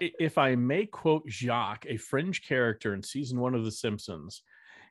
if 0.00 0.38
I 0.38 0.54
may 0.54 0.86
quote 0.86 1.28
Jacques, 1.28 1.86
a 1.88 1.96
fringe 1.96 2.42
character 2.42 2.94
in 2.94 3.02
season 3.02 3.40
one 3.40 3.54
of 3.54 3.64
The 3.64 3.72
Simpsons, 3.72 4.42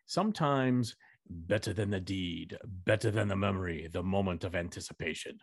sometimes 0.06 0.96
better 1.30 1.74
than 1.74 1.90
the 1.90 2.00
deed, 2.00 2.58
better 2.86 3.12
than 3.12 3.28
the 3.28 3.36
memory, 3.36 3.88
the 3.92 4.04
moment 4.04 4.44
of 4.44 4.56
anticipation. 4.56 5.40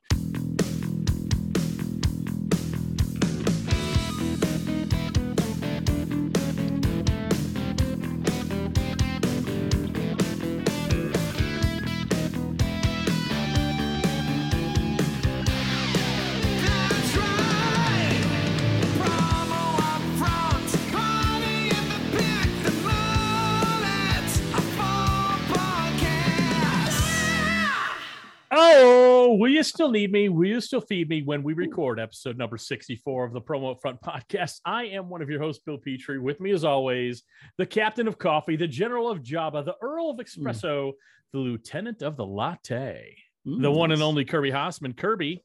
Still 29.74 29.90
need 29.90 30.12
me? 30.12 30.28
Will 30.28 30.46
you 30.46 30.60
still 30.60 30.80
feed 30.80 31.08
me 31.08 31.22
when 31.22 31.42
we 31.42 31.52
record 31.52 31.98
episode 31.98 32.38
number 32.38 32.56
64 32.56 33.24
of 33.24 33.32
the 33.32 33.40
Promo 33.40 33.76
Front 33.80 34.00
podcast? 34.02 34.60
I 34.64 34.84
am 34.84 35.08
one 35.08 35.20
of 35.20 35.28
your 35.28 35.40
hosts, 35.40 35.64
Bill 35.66 35.78
Petrie. 35.78 36.20
With 36.20 36.38
me, 36.38 36.52
as 36.52 36.64
always, 36.64 37.24
the 37.58 37.66
captain 37.66 38.06
of 38.06 38.16
coffee, 38.16 38.54
the 38.54 38.68
general 38.68 39.10
of 39.10 39.20
Java, 39.20 39.64
the 39.64 39.74
Earl 39.82 40.10
of 40.10 40.18
Espresso, 40.18 40.92
the 41.32 41.40
lieutenant 41.40 42.02
of 42.02 42.16
the 42.16 42.24
latte, 42.24 43.16
the 43.44 43.68
one 43.68 43.90
and 43.90 44.00
only 44.00 44.24
Kirby 44.24 44.52
Hasseman. 44.52 44.96
Kirby, 44.96 45.44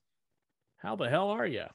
how 0.78 0.96
the 0.96 1.10
hell 1.10 1.32
are 1.32 1.48
you? 1.48 1.66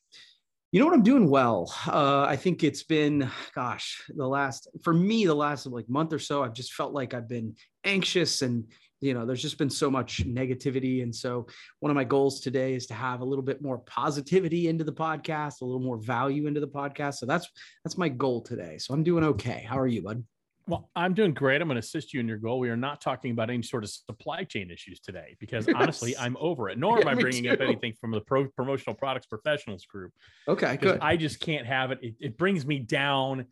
You 0.71 0.79
know 0.79 0.87
what? 0.87 0.95
I'm 0.95 1.03
doing 1.03 1.29
well. 1.29 1.75
Uh, 1.89 2.23
I 2.23 2.37
think 2.37 2.63
it's 2.63 2.85
been, 2.85 3.29
gosh, 3.57 4.01
the 4.15 4.29
last 4.29 4.69
for 4.85 4.95
me, 4.95 5.27
the 5.27 5.35
last 5.35 5.67
like 5.67 5.89
month 5.89 6.13
or 6.13 6.21
so, 6.21 6.45
I've 6.45 6.55
just 6.55 6.75
felt 6.75 6.93
like 6.93 7.15
I've 7.15 7.29
been 7.29 7.57
anxious 7.83 8.43
and 8.43 8.67
you 9.05 9.15
know, 9.15 9.27
there's 9.27 9.43
just 9.43 9.59
been 9.59 9.71
so 9.71 9.91
much 9.91 10.27
negativity. 10.27 11.03
And 11.03 11.15
so 11.15 11.47
one 11.81 11.91
of 11.91 11.95
my 11.95 12.05
goals 12.05 12.41
today 12.41 12.75
is 12.75 12.87
to 12.87 12.95
have 12.95 13.21
a 13.21 13.25
little 13.25 13.45
bit 13.45 13.61
more 13.63 13.79
positivity 13.79 14.69
into 14.69 14.83
the 14.83 14.93
podcast, 14.93 15.61
a 15.61 15.65
little 15.65 15.81
more 15.81 15.99
value 15.99 16.47
into 16.47 16.61
the 16.61 16.69
podcast. 16.69 17.17
So 17.17 17.27
that's 17.27 17.47
that's 17.85 17.99
my 17.99 18.09
goal 18.09 18.41
today. 18.41 18.79
So 18.79 18.95
I'm 18.95 19.03
doing 19.03 19.25
okay. 19.25 19.65
How 19.69 19.79
are 19.79 19.87
you, 19.87 20.03
bud? 20.03 20.25
Well, 20.67 20.89
I'm 20.97 21.13
doing 21.13 21.35
great. 21.35 21.61
I'm 21.61 21.69
going 21.69 21.75
to 21.75 21.81
assist 21.81 22.15
you 22.15 22.21
in 22.21 22.27
your 22.27 22.39
goal. 22.39 22.59
We 22.59 22.71
are 22.71 22.77
not 22.77 23.03
talking 23.03 23.33
about 23.33 23.51
any 23.51 23.63
sort 23.63 23.85
of 23.85 23.91
supply 23.91 24.45
chain 24.45 24.71
issues 24.71 24.99
today 24.99 25.37
because 25.39 25.69
honestly, 25.75 26.17
I'm 26.17 26.39
over 26.41 26.71
it. 26.71 26.79
Nor 26.79 26.99
am 27.01 27.05
Yeah, 27.05 27.11
I 27.11 27.15
bringing 27.15 27.49
up 27.49 27.61
anything 27.61 27.93
from 28.01 28.13
the 28.13 28.23
pro- 28.23 28.49
promotional 28.49 28.95
products 28.95 29.27
professionals 29.27 29.85
group. 29.85 30.13
Okay, 30.49 30.79
good. 30.79 31.01
I 31.03 31.19
just 31.19 31.41
can't 31.41 31.67
have 31.67 31.91
it. 31.91 31.99
it. 32.01 32.15
It 32.19 32.39
brings 32.39 32.65
me 32.65 32.79
down, 32.79 33.45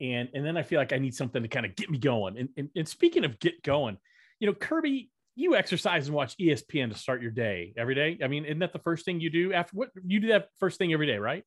and 0.00 0.28
and 0.32 0.46
then 0.46 0.56
I 0.56 0.62
feel 0.62 0.78
like 0.78 0.92
I 0.92 0.98
need 0.98 1.14
something 1.14 1.42
to 1.42 1.48
kind 1.48 1.66
of 1.66 1.74
get 1.74 1.90
me 1.90 1.98
going. 1.98 2.38
And, 2.38 2.48
and 2.56 2.68
and 2.76 2.88
speaking 2.88 3.24
of 3.24 3.40
get 3.40 3.60
going, 3.64 3.96
you 4.40 4.46
know, 4.46 4.54
Kirby, 4.54 5.10
you 5.36 5.54
exercise 5.54 6.08
and 6.08 6.16
watch 6.16 6.36
ESPN 6.38 6.90
to 6.90 6.98
start 6.98 7.22
your 7.22 7.30
day 7.30 7.72
every 7.76 7.94
day. 7.94 8.18
I 8.22 8.26
mean, 8.26 8.44
isn't 8.44 8.58
that 8.58 8.72
the 8.72 8.80
first 8.80 9.04
thing 9.04 9.20
you 9.20 9.30
do 9.30 9.52
after 9.52 9.76
what 9.76 9.90
you 10.04 10.18
do 10.18 10.28
that 10.28 10.48
first 10.58 10.78
thing 10.78 10.92
every 10.92 11.06
day, 11.06 11.18
right? 11.18 11.44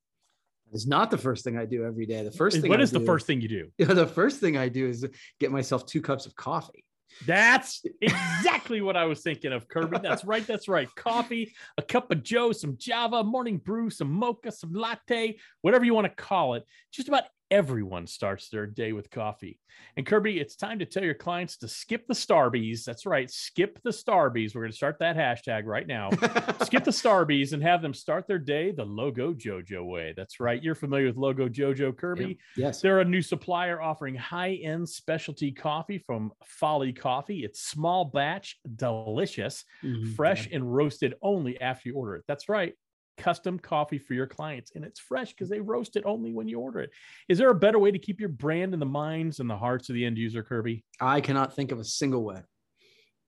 It's 0.71 0.87
not 0.87 1.11
the 1.11 1.17
first 1.17 1.43
thing 1.43 1.57
I 1.57 1.65
do 1.65 1.85
every 1.85 2.05
day. 2.05 2.23
The 2.23 2.31
first 2.31 2.61
thing 2.61 2.69
What 2.69 2.79
I 2.79 2.83
is 2.83 2.91
the 2.91 3.01
first 3.01 3.27
thing 3.27 3.41
you 3.41 3.49
do? 3.49 3.67
Yeah, 3.77 3.87
the 3.93 4.07
first 4.07 4.39
thing 4.39 4.57
I 4.57 4.69
do 4.69 4.87
is 4.87 5.05
get 5.39 5.51
myself 5.51 5.85
two 5.85 6.01
cups 6.01 6.25
of 6.25 6.35
coffee. 6.35 6.85
That's 7.27 7.85
exactly 8.01 8.81
what 8.81 8.97
I 8.97 9.05
was 9.05 9.21
thinking 9.21 9.53
of, 9.53 9.67
Kirby. 9.67 9.99
That's 10.01 10.25
right. 10.25 10.45
That's 10.47 10.67
right. 10.67 10.87
Coffee, 10.95 11.53
a 11.77 11.81
cup 11.83 12.11
of 12.11 12.23
Joe, 12.23 12.51
some 12.51 12.75
Java, 12.77 13.23
morning 13.23 13.57
brew, 13.57 13.91
some 13.91 14.11
mocha, 14.11 14.51
some 14.51 14.73
latte, 14.73 15.37
whatever 15.61 15.85
you 15.85 15.93
want 15.93 16.05
to 16.05 16.23
call 16.23 16.55
it. 16.55 16.63
Just 16.91 17.07
about 17.07 17.25
everyone 17.53 18.07
starts 18.07 18.49
their 18.49 18.65
day 18.65 18.93
with 18.93 19.11
coffee. 19.11 19.59
And 19.95 20.05
Kirby, 20.07 20.39
it's 20.39 20.55
time 20.55 20.79
to 20.79 20.85
tell 20.85 21.03
your 21.03 21.13
clients 21.13 21.55
to 21.57 21.67
skip 21.67 22.07
the 22.07 22.13
Starbies. 22.15 22.83
That's 22.83 23.05
right. 23.05 23.29
Skip 23.29 23.79
the 23.83 23.91
Starbies. 23.91 24.55
We're 24.55 24.61
going 24.61 24.71
to 24.71 24.75
start 24.77 24.97
that 24.99 25.15
hashtag 25.15 25.65
right 25.65 25.85
now. 25.85 26.09
skip 26.63 26.83
the 26.83 26.91
Starbies 26.91 27.53
and 27.53 27.61
have 27.61 27.83
them 27.83 27.93
start 27.93 28.27
their 28.27 28.39
day 28.39 28.71
the 28.71 28.83
Logo 28.85 29.33
Jojo 29.33 29.85
way. 29.85 30.13
That's 30.17 30.39
right. 30.39 30.61
You're 30.63 30.73
familiar 30.75 31.05
with 31.07 31.17
Logo 31.17 31.47
Jojo, 31.47 31.95
Kirby. 31.95 32.39
yes. 32.57 32.81
They're 32.81 33.01
a 33.01 33.05
new 33.05 33.21
supplier 33.21 33.79
offering 33.81 34.15
high 34.15 34.53
end 34.63 34.89
specialty 34.89 35.51
coffee 35.51 35.99
from 35.99 36.31
Folly 36.45 36.91
Coffee. 36.91 37.43
It's 37.43 37.61
small 37.61 38.05
batch, 38.05 38.57
delicious, 38.75 39.63
Mhm. 39.83 40.15
fresh, 40.15 40.49
and 40.51 40.73
roasted 40.75 41.13
only 41.21 41.61
after 41.61 41.89
you 41.89 41.95
order 41.95 42.15
it. 42.15 42.23
That's 42.27 42.49
right. 42.49 42.73
Custom 43.17 43.59
coffee 43.59 43.99
for 43.99 44.13
your 44.13 44.27
clients, 44.27 44.71
and 44.75 44.83
it's 44.83 44.99
fresh 44.99 45.29
because 45.31 45.49
they 45.49 45.59
roast 45.59 45.95
it 45.95 46.03
only 46.05 46.33
when 46.33 46.47
you 46.47 46.59
order 46.59 46.79
it. 46.79 46.89
Is 47.29 47.37
there 47.37 47.49
a 47.49 47.55
better 47.55 47.79
way 47.79 47.91
to 47.91 47.99
keep 47.99 48.19
your 48.19 48.29
brand 48.29 48.73
in 48.73 48.79
the 48.79 48.85
minds 48.85 49.39
and 49.39 49.49
the 49.49 49.57
hearts 49.57 49.89
of 49.89 49.95
the 49.95 50.03
end 50.05 50.17
user, 50.17 50.41
Kirby? 50.43 50.83
I 50.99 51.21
cannot 51.21 51.55
think 51.55 51.71
of 51.71 51.79
a 51.79 51.83
single 51.83 52.23
way. 52.23 52.41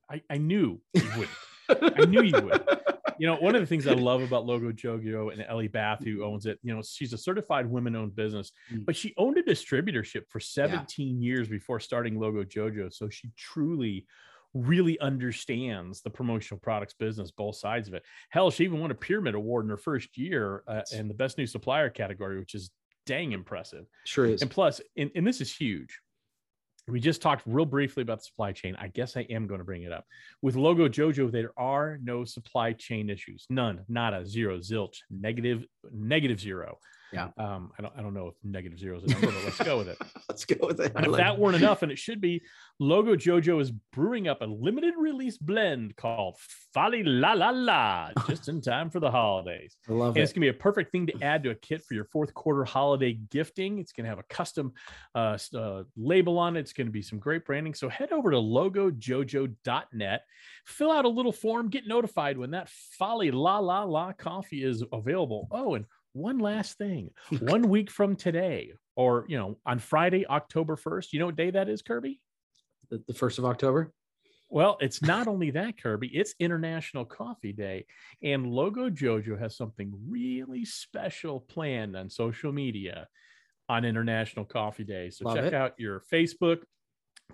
I, 0.10 0.22
I 0.30 0.38
knew 0.38 0.82
you 0.94 1.10
would. 1.18 1.30
I 1.98 2.06
knew 2.06 2.22
you 2.24 2.40
would. 2.42 2.64
You 3.18 3.28
know, 3.28 3.36
one 3.38 3.56
of 3.56 3.62
the 3.62 3.66
things 3.68 3.88
I 3.88 3.94
love 3.94 4.22
about 4.22 4.46
Logo 4.46 4.72
Jojo 4.72 5.32
and 5.32 5.42
Ellie 5.48 5.70
Bath, 5.70 6.04
who 6.04 6.24
owns 6.24 6.46
it, 6.46 6.60
you 6.64 6.76
know, 6.76 6.82
she's 6.82 7.14
a 7.14 7.18
certified 7.18 7.66
women 7.66 7.96
owned 7.96 8.16
business, 8.16 8.52
Mm. 8.74 8.86
but 8.86 8.96
she 8.96 9.14
owned 9.18 9.38
a 9.38 9.44
distributorship 9.44 10.24
for 10.30 10.40
17 10.40 11.22
years 11.22 11.48
before 11.48 11.80
starting 11.80 12.20
Logo 12.20 12.44
Jojo. 12.44 12.92
So 12.94 13.08
she 13.10 13.32
truly, 13.38 14.06
really 14.56 14.98
understands 15.00 16.02
the 16.02 16.10
promotional 16.10 16.60
products 16.60 16.96
business, 16.98 17.30
both 17.30 17.58
sides 17.58 17.88
of 17.88 17.94
it. 17.94 18.04
Hell, 18.30 18.50
she 18.50 18.64
even 18.64 18.80
won 18.80 18.90
a 18.90 18.96
Pyramid 18.96 19.36
Award 19.36 19.66
in 19.66 19.70
her 19.70 19.78
first 19.78 20.18
year 20.18 20.64
uh, 20.68 20.82
in 20.94 21.08
the 21.08 21.14
best 21.14 21.38
new 21.38 21.46
supplier 21.46 21.90
category, 21.90 22.40
which 22.40 22.56
is 22.56 22.72
dang 23.06 23.34
impressive. 23.34 23.86
Sure 24.06 24.26
is. 24.26 24.42
And 24.42 24.50
plus, 24.50 24.82
and, 24.98 25.12
and 25.14 25.28
this 25.28 25.42
is 25.42 25.54
huge. 25.54 26.00
We 26.88 27.00
just 27.00 27.22
talked 27.22 27.44
real 27.46 27.66
briefly 27.66 28.04
about 28.04 28.20
the 28.20 28.26
supply 28.26 28.52
chain. 28.52 28.76
I 28.80 28.90
guess 28.90 29.18
I 29.18 29.22
am 29.22 29.48
going 29.48 29.58
to 29.58 29.66
bring 29.66 29.84
it 29.84 29.92
up. 29.92 30.06
With 30.42 30.56
Logo 30.56 30.88
Jojo, 30.88 31.32
there 31.32 31.52
are 31.58 32.00
no 32.02 32.26
supply 32.26 32.74
chain 32.74 33.10
issues. 33.10 33.48
None, 33.50 33.82
nada, 33.90 34.26
zero, 34.26 34.60
zilch, 34.60 34.98
negative, 35.10 35.66
negative 35.92 36.40
zero. 36.40 36.78
Yeah. 37.14 37.30
Um, 37.38 37.72
I 37.78 37.82
don't 37.82 37.94
I 37.98 38.02
don't 38.02 38.14
know 38.14 38.28
if 38.28 38.36
negative 38.44 38.80
zero 38.80 38.98
is 38.98 39.04
a 39.04 39.08
number, 39.08 39.28
but 39.28 39.44
let's 39.44 39.62
go 39.62 39.78
with 39.78 39.90
it. 39.90 39.98
Let's 40.30 40.44
go 40.46 40.68
with 40.68 40.80
it. 40.80 40.92
I 40.96 41.00
And 41.00 41.06
if 41.06 41.12
like 41.14 41.22
that 41.22 41.40
weren't 41.40 41.56
enough, 41.56 41.82
and 41.82 41.92
it 41.92 42.00
should 42.00 42.20
be, 42.20 42.42
Logo 42.80 43.16
Jojo 43.16 43.62
is 43.62 43.72
brewing 43.94 44.28
up 44.28 44.42
a 44.42 44.46
limited 44.46 44.96
release 44.98 45.38
blend 45.38 45.96
called 45.96 46.38
Folly 46.74 47.04
La 47.04 47.34
La 47.34 47.52
La, 47.52 48.10
just 48.28 48.50
in 48.50 48.60
time 48.60 48.90
for 48.90 49.00
the 49.00 49.10
holidays. 49.10 49.78
I 49.88 49.94
love 49.94 50.16
And 50.16 50.24
it's 50.24 50.34
going 50.34 50.42
to 50.42 50.52
be 50.52 50.58
a 50.58 50.62
perfect 50.62 50.92
thing 50.92 51.08
to 51.08 51.14
add 51.22 51.44
to 51.44 51.52
a 51.52 51.56
kit 51.56 51.84
for 51.86 51.94
your 51.94 52.06
fourth 52.06 52.34
quarter 52.34 52.66
holiday 52.66 53.14
gifting. 53.14 53.80
It's 53.80 53.92
going 53.92 54.06
to 54.06 54.10
have 54.10 54.20
a 54.20 54.24
custom 54.24 54.74
uh, 55.14 55.38
uh, 55.54 55.84
label 55.96 56.38
on 56.38 56.58
it. 56.58 56.62
It's 56.62 56.74
going 56.74 56.88
to 56.88 56.94
be 56.94 57.02
some 57.02 57.20
great 57.20 57.46
branding. 57.46 57.76
So 57.76 57.88
head 57.88 58.12
over 58.12 58.32
to 58.32 58.38
logojojo.net, 58.38 60.22
fill 60.66 60.92
out 60.92 61.06
a 61.06 61.10
little 61.10 61.32
form, 61.32 61.70
get 61.70 61.88
notified 61.88 62.38
when 62.38 62.52
that 62.52 62.68
Folly 62.70 63.32
La 63.32 63.60
La 63.60 63.84
La 63.84 64.12
coffee 64.12 64.64
is 64.64 64.84
available. 64.92 65.48
Oh, 65.52 65.76
and 65.76 65.86
one 66.16 66.40
last 66.40 66.78
thing 66.78 67.12
one 67.42 67.70
week 67.70 67.92
from 67.92 68.16
today, 68.16 68.74
or, 68.96 69.26
you 69.28 69.38
know, 69.38 69.58
on 69.66 69.80
Friday, 69.80 70.26
October 70.28 70.76
1st, 70.76 71.14
you 71.14 71.20
know 71.20 71.26
what 71.28 71.36
day 71.36 71.52
that 71.52 71.70
is, 71.70 71.82
Kirby? 71.82 72.20
The, 72.90 73.04
the 73.08 73.14
first 73.14 73.38
of 73.40 73.46
October. 73.46 73.92
Well, 74.50 74.78
it's 74.80 75.02
not 75.02 75.28
only 75.28 75.52
that, 75.52 75.82
Kirby, 75.82 76.08
it's 76.08 76.36
International 76.40 77.04
Coffee 77.04 77.52
Day. 77.52 77.86
And 78.24 78.48
Logo 78.48 78.90
Jojo 78.90 79.38
has 79.40 79.58
something 79.58 79.92
really 80.08 80.66
special 80.66 81.40
planned 81.40 81.96
on 81.98 82.10
social 82.10 82.52
media 82.52 83.08
on 83.68 83.84
International 83.84 84.46
Coffee 84.46 84.84
Day. 84.84 85.10
So 85.10 85.26
Love 85.26 85.38
check 85.38 85.46
it. 85.46 85.54
out 85.54 85.74
your 85.78 86.02
Facebook, 86.12 86.60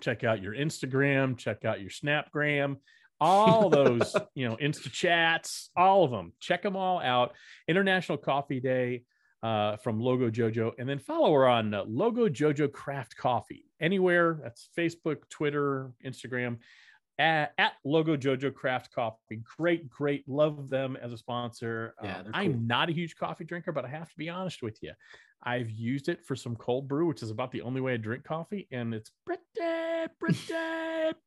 check 0.00 0.24
out 0.24 0.42
your 0.42 0.54
Instagram, 0.54 1.36
check 1.36 1.64
out 1.64 1.80
your 1.80 1.90
Snapgram, 1.90 2.76
all 3.22 3.70
those, 3.78 4.14
you 4.34 4.48
know, 4.48 4.56
Insta 4.56 4.90
chats, 4.90 5.70
all 5.76 6.04
of 6.04 6.10
them. 6.10 6.32
Check 6.40 6.62
them 6.62 6.76
all 6.76 7.00
out. 7.00 7.32
International 7.68 8.18
Coffee 8.18 8.60
Day 8.60 9.04
uh, 9.42 9.76
from 9.76 10.00
Logo 10.00 10.30
Jojo, 10.30 10.72
and 10.78 10.88
then 10.88 10.98
follow 10.98 11.32
her 11.32 11.46
on 11.46 11.72
uh, 11.74 11.84
Logo 11.86 12.28
Jojo 12.28 12.70
Craft 12.70 13.16
Coffee 13.16 13.64
anywhere. 13.80 14.38
That's 14.42 14.68
Facebook, 14.76 15.28
Twitter, 15.30 15.92
Instagram. 16.04 16.58
At, 17.18 17.52
at 17.58 17.72
Logo 17.84 18.16
Jojo 18.16 18.52
Craft 18.52 18.92
Coffee. 18.92 19.42
Great, 19.58 19.88
great. 19.88 20.26
Love 20.26 20.68
them 20.68 20.96
as 21.00 21.12
a 21.12 21.18
sponsor. 21.18 21.94
Yeah, 22.02 22.18
Um, 22.18 22.24
they're 22.24 22.32
I'm 22.34 22.66
not 22.66 22.88
a 22.88 22.92
huge 22.92 23.16
coffee 23.16 23.44
drinker, 23.44 23.70
but 23.70 23.84
I 23.84 23.88
have 23.88 24.08
to 24.10 24.16
be 24.16 24.28
honest 24.28 24.62
with 24.62 24.78
you. 24.82 24.92
I've 25.44 25.70
used 25.70 26.08
it 26.08 26.24
for 26.24 26.36
some 26.36 26.54
cold 26.56 26.88
brew, 26.88 27.06
which 27.06 27.22
is 27.22 27.30
about 27.30 27.50
the 27.50 27.62
only 27.62 27.80
way 27.80 27.94
I 27.94 27.96
drink 27.96 28.24
coffee, 28.24 28.68
and 28.70 28.94
it's 28.94 29.10
pretty, 29.26 29.42
pretty, 30.20 30.38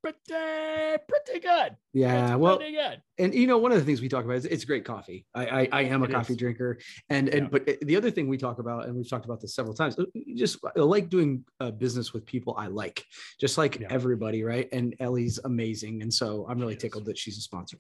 pretty, 0.02 0.98
pretty 1.08 1.40
good. 1.42 1.76
Yeah. 1.94 2.32
It's 2.34 2.38
Well, 2.40 2.58
pretty 2.58 2.74
good. 2.76 3.02
and 3.18 3.34
you 3.34 3.48
know, 3.48 3.58
one 3.58 3.72
of 3.72 3.78
the 3.80 3.84
things 3.86 4.02
we 4.02 4.08
talk 4.10 4.24
about 4.24 4.38
is 4.38 4.46
it's 4.46 4.64
great 4.66 4.86
coffee. 4.86 5.26
I 5.36 5.46
I, 5.48 5.70
I 5.72 5.82
am 5.84 6.02
a 6.02 6.06
It 6.06 6.12
coffee 6.12 6.34
is. 6.34 6.38
drinker, 6.40 6.80
and 7.10 7.28
and 7.30 7.44
Yeah. 7.52 7.60
but 7.66 7.80
the 7.82 7.96
other 7.96 8.10
thing 8.12 8.28
we 8.28 8.38
talk 8.38 8.60
about, 8.60 8.86
and 8.86 8.96
we've 8.96 9.10
talked 9.10 9.26
about 9.26 9.42
this 9.42 9.54
several 9.54 9.76
times, 9.76 9.98
uh, 10.00 10.06
just 10.36 10.60
I 10.76 10.80
like 10.80 11.10
doing 11.10 11.44
uh, 11.60 11.72
business 11.72 12.14
with 12.14 12.26
people 12.26 12.56
I 12.58 12.68
like, 12.68 13.04
just 13.40 13.58
like 13.58 13.80
Yeah. 13.80 13.88
everybody, 13.90 14.44
right? 14.44 14.70
And 14.72 14.96
Ellie's 15.00 15.40
amazing, 15.44 16.02
and 16.02 16.14
so 16.14 16.46
I'm 16.50 16.60
really 16.60 16.76
tickled 16.78 17.06
that 17.06 17.18
she's 17.18 17.38
a 17.38 17.42
sponsor. 17.42 17.78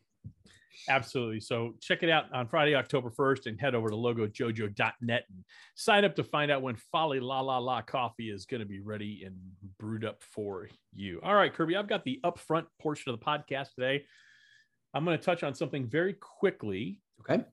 Absolutely. 0.89 1.39
So 1.39 1.75
check 1.81 2.03
it 2.03 2.09
out 2.09 2.25
on 2.33 2.47
Friday, 2.47 2.75
October 2.75 3.09
1st, 3.09 3.47
and 3.47 3.59
head 3.59 3.75
over 3.75 3.89
to 3.89 3.95
logojojo.net 3.95 5.23
and 5.29 5.43
sign 5.75 6.05
up 6.05 6.15
to 6.15 6.23
find 6.23 6.51
out 6.51 6.61
when 6.61 6.75
Folly 6.91 7.19
La 7.19 7.41
La 7.41 7.57
La 7.57 7.81
coffee 7.81 8.29
is 8.29 8.45
going 8.45 8.61
to 8.61 8.67
be 8.67 8.79
ready 8.79 9.23
and 9.25 9.35
brewed 9.79 10.05
up 10.05 10.21
for 10.21 10.69
you. 10.93 11.19
All 11.23 11.35
right, 11.35 11.53
Kirby, 11.53 11.75
I've 11.75 11.87
got 11.87 12.03
the 12.03 12.19
upfront 12.23 12.65
portion 12.81 13.11
of 13.11 13.19
the 13.19 13.25
podcast 13.25 13.73
today. 13.75 14.05
I'm 14.93 15.03
going 15.03 15.17
to 15.17 15.23
touch 15.23 15.43
on 15.43 15.53
something 15.53 15.87
very 15.87 16.13
quickly 16.13 17.01
Okay. 17.21 17.43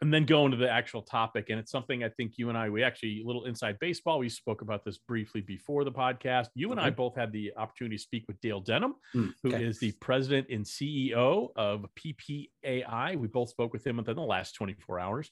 And 0.00 0.14
then 0.14 0.24
go 0.24 0.44
into 0.44 0.56
the 0.56 0.70
actual 0.70 1.02
topic. 1.02 1.46
And 1.50 1.58
it's 1.58 1.72
something 1.72 2.04
I 2.04 2.08
think 2.10 2.34
you 2.36 2.48
and 2.50 2.56
I, 2.56 2.70
we 2.70 2.84
actually, 2.84 3.20
a 3.22 3.26
little 3.26 3.46
inside 3.46 3.78
baseball, 3.80 4.20
we 4.20 4.28
spoke 4.28 4.62
about 4.62 4.84
this 4.84 4.96
briefly 4.98 5.40
before 5.40 5.82
the 5.84 5.90
podcast. 5.90 6.48
You 6.54 6.70
and 6.70 6.80
I 6.80 6.90
both 6.90 7.16
had 7.16 7.32
the 7.32 7.52
opportunity 7.56 7.96
to 7.96 8.02
speak 8.02 8.24
with 8.28 8.40
Dale 8.40 8.60
Denham, 8.60 8.94
Mm, 9.14 9.32
who 9.42 9.54
is 9.54 9.78
okay. 9.78 9.88
the 9.88 9.92
president 10.00 10.46
and 10.50 10.64
CEO 10.64 11.48
of 11.56 11.84
PPAI. 11.96 13.16
We 13.16 13.26
both 13.28 13.50
spoke 13.50 13.72
with 13.72 13.84
him 13.86 13.96
within 13.96 14.16
the 14.16 14.22
last 14.22 14.52
24 14.54 15.00
hours. 15.00 15.30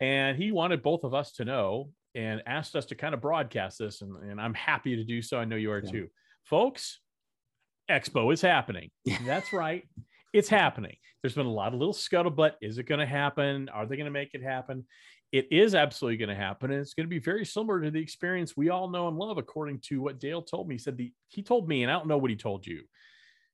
And 0.00 0.36
he 0.36 0.52
wanted 0.52 0.82
both 0.82 1.04
of 1.04 1.14
us 1.14 1.32
to 1.32 1.44
know 1.44 1.90
and 2.14 2.42
asked 2.46 2.76
us 2.76 2.84
to 2.86 2.94
kind 2.94 3.14
of 3.14 3.20
broadcast 3.22 3.78
this. 3.78 4.02
And, 4.02 4.14
and 4.30 4.38
I'm 4.40 4.54
happy 4.54 4.96
to 4.96 5.04
do 5.04 5.22
so. 5.22 5.38
I 5.38 5.44
know 5.46 5.56
you 5.56 5.70
are 5.72 5.82
Yeah. 5.82 5.90
too. 5.90 6.08
Folks, 6.44 7.00
Expo 7.90 8.32
is 8.32 8.42
happening. 8.42 8.90
That's 9.26 9.52
right. 9.52 9.84
It's 10.32 10.48
happening. 10.48 10.96
There's 11.22 11.34
been 11.34 11.46
a 11.46 11.52
lot 11.52 11.72
of 11.72 11.78
little 11.78 11.94
scuttlebutt. 11.94 12.52
Is 12.60 12.78
it 12.78 12.86
going 12.86 13.00
to 13.00 13.06
happen? 13.06 13.68
Are 13.68 13.86
they 13.86 13.96
going 13.96 14.06
to 14.06 14.10
make 14.10 14.34
it 14.34 14.42
happen? 14.42 14.86
It 15.30 15.48
is 15.50 15.74
absolutely 15.74 16.18
going 16.18 16.28
to 16.28 16.34
happen. 16.34 16.70
And 16.70 16.80
it's 16.80 16.94
going 16.94 17.06
to 17.06 17.10
be 17.10 17.18
very 17.18 17.44
similar 17.44 17.80
to 17.80 17.90
the 17.90 18.00
experience 18.00 18.56
we 18.56 18.68
all 18.70 18.88
know 18.88 19.08
and 19.08 19.16
love, 19.16 19.38
according 19.38 19.80
to 19.86 20.00
what 20.00 20.20
Dale 20.20 20.42
told 20.42 20.68
me. 20.68 20.74
He 20.74 20.78
said 20.78 20.96
the 20.96 21.12
he 21.28 21.42
told 21.42 21.68
me, 21.68 21.82
and 21.82 21.90
I 21.90 21.94
don't 21.94 22.08
know 22.08 22.18
what 22.18 22.30
he 22.30 22.36
told 22.36 22.66
you. 22.66 22.82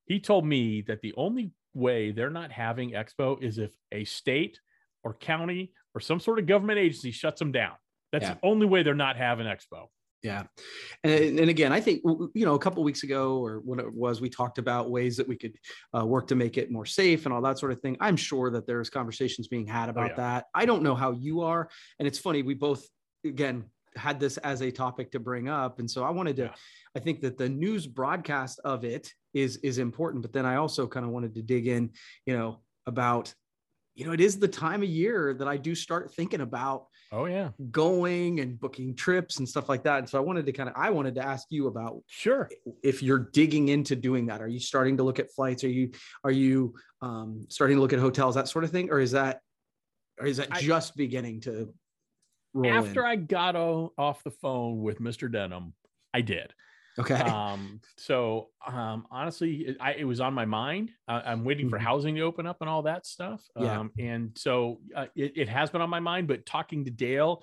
He 0.06 0.18
told 0.20 0.46
me 0.46 0.82
that 0.82 1.02
the 1.02 1.14
only 1.16 1.52
way 1.74 2.10
they're 2.10 2.30
not 2.30 2.50
having 2.50 2.92
Expo 2.92 3.42
is 3.42 3.58
if 3.58 3.72
a 3.92 4.04
state 4.04 4.58
or 5.04 5.14
county 5.14 5.72
or 5.94 6.00
some 6.00 6.18
sort 6.20 6.38
of 6.38 6.46
government 6.46 6.78
agency 6.78 7.10
shuts 7.10 7.38
them 7.38 7.52
down. 7.52 7.74
That's 8.12 8.24
Yeah. 8.24 8.34
the 8.34 8.40
only 8.42 8.66
way 8.66 8.82
they're 8.82 8.94
not 8.94 9.16
having 9.16 9.46
Expo. 9.46 9.88
Yeah. 10.22 10.44
And, 11.04 11.38
and 11.38 11.48
again, 11.48 11.72
I 11.72 11.80
think, 11.80 12.02
you 12.04 12.44
know, 12.44 12.54
a 12.54 12.58
couple 12.58 12.82
weeks 12.82 13.04
ago 13.04 13.38
or 13.38 13.60
when 13.64 13.78
it 13.78 13.92
was, 13.92 14.20
we 14.20 14.28
talked 14.28 14.58
about 14.58 14.90
ways 14.90 15.16
that 15.16 15.28
we 15.28 15.36
could 15.36 15.54
uh, 15.96 16.04
work 16.04 16.26
to 16.28 16.34
make 16.34 16.58
it 16.58 16.72
more 16.72 16.86
safe 16.86 17.24
and 17.24 17.32
all 17.32 17.42
that 17.42 17.58
sort 17.58 17.70
of 17.70 17.80
thing. 17.80 17.96
I'm 18.00 18.16
sure 18.16 18.50
that 18.50 18.66
there's 18.66 18.90
conversations 18.90 19.46
being 19.46 19.66
had 19.66 19.88
about 19.88 20.10
yeah. 20.10 20.16
that. 20.16 20.44
I 20.54 20.66
don't 20.66 20.82
know 20.82 20.96
how 20.96 21.12
you 21.12 21.42
are. 21.42 21.70
And 21.98 22.08
it's 22.08 22.18
funny, 22.18 22.42
we 22.42 22.54
both, 22.54 22.84
again, 23.24 23.64
had 23.96 24.18
this 24.18 24.38
as 24.38 24.60
a 24.60 24.72
topic 24.72 25.12
to 25.12 25.20
bring 25.20 25.48
up. 25.48 25.78
And 25.78 25.88
so 25.90 26.02
I 26.02 26.10
wanted 26.10 26.36
to, 26.36 26.42
Yeah. 26.44 26.54
I 26.96 27.00
think 27.00 27.20
that 27.20 27.38
the 27.38 27.48
news 27.48 27.86
broadcast 27.86 28.60
of 28.64 28.84
it 28.84 29.12
is, 29.34 29.58
is 29.58 29.78
important. 29.78 30.22
But 30.22 30.32
then 30.32 30.46
I 30.46 30.56
also 30.56 30.88
kind 30.88 31.06
of 31.06 31.12
wanted 31.12 31.34
to 31.36 31.42
dig 31.42 31.68
in, 31.68 31.90
you 32.26 32.36
know, 32.36 32.60
about, 32.86 33.32
you 33.94 34.04
know, 34.04 34.12
it 34.12 34.20
is 34.20 34.38
the 34.38 34.48
time 34.48 34.82
of 34.82 34.88
year 34.88 35.34
that 35.34 35.46
I 35.46 35.58
do 35.58 35.74
start 35.74 36.12
thinking 36.14 36.40
about 36.40 36.86
Oh 37.10 37.24
yeah, 37.24 37.50
going 37.70 38.40
and 38.40 38.60
booking 38.60 38.94
trips 38.94 39.38
and 39.38 39.48
stuff 39.48 39.68
like 39.68 39.82
that. 39.84 40.00
And 40.00 40.08
so 40.08 40.18
I 40.18 40.20
wanted 40.20 40.44
to 40.46 40.52
kind 40.52 40.68
of 40.68 40.74
I 40.76 40.90
wanted 40.90 41.14
to 41.14 41.24
ask 41.24 41.46
you 41.48 41.66
about 41.66 42.02
sure. 42.06 42.50
if 42.82 43.02
you're 43.02 43.30
digging 43.32 43.68
into 43.68 43.96
doing 43.96 44.26
that. 44.26 44.42
Are 44.42 44.48
you 44.48 44.60
starting 44.60 44.98
to 44.98 45.02
look 45.02 45.18
at 45.18 45.32
flights? 45.32 45.64
Are 45.64 45.70
you 45.70 45.92
are 46.22 46.30
you 46.30 46.74
um, 47.00 47.46
starting 47.48 47.78
to 47.78 47.80
look 47.80 47.94
at 47.94 47.98
hotels, 47.98 48.34
that 48.34 48.48
sort 48.48 48.64
of 48.64 48.70
thing, 48.70 48.90
or 48.90 49.00
is 49.00 49.12
that 49.12 49.40
or 50.20 50.26
is 50.26 50.36
that 50.36 50.48
I- 50.50 50.60
just 50.60 50.96
beginning 50.96 51.40
to 51.42 51.72
roll 52.52 52.72
After 52.72 53.00
in? 53.04 53.06
I 53.06 53.16
got 53.16 53.56
off 53.56 54.22
the 54.22 54.30
phone 54.30 54.82
with 54.82 55.00
Mr. 55.00 55.32
Denham, 55.32 55.72
I 56.12 56.20
did. 56.20 56.52
Okay, 56.98 57.22
um 57.24 57.80
so 57.96 58.50
um 58.66 59.06
honestly 59.10 59.56
it, 59.68 59.76
I, 59.80 59.94
it 59.94 60.04
was 60.04 60.20
on 60.20 60.34
my 60.34 60.44
mind 60.44 60.92
uh, 61.08 61.22
i'm 61.24 61.44
waiting 61.44 61.66
for 61.68 61.78
Mhm. 61.78 61.82
housing 61.82 62.14
to 62.16 62.22
open 62.22 62.46
up 62.46 62.58
and 62.60 62.68
all 62.70 62.82
that 62.82 63.06
stuff 63.06 63.42
Yeah. 63.56 63.80
um 63.80 63.92
and 63.98 64.36
so 64.36 64.80
uh, 64.94 65.06
it, 65.16 65.32
it 65.36 65.48
has 65.48 65.70
been 65.70 65.80
on 65.80 65.90
my 65.90 66.00
mind 66.00 66.28
but 66.28 66.46
talking 66.46 66.84
to 66.84 66.90
dale 66.90 67.42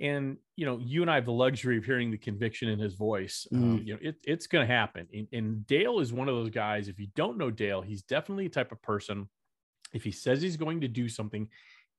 and 0.00 0.38
you 0.56 0.64
know 0.66 0.78
you 0.78 1.02
and 1.02 1.10
i 1.10 1.16
have 1.16 1.26
the 1.26 1.32
luxury 1.32 1.76
of 1.78 1.84
hearing 1.84 2.10
the 2.10 2.18
conviction 2.18 2.68
in 2.68 2.78
his 2.78 2.94
voice 2.94 3.46
um, 3.56 3.82
Mm. 3.82 3.86
you 3.86 3.94
know 3.94 3.98
it, 4.02 4.16
it's 4.24 4.46
going 4.46 4.66
to 4.66 4.72
happen 4.72 5.06
and, 5.12 5.28
and 5.32 5.66
dale 5.66 6.00
is 6.00 6.12
one 6.12 6.28
of 6.28 6.34
those 6.34 6.50
guys 6.50 6.88
if 6.88 6.98
you 6.98 7.08
don't 7.14 7.38
know 7.38 7.50
dale 7.50 7.82
he's 7.82 8.02
definitely 8.02 8.46
a 8.46 8.50
type 8.50 8.72
of 8.72 8.80
person 8.82 9.28
if 9.92 10.04
he 10.04 10.10
says 10.10 10.40
he's 10.42 10.56
going 10.56 10.80
to 10.80 10.88
do 10.88 11.08
something 11.08 11.48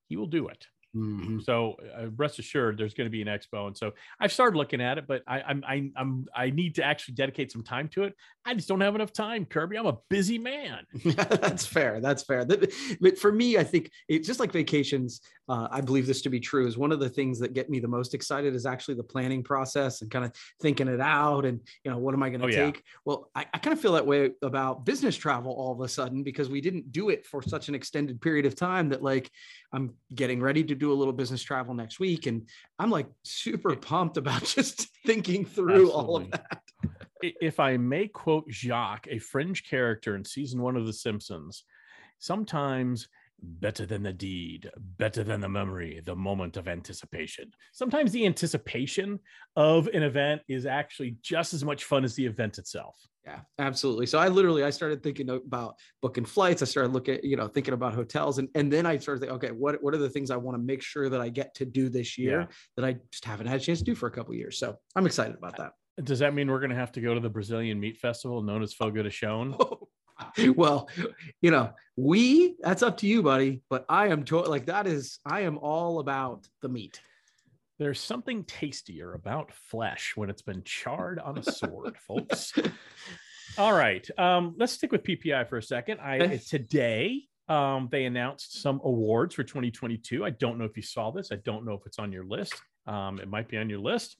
he 0.08 0.18
will 0.18 0.28
do 0.28 0.48
it 0.48 0.68
Mhm. 0.96 1.44
so 1.44 1.76
uh, 1.98 2.08
rest 2.18 2.38
assured, 2.40 2.78
there's 2.78 2.94
going 2.94 3.08
to 3.08 3.12
be 3.12 3.22
an 3.22 3.28
expo, 3.28 3.68
and 3.68 3.76
so 3.76 3.94
I've 4.20 4.32
started 4.32 4.58
looking 4.58 4.80
at 4.82 4.98
it, 5.00 5.08
but 5.08 5.24
I, 5.28 5.42
I'm 5.42 5.64
I, 5.68 5.92
I'm 5.96 6.28
I 6.36 6.50
need 6.52 6.76
to 6.76 6.84
actually 6.84 7.16
dedicate 7.16 7.52
some 7.52 7.64
time 7.64 7.88
to 7.90 8.04
it. 8.04 8.16
I 8.46 8.54
just 8.54 8.68
don't 8.68 8.82
have 8.82 8.94
enough 8.94 9.12
time, 9.14 9.46
Kirby. 9.46 9.78
I'm 9.78 9.86
a 9.88 9.98
busy 10.10 10.38
man. 10.38 10.86
that's 11.04 11.66
fair. 11.66 12.00
That's 12.00 12.24
fair. 12.24 12.46
But 12.46 13.18
for 13.18 13.32
me, 13.32 13.58
I 13.58 13.64
think 13.64 13.90
it's 14.08 14.28
just 14.28 14.40
like 14.40 14.52
vacations. 14.52 15.22
Uh, 15.50 15.68
I 15.72 15.82
believe 15.82 16.06
this 16.08 16.22
to 16.22 16.30
be 16.30 16.40
true. 16.40 16.68
Is 16.68 16.78
one 16.78 16.92
of 16.92 17.00
the 17.00 17.10
things 17.10 17.40
that 17.40 17.54
get 17.54 17.70
me 17.70 17.80
the 17.80 17.88
most 17.88 18.14
excited 18.14 18.54
is 18.54 18.66
actually 18.66 18.96
the 18.96 19.04
planning 19.04 19.44
process 19.44 20.02
and 20.02 20.12
kind 20.12 20.26
of 20.26 20.34
thinking 20.62 20.88
it 20.88 21.02
out. 21.02 21.46
And 21.46 21.60
you 21.84 21.92
know, 21.92 21.98
what 21.98 22.14
am 22.14 22.22
I 22.24 22.30
going 22.30 22.42
to 22.42 22.46
Oh, 22.48 22.50
yeah. 22.50 22.66
take? 22.72 22.84
Well, 23.06 23.30
I, 23.36 23.46
I 23.54 23.58
kind 23.58 23.74
of 23.74 23.80
feel 23.82 23.94
that 23.94 24.06
way 24.06 24.32
about 24.42 24.86
business 24.86 25.16
travel 25.16 25.52
all 25.54 25.72
of 25.74 25.82
a 25.82 25.88
sudden 25.88 26.24
because 26.24 26.50
we 26.50 26.62
didn't 26.62 26.92
do 26.92 27.10
it 27.10 27.26
for 27.26 27.42
such 27.42 27.68
an 27.70 27.76
extended 27.76 28.22
period 28.22 28.46
of 28.46 28.56
time 28.56 28.90
that 28.90 29.02
like 29.02 29.32
I'm 29.74 29.96
getting 30.14 30.42
ready 30.42 30.64
to 30.66 30.76
do 30.84 30.92
a 30.92 30.94
little 30.94 31.14
business 31.14 31.42
travel 31.42 31.74
next 31.74 32.00
week, 32.00 32.26
and 32.26 32.48
I'm 32.78 32.90
like 32.90 33.08
super 33.24 33.76
pumped 33.76 34.18
about 34.18 34.44
just 34.58 34.90
thinking 35.06 35.46
through 35.46 35.92
all 35.92 36.18
of 36.18 36.32
that. 36.32 36.62
If 37.22 37.60
I 37.60 37.78
may 37.78 38.08
quote 38.10 38.50
Jacques, 38.50 39.08
a 39.10 39.18
fringe 39.18 39.64
character 39.64 40.16
in 40.16 40.26
season 40.26 40.62
one 40.62 40.76
of 40.76 40.86
The 40.86 40.94
Simpsons, 40.94 41.64
sometimes 42.20 43.08
better 43.44 43.86
than 43.86 44.04
the 44.04 44.14
deed, 44.14 44.70
better 44.98 45.24
than 45.24 45.42
the 45.42 45.50
memory, 45.50 46.02
the 46.06 46.16
moment 46.16 46.58
of 46.58 46.68
anticipation. 46.68 47.52
Sometimes 47.74 48.12
the 48.12 48.26
anticipation 48.26 49.20
of 49.56 49.88
an 49.88 50.02
event 50.04 50.42
is 50.48 50.66
actually 50.66 51.18
just 51.22 51.54
as 51.54 51.64
much 51.64 51.84
fun 51.84 52.04
as 52.04 52.16
the 52.16 52.26
event 52.26 52.58
itself. 52.58 52.96
Yeah, 53.26 53.40
absolutely. 53.60 54.06
So 54.06 54.20
I 54.20 54.28
literally 54.28 54.64
I 54.66 54.70
started 54.70 55.02
thinking 55.02 55.30
about 55.30 55.76
booking 56.02 56.26
flights. 56.26 56.62
I 56.62 56.66
started 56.66 56.92
looking, 56.92 57.20
you 57.24 57.38
know, 57.38 57.48
thinking 57.48 57.74
about 57.74 57.94
hotels, 57.94 58.38
and 58.38 58.50
and 58.54 58.72
then 58.72 58.86
I 58.86 58.98
started 58.98 59.22
thinking, 59.22 59.36
okay, 59.38 59.52
what 59.52 59.82
what 59.82 59.94
are 59.94 59.98
the 59.98 60.10
things 60.10 60.30
I 60.30 60.36
want 60.36 60.58
to 60.58 60.62
make 60.64 60.82
sure 60.82 61.08
that 61.10 61.22
I 61.22 61.30
get 61.30 61.56
to 61.56 61.66
do 61.66 61.88
this 61.90 62.18
year 62.18 62.42
Yeah. 62.42 62.46
that 62.76 62.86
I 62.86 62.98
just 63.12 63.24
haven't 63.24 63.48
had 63.48 63.62
a 63.62 63.64
chance 63.64 63.80
to 63.80 63.86
do 63.86 63.96
for 63.96 64.08
a 64.08 64.12
couple 64.12 64.34
of 64.34 64.38
years. 64.38 64.58
So 64.60 64.76
I'm 64.96 65.06
excited 65.06 65.38
about 65.38 65.56
that. 65.58 65.72
Does 66.04 66.20
that 66.20 66.34
mean 66.34 66.50
we're 66.50 66.60
going 66.60 66.72
to 66.72 66.76
have 66.76 66.92
to 66.94 67.02
go 67.02 67.14
to 67.14 67.20
the 67.20 67.30
Brazilian 67.30 67.80
Meat 67.80 67.98
Festival 67.98 68.42
known 68.42 68.62
as 68.64 68.74
Fogo 68.74 69.04
de 69.04 69.10
Chão? 69.10 69.56
Oh, 69.60 69.88
well, 70.56 70.90
you 71.42 71.52
know, 71.52 71.72
we 71.96 72.56
that's 72.60 72.84
up 72.84 72.98
to 72.98 73.08
you, 73.08 73.24
buddy. 73.24 73.62
But 73.70 73.86
I 73.90 74.08
am 74.08 74.24
to- 74.26 74.42
like 74.42 74.68
that 74.68 74.88
is 74.88 75.20
I 75.26 75.42
am 75.42 75.58
all 75.58 76.00
about 76.00 76.48
the 76.62 76.70
meat. 76.70 77.02
There's 77.80 78.00
something 78.00 78.44
tastier 78.44 79.14
about 79.14 79.52
flesh 79.52 80.14
when 80.16 80.30
it's 80.30 80.44
been 80.44 80.64
charred 80.64 81.20
on 81.20 81.38
a 81.38 81.44
sword, 81.44 81.98
folks. 81.98 82.54
All 83.58 83.74
right. 83.74 84.08
Um, 84.18 84.56
let's 84.58 84.74
stick 84.74 84.92
with 84.92 85.04
PPI 85.04 85.50
for 85.50 85.58
a 85.58 85.64
second. 85.64 86.00
I 86.00 86.38
today 86.38 87.24
um, 87.48 87.90
they 87.92 88.06
announced 88.06 88.62
some 88.62 88.80
awards 88.84 89.36
for 89.36 89.44
2022. 89.44 90.24
I 90.24 90.30
don't 90.32 90.58
know 90.58 90.66
if 90.66 90.78
you 90.78 90.84
saw 90.84 91.12
this. 91.12 91.32
I 91.32 91.36
don't 91.38 91.66
know 91.66 91.74
if 91.74 91.86
it's 91.86 92.00
on 92.00 92.12
your 92.12 92.26
list. 92.26 92.56
Um, 92.88 93.20
it 93.20 93.28
might 93.28 93.48
be 93.48 93.58
on 93.58 93.70
your 93.70 93.80
list. 93.80 94.18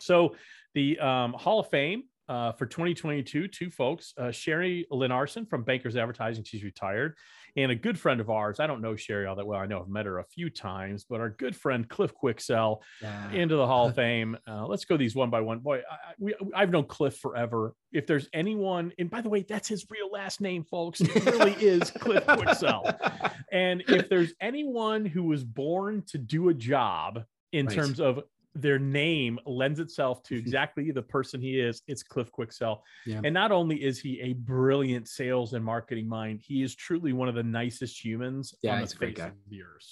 So 0.00 0.36
the 0.74 0.98
um, 0.98 1.32
Hall 1.32 1.60
of 1.60 1.70
Fame 1.70 2.04
uh, 2.30 2.52
for 2.52 2.64
2022, 2.64 3.48
two 3.48 3.70
folks, 3.70 4.14
uh, 4.16 4.30
Sherry 4.30 4.86
Linarson 4.92 5.48
from 5.50 5.64
Bankers 5.64 5.96
Advertising, 5.96 6.44
she's 6.44 6.62
retired, 6.62 7.16
and 7.56 7.72
a 7.72 7.74
good 7.74 7.98
friend 7.98 8.20
of 8.20 8.30
ours. 8.30 8.60
I 8.60 8.68
don't 8.68 8.80
know 8.80 8.94
Sherry 8.94 9.26
all 9.26 9.34
that 9.34 9.46
well. 9.46 9.58
I 9.58 9.66
know 9.66 9.80
I've 9.80 9.88
met 9.88 10.06
her 10.06 10.20
a 10.20 10.24
few 10.24 10.48
times, 10.48 11.04
but 11.10 11.20
our 11.20 11.30
good 11.30 11.56
friend 11.56 11.88
Cliff 11.88 12.12
Quicksell 12.14 12.78
Yeah. 13.02 13.32
into 13.32 13.56
the 13.56 13.66
Hall 13.66 13.88
of 13.88 13.94
Fame. 13.96 14.38
Uh, 14.48 14.64
let's 14.68 14.84
go 14.84 14.96
these 14.96 15.16
one 15.16 15.28
by 15.28 15.40
one. 15.40 15.58
Boy, 15.58 15.78
I, 15.78 15.96
we, 16.20 16.34
I've 16.54 16.70
known 16.70 16.84
Cliff 16.84 17.16
forever. 17.18 17.74
If 17.92 18.06
there's 18.06 18.28
anyone, 18.32 18.92
and 18.98 19.10
by 19.10 19.20
the 19.22 19.28
way, 19.28 19.42
that's 19.42 19.66
his 19.68 19.84
real 19.90 20.08
last 20.12 20.40
name, 20.40 20.62
folks. 20.62 21.00
It 21.00 21.24
really 21.26 21.54
is 21.54 21.90
Cliff 21.90 22.24
Quicksell. 22.26 23.32
And 23.52 23.82
if 23.88 24.08
there's 24.08 24.32
anyone 24.40 25.04
who 25.04 25.24
was 25.24 25.42
born 25.42 26.04
to 26.10 26.18
do 26.18 26.50
a 26.50 26.54
job 26.54 27.24
in 27.52 27.66
Right. 27.66 27.74
terms 27.74 27.98
of 27.98 28.20
their 28.54 28.78
name 28.78 29.38
lends 29.46 29.80
itself 29.80 30.22
to 30.24 30.34
mm-hmm. 30.34 30.44
exactly 30.44 30.90
the 30.90 31.02
person 31.02 31.40
he 31.40 31.60
is, 31.60 31.82
it's 31.86 32.02
Cliff 32.02 32.30
Quicksell. 32.32 32.80
Yeah. 33.06 33.20
And 33.24 33.32
not 33.32 33.52
only 33.52 33.76
is 33.82 33.98
he 33.98 34.20
a 34.20 34.32
brilliant 34.32 35.08
sales 35.08 35.52
and 35.52 35.64
marketing 35.64 36.08
mind, 36.08 36.40
he 36.42 36.62
is 36.62 36.74
truly 36.74 37.12
one 37.12 37.28
of 37.28 37.34
the 37.34 37.42
nicest 37.42 38.04
humans 38.04 38.54
Yeah, 38.62 38.74
on 38.74 38.80
the 38.80 38.86
face 38.88 39.18
of 39.18 39.32
the 39.48 39.62
earth. 39.62 39.86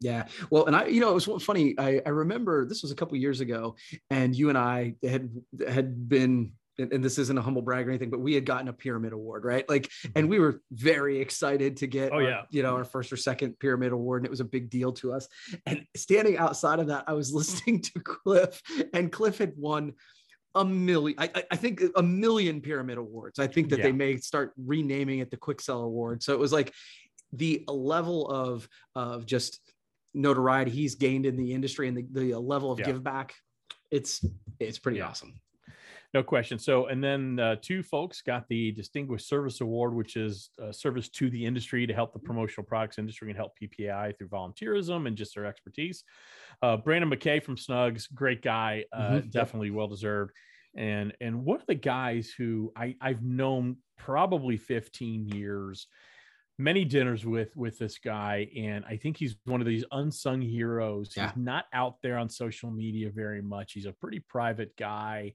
Yeah. 0.00 0.26
Well, 0.50 0.66
and 0.66 0.74
I, 0.74 0.86
you 0.86 1.00
know, 1.00 1.16
it 1.16 1.26
was 1.26 1.44
funny. 1.44 1.74
I, 1.78 2.02
I 2.04 2.08
remember 2.08 2.66
this 2.66 2.82
was 2.82 2.90
a 2.90 2.94
couple 2.96 3.16
years 3.16 3.40
ago, 3.40 3.76
and 4.10 4.34
you 4.34 4.48
and 4.48 4.58
I 4.58 4.94
had 5.02 5.30
had 5.66 6.08
been, 6.08 6.52
and, 6.78 6.92
and 6.92 7.04
this 7.04 7.18
isn't 7.18 7.36
a 7.36 7.42
humble 7.42 7.62
brag 7.62 7.86
or 7.86 7.90
anything, 7.90 8.10
but 8.10 8.20
we 8.20 8.34
had 8.34 8.44
gotten 8.46 8.68
a 8.68 8.72
pyramid 8.72 9.12
award, 9.12 9.44
right? 9.44 9.68
Like, 9.68 9.84
mm-hmm. 9.88 10.12
and 10.16 10.28
we 10.28 10.38
were 10.38 10.60
very 10.70 11.20
excited 11.20 11.76
to 11.78 11.86
get, 11.86 12.12
Oh, 12.12 12.16
our, 12.16 12.22
yeah. 12.22 12.42
you 12.50 12.62
know, 12.62 12.74
our 12.76 12.84
first 12.84 13.12
or 13.12 13.16
second 13.16 13.58
pyramid 13.58 13.92
award, 13.92 14.22
and 14.22 14.26
it 14.26 14.30
was 14.30 14.40
a 14.40 14.44
big 14.44 14.70
deal 14.70 14.92
to 14.94 15.12
us. 15.12 15.28
And 15.66 15.84
standing 15.96 16.38
outside 16.38 16.78
of 16.78 16.88
that, 16.88 17.04
I 17.06 17.12
was 17.12 17.32
listening 17.40 17.80
to 17.82 18.00
Cliff, 18.00 18.60
and 18.94 19.10
Cliff 19.12 19.38
had 19.38 19.52
won 19.56 19.92
a 20.54 20.64
million 20.64 21.18
I, 21.18 21.30
I- 21.34 21.44
I 21.52 21.56
think 21.56 21.82
a 21.96 22.02
million 22.02 22.60
pyramid 22.60 22.98
awards 22.98 23.38
i 23.38 23.46
think 23.46 23.70
that 23.70 23.78
Yeah. 23.78 23.84
they 23.84 23.92
may 23.92 24.18
start 24.18 24.52
renaming 24.58 25.20
it 25.20 25.30
the 25.30 25.38
quick 25.38 25.62
sell 25.62 25.80
award 25.80 26.22
so 26.22 26.34
it 26.34 26.38
was 26.38 26.52
like 26.52 26.74
the 27.32 27.64
level 27.68 28.28
of 28.28 28.68
of 28.94 29.24
just 29.24 29.60
notoriety 30.14 30.70
he's 30.70 30.94
gained 30.94 31.24
in 31.26 31.36
the 31.36 31.54
industry 31.54 31.88
and 31.88 31.96
the, 31.96 32.06
the 32.12 32.38
level 32.38 32.70
of 32.70 32.78
Yeah. 32.80 32.84
give 32.86 33.02
back, 33.02 33.34
it's 33.90 34.22
it's 34.60 34.78
pretty 34.78 34.98
Yeah. 34.98 35.08
awesome. 35.08 35.32
No 36.14 36.22
question. 36.22 36.58
So, 36.58 36.86
and 36.88 37.02
then 37.02 37.38
uh, 37.38 37.56
two 37.62 37.82
folks 37.82 38.20
got 38.20 38.46
the 38.48 38.70
Distinguished 38.72 39.26
Service 39.26 39.62
Award, 39.62 39.94
which 39.94 40.16
is 40.16 40.50
uh, 40.62 40.70
service 40.70 41.08
to 41.10 41.30
the 41.30 41.44
industry 41.46 41.86
to 41.86 41.94
help 41.94 42.12
the 42.12 42.18
promotional 42.18 42.66
products 42.66 42.98
industry 42.98 43.30
and 43.30 43.36
help 43.36 43.52
PPI 43.62 44.18
through 44.18 44.28
volunteerism 44.28 45.06
and 45.06 45.16
just 45.16 45.34
their 45.34 45.46
expertise. 45.46 46.04
Uh, 46.60 46.76
Brandon 46.76 47.10
McKay 47.10 47.42
from 47.42 47.56
Snugz, 47.56 48.12
great 48.14 48.42
guy, 48.42 48.84
uh, 48.92 49.12
Mhm. 49.20 49.30
Definitely 49.30 49.70
well 49.70 49.88
deserved. 49.88 50.32
And 50.74 51.14
and 51.20 51.44
one 51.44 51.60
of 51.60 51.66
the 51.66 51.74
guys 51.74 52.30
who 52.36 52.72
I, 52.76 52.94
I've 53.00 53.22
known 53.22 53.76
probably 53.98 54.56
15 54.56 55.28
years, 55.28 55.86
many 56.58 56.84
dinners 56.84 57.24
with 57.26 57.56
with 57.56 57.78
this 57.78 57.98
guy, 57.98 58.48
and 58.56 58.84
I 58.86 58.96
think 58.96 59.16
he's 59.16 59.36
one 59.44 59.60
of 59.62 59.66
these 59.66 59.84
unsung 59.92 60.40
heroes. 60.42 61.12
Yeah. 61.16 61.28
He's 61.28 61.36
not 61.36 61.66
out 61.72 61.96
there 62.02 62.16
on 62.18 62.28
social 62.28 62.70
media 62.70 63.10
very 63.10 63.42
much. 63.42 63.72
He's 63.72 63.86
a 63.86 63.92
pretty 63.92 64.20
private 64.20 64.76
guy 64.76 65.34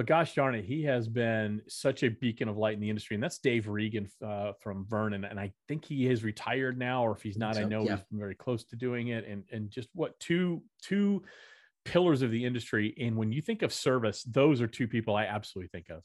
but 0.00 0.06
gosh 0.06 0.34
darn 0.34 0.54
it, 0.54 0.64
he 0.64 0.82
has 0.84 1.08
been 1.08 1.60
such 1.68 2.04
a 2.04 2.08
beacon 2.08 2.48
of 2.48 2.56
light 2.56 2.72
in 2.72 2.80
the 2.80 2.88
industry, 2.88 3.16
and 3.16 3.22
that's 3.22 3.36
Dave 3.36 3.68
Regan 3.68 4.08
uh, 4.26 4.52
from 4.58 4.86
Vernon, 4.88 5.26
and 5.26 5.38
I 5.38 5.52
think 5.68 5.84
he 5.84 6.08
is 6.08 6.24
retired 6.24 6.78
now, 6.78 7.04
or 7.04 7.12
if 7.12 7.20
he's 7.20 7.36
not, 7.36 7.58
I 7.58 7.64
know 7.64 7.82
yeah. 7.84 7.96
he's 7.96 8.04
been 8.04 8.18
very 8.18 8.34
close 8.34 8.64
to 8.64 8.76
doing 8.76 9.08
it, 9.08 9.28
and 9.28 9.44
and 9.52 9.70
just 9.70 9.90
what 9.92 10.18
two 10.18 10.62
two 10.82 11.22
pillars 11.84 12.22
of 12.22 12.30
the 12.30 12.42
industry, 12.42 12.94
and 12.98 13.14
when 13.14 13.30
you 13.30 13.42
think 13.42 13.60
of 13.60 13.74
service, 13.74 14.22
those 14.22 14.62
are 14.62 14.66
two 14.66 14.88
people 14.88 15.16
I 15.16 15.24
absolutely 15.24 15.68
think 15.68 15.90
of. 15.90 16.02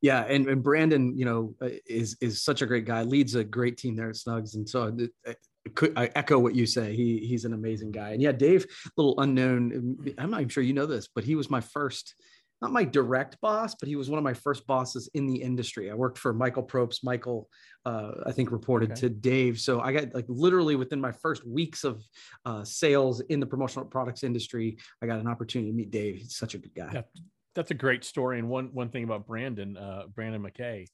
Yeah, 0.00 0.22
and, 0.22 0.48
and 0.48 0.62
Brandon, 0.62 1.14
you 1.14 1.26
know, 1.26 1.54
uh, 1.60 1.68
is 1.86 2.16
is 2.22 2.40
such 2.40 2.62
a 2.62 2.66
great 2.66 2.86
guy. 2.86 3.02
Leads 3.02 3.34
a 3.34 3.44
great 3.44 3.76
team 3.76 3.94
there 3.94 4.08
at 4.08 4.16
Snugz, 4.16 4.54
and 4.54 4.66
so 4.66 4.86
I, 5.26 5.30
I, 5.30 5.34
could- 5.74 5.98
I 5.98 6.10
echo 6.14 6.38
what 6.38 6.54
you 6.54 6.64
say. 6.64 6.96
He 6.96 7.26
he's 7.26 7.44
an 7.44 7.52
amazing 7.52 7.92
guy. 7.92 8.12
And 8.12 8.22
yeah, 8.22 8.32
Dave, 8.32 8.64
little 8.96 9.20
unknown. 9.20 9.98
I'm 10.16 10.30
not 10.30 10.40
even 10.40 10.48
sure 10.48 10.62
you 10.62 10.72
know 10.72 10.86
this, 10.86 11.10
but 11.14 11.24
he 11.24 11.34
was 11.34 11.50
my 11.50 11.60
first, 11.60 12.14
not 12.60 12.72
my 12.72 12.84
direct 12.84 13.40
boss, 13.40 13.74
but 13.74 13.88
he 13.88 13.96
was 13.96 14.10
one 14.10 14.18
of 14.18 14.24
my 14.24 14.34
first 14.34 14.66
bosses 14.66 15.08
in 15.14 15.26
the 15.26 15.36
industry. 15.36 15.90
I 15.90 15.94
worked 15.94 16.18
for 16.18 16.32
Michael 16.32 16.62
Probst. 16.62 17.04
Michael, 17.04 17.48
uh, 17.84 18.12
I 18.26 18.32
think, 18.32 18.50
reported 18.50 18.90
Okay. 18.92 19.00
to 19.02 19.08
Dave. 19.10 19.60
So 19.60 19.80
I 19.80 19.92
got 19.92 20.14
like 20.14 20.26
literally 20.28 20.76
within 20.76 21.00
my 21.00 21.12
first 21.12 21.46
weeks 21.46 21.84
of 21.84 22.02
uh, 22.44 22.64
sales 22.64 23.20
in 23.20 23.40
the 23.40 23.46
promotional 23.46 23.86
products 23.86 24.24
industry, 24.24 24.78
I 25.02 25.06
got 25.06 25.20
an 25.20 25.28
opportunity 25.28 25.70
to 25.70 25.76
meet 25.76 25.90
Dave. 25.90 26.16
He's 26.16 26.36
such 26.36 26.54
a 26.54 26.58
good 26.58 26.74
guy. 26.74 26.90
Yeah. 26.94 27.02
That's 27.54 27.70
a 27.72 27.74
great 27.74 28.04
story, 28.04 28.38
and 28.38 28.48
one 28.48 28.66
one 28.72 28.88
thing 28.88 29.02
about 29.02 29.26
Brandon, 29.26 29.76
uh, 29.76 30.02
Brandon 30.14 30.40
McKay, 30.40 30.86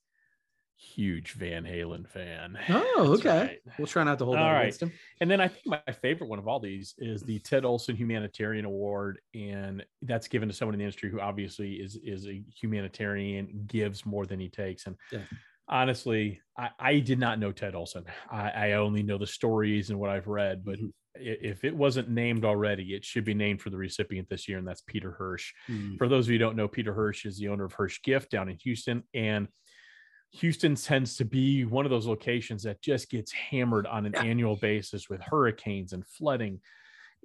huge 0.76 1.32
Van 1.34 1.64
Halen 1.64 2.08
fan. 2.08 2.58
Oh, 2.68 3.14
okay. 3.18 3.28
right. 3.28 3.58
We'll 3.78 3.86
try 3.86 4.04
not 4.04 4.18
to 4.18 4.24
hold 4.24 4.36
All 4.38 4.44
that 4.44 4.52
right. 4.52 4.62
against 4.62 4.82
him. 4.82 4.92
And 5.20 5.30
then 5.30 5.40
I 5.40 5.48
think 5.48 5.66
my 5.66 5.80
favorite 6.02 6.28
one 6.28 6.38
of 6.38 6.46
all 6.48 6.60
these 6.60 6.94
is 6.98 7.22
the 7.22 7.38
Ted 7.40 7.64
Olson 7.64 7.96
Humanitarian 7.96 8.64
Award, 8.64 9.20
and 9.34 9.84
that's 10.02 10.28
given 10.28 10.48
to 10.48 10.54
someone 10.54 10.74
in 10.74 10.78
the 10.78 10.84
industry 10.84 11.10
who 11.10 11.20
obviously 11.20 11.74
is 11.74 11.96
is 11.96 12.26
a 12.26 12.42
humanitarian, 12.60 13.64
gives 13.66 14.04
more 14.04 14.26
than 14.26 14.40
he 14.40 14.48
takes. 14.48 14.86
And 14.86 14.96
Yeah. 15.12 15.22
honestly, 15.68 16.40
I, 16.58 16.70
I 16.78 16.98
did 17.00 17.18
not 17.18 17.38
know 17.38 17.52
Ted 17.52 17.74
Olson. 17.74 18.04
I, 18.30 18.50
I 18.50 18.72
only 18.72 19.02
know 19.02 19.18
the 19.18 19.26
stories 19.26 19.90
and 19.90 19.98
what 19.98 20.10
I've 20.10 20.26
read, 20.28 20.64
but 20.64 20.78
Mhm. 20.78 20.92
if 21.16 21.64
it 21.64 21.74
wasn't 21.74 22.08
named 22.10 22.44
already, 22.44 22.94
it 22.94 23.04
should 23.04 23.24
be 23.24 23.34
named 23.34 23.62
for 23.62 23.70
the 23.70 23.76
recipient 23.76 24.28
this 24.28 24.48
year, 24.48 24.58
and 24.58 24.66
that's 24.66 24.82
Peter 24.82 25.12
Hirsch. 25.12 25.52
Mm. 25.68 25.96
For 25.96 26.08
those 26.08 26.26
of 26.26 26.32
you 26.32 26.34
who 26.38 26.44
don't 26.44 26.56
know, 26.56 26.68
Peter 26.68 26.92
Hirsch 26.92 27.24
is 27.24 27.38
the 27.38 27.48
owner 27.48 27.64
of 27.64 27.72
Hirsch 27.72 28.02
Gift 28.02 28.30
down 28.30 28.48
in 28.48 28.58
Houston. 28.64 29.04
And 29.14 29.48
Houston 30.34 30.74
tends 30.74 31.16
to 31.16 31.24
be 31.24 31.64
one 31.64 31.84
of 31.84 31.90
those 31.90 32.06
locations 32.06 32.64
that 32.64 32.82
just 32.82 33.08
gets 33.08 33.30
hammered 33.30 33.86
on 33.86 34.04
an 34.04 34.16
annual 34.16 34.56
basis 34.56 35.08
with 35.08 35.20
hurricanes 35.20 35.92
and 35.92 36.04
flooding. 36.06 36.60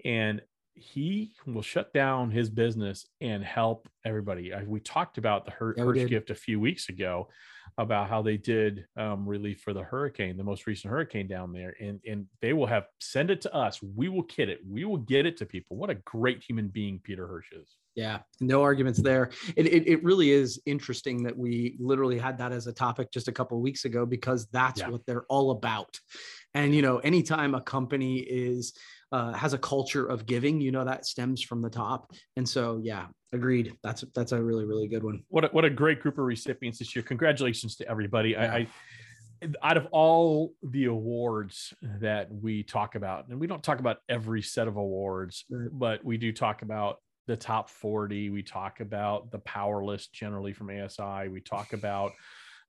And 0.06 0.42
he 0.79 1.33
will 1.45 1.62
shut 1.62 1.93
down 1.93 2.31
his 2.31 2.50
business 2.50 3.05
and 3.21 3.43
help 3.43 3.88
everybody. 4.05 4.53
I, 4.53 4.63
we 4.63 4.79
talked 4.79 5.17
about 5.17 5.45
the 5.45 5.51
Hir- 5.51 5.75
Yeah, 5.77 5.83
Hirsch 5.83 6.05
gift 6.09 6.29
a 6.29 6.36
few 6.36 6.59
weeks 6.59 6.89
ago 6.89 7.29
about 7.77 8.09
how 8.09 8.21
they 8.21 8.36
did 8.36 8.86
um, 8.98 9.27
relief 9.27 9.62
for 9.62 9.74
the 9.74 9.83
hurricane, 9.83 10.38
the 10.38 10.43
most 10.43 10.65
recent 10.65 10.91
hurricane 10.91 11.27
down 11.27 11.53
there. 11.53 11.75
And, 11.79 12.00
and 12.07 12.25
they 12.41 12.53
will 12.53 12.65
have 12.65 12.86
send 13.00 13.29
it 13.29 13.41
to 13.41 13.53
us. 13.53 13.81
We 13.81 14.09
will 14.09 14.24
kit 14.24 14.50
it. 14.50 14.59
We 14.67 14.86
will 14.86 14.98
get 14.98 15.25
it 15.25 15.38
to 15.38 15.45
people. 15.45 15.77
What 15.77 15.89
a 15.89 15.95
great 15.95 16.43
human 16.43 16.67
being 16.69 17.00
Peter 17.03 17.27
Hirsch 17.27 17.51
is. 17.51 17.75
Yeah, 17.95 18.19
no 18.39 18.63
arguments 18.63 19.00
there. 19.00 19.29
It, 19.55 19.67
it, 19.67 19.88
it 19.88 20.03
really 20.03 20.31
is 20.31 20.59
interesting 20.65 21.24
that 21.24 21.38
we 21.38 21.75
literally 21.79 22.17
had 22.17 22.38
that 22.39 22.51
as 22.51 22.67
a 22.67 22.74
topic 22.74 23.12
just 23.12 23.27
a 23.27 23.31
couple 23.31 23.57
of 23.57 23.62
weeks 23.63 23.86
ago 23.86 24.05
because 24.05 24.48
that's 24.48 24.79
Yeah. 24.81 24.89
what 24.89 25.05
they're 25.05 25.25
all 25.29 25.51
about. 25.51 26.00
And 26.53 26.74
you 26.74 26.81
know, 26.81 26.98
anytime 27.00 27.55
a 27.55 27.62
company 27.62 28.19
is 28.19 28.74
uh, 29.12 29.34
has 29.34 29.54
a 29.54 29.58
culture 29.58 30.06
of 30.06 30.25
giving, 30.25 30.62
you 30.62 30.72
know 30.72 30.86
that 30.86 31.06
stems 31.06 31.42
from 31.42 31.62
the 31.62 31.70
top. 31.70 32.12
And 32.38 32.48
so, 32.48 32.80
yeah, 32.84 33.08
agreed. 33.34 33.74
That's 33.84 34.04
that's 34.16 34.32
a 34.32 34.42
really 34.42 34.66
really 34.66 34.88
good 34.88 35.04
one. 35.04 35.24
what 35.30 35.46
a, 35.46 35.48
what 35.50 35.66
a 35.66 35.70
great 35.70 36.01
group 36.01 36.18
of 36.18 36.25
recipients 36.25 36.80
this 36.80 36.96
year. 36.96 37.04
Congratulations 37.04 37.75
to 37.78 37.89
everybody. 37.89 38.32
Yeah. 38.32 38.54
I, 38.54 38.58
I 38.58 38.68
out 39.63 39.78
of 39.78 39.88
all 39.92 40.54
the 40.63 40.86
awards 40.86 41.74
that 42.01 42.28
we 42.30 42.62
talk 42.63 42.96
about, 42.96 43.30
and 43.30 43.39
we 43.39 43.48
don't 43.48 43.63
talk 43.63 43.80
about 43.80 43.98
every 44.10 44.42
set 44.42 44.68
of 44.68 44.75
awards, 44.75 45.46
Right. 45.50 45.70
but 45.72 46.04
we 46.04 46.18
do 46.18 46.34
talk 46.34 46.62
about 46.62 46.98
the 47.28 47.38
top 47.38 47.70
40. 47.70 48.32
We 48.32 48.44
talk 48.44 48.80
about 48.82 49.32
the 49.32 49.39
power 49.39 49.84
list 49.86 50.12
generally 50.13 50.51
from 50.51 50.70
ASI. 50.70 51.30
We 51.30 51.39
talk 51.42 51.74
about 51.74 52.12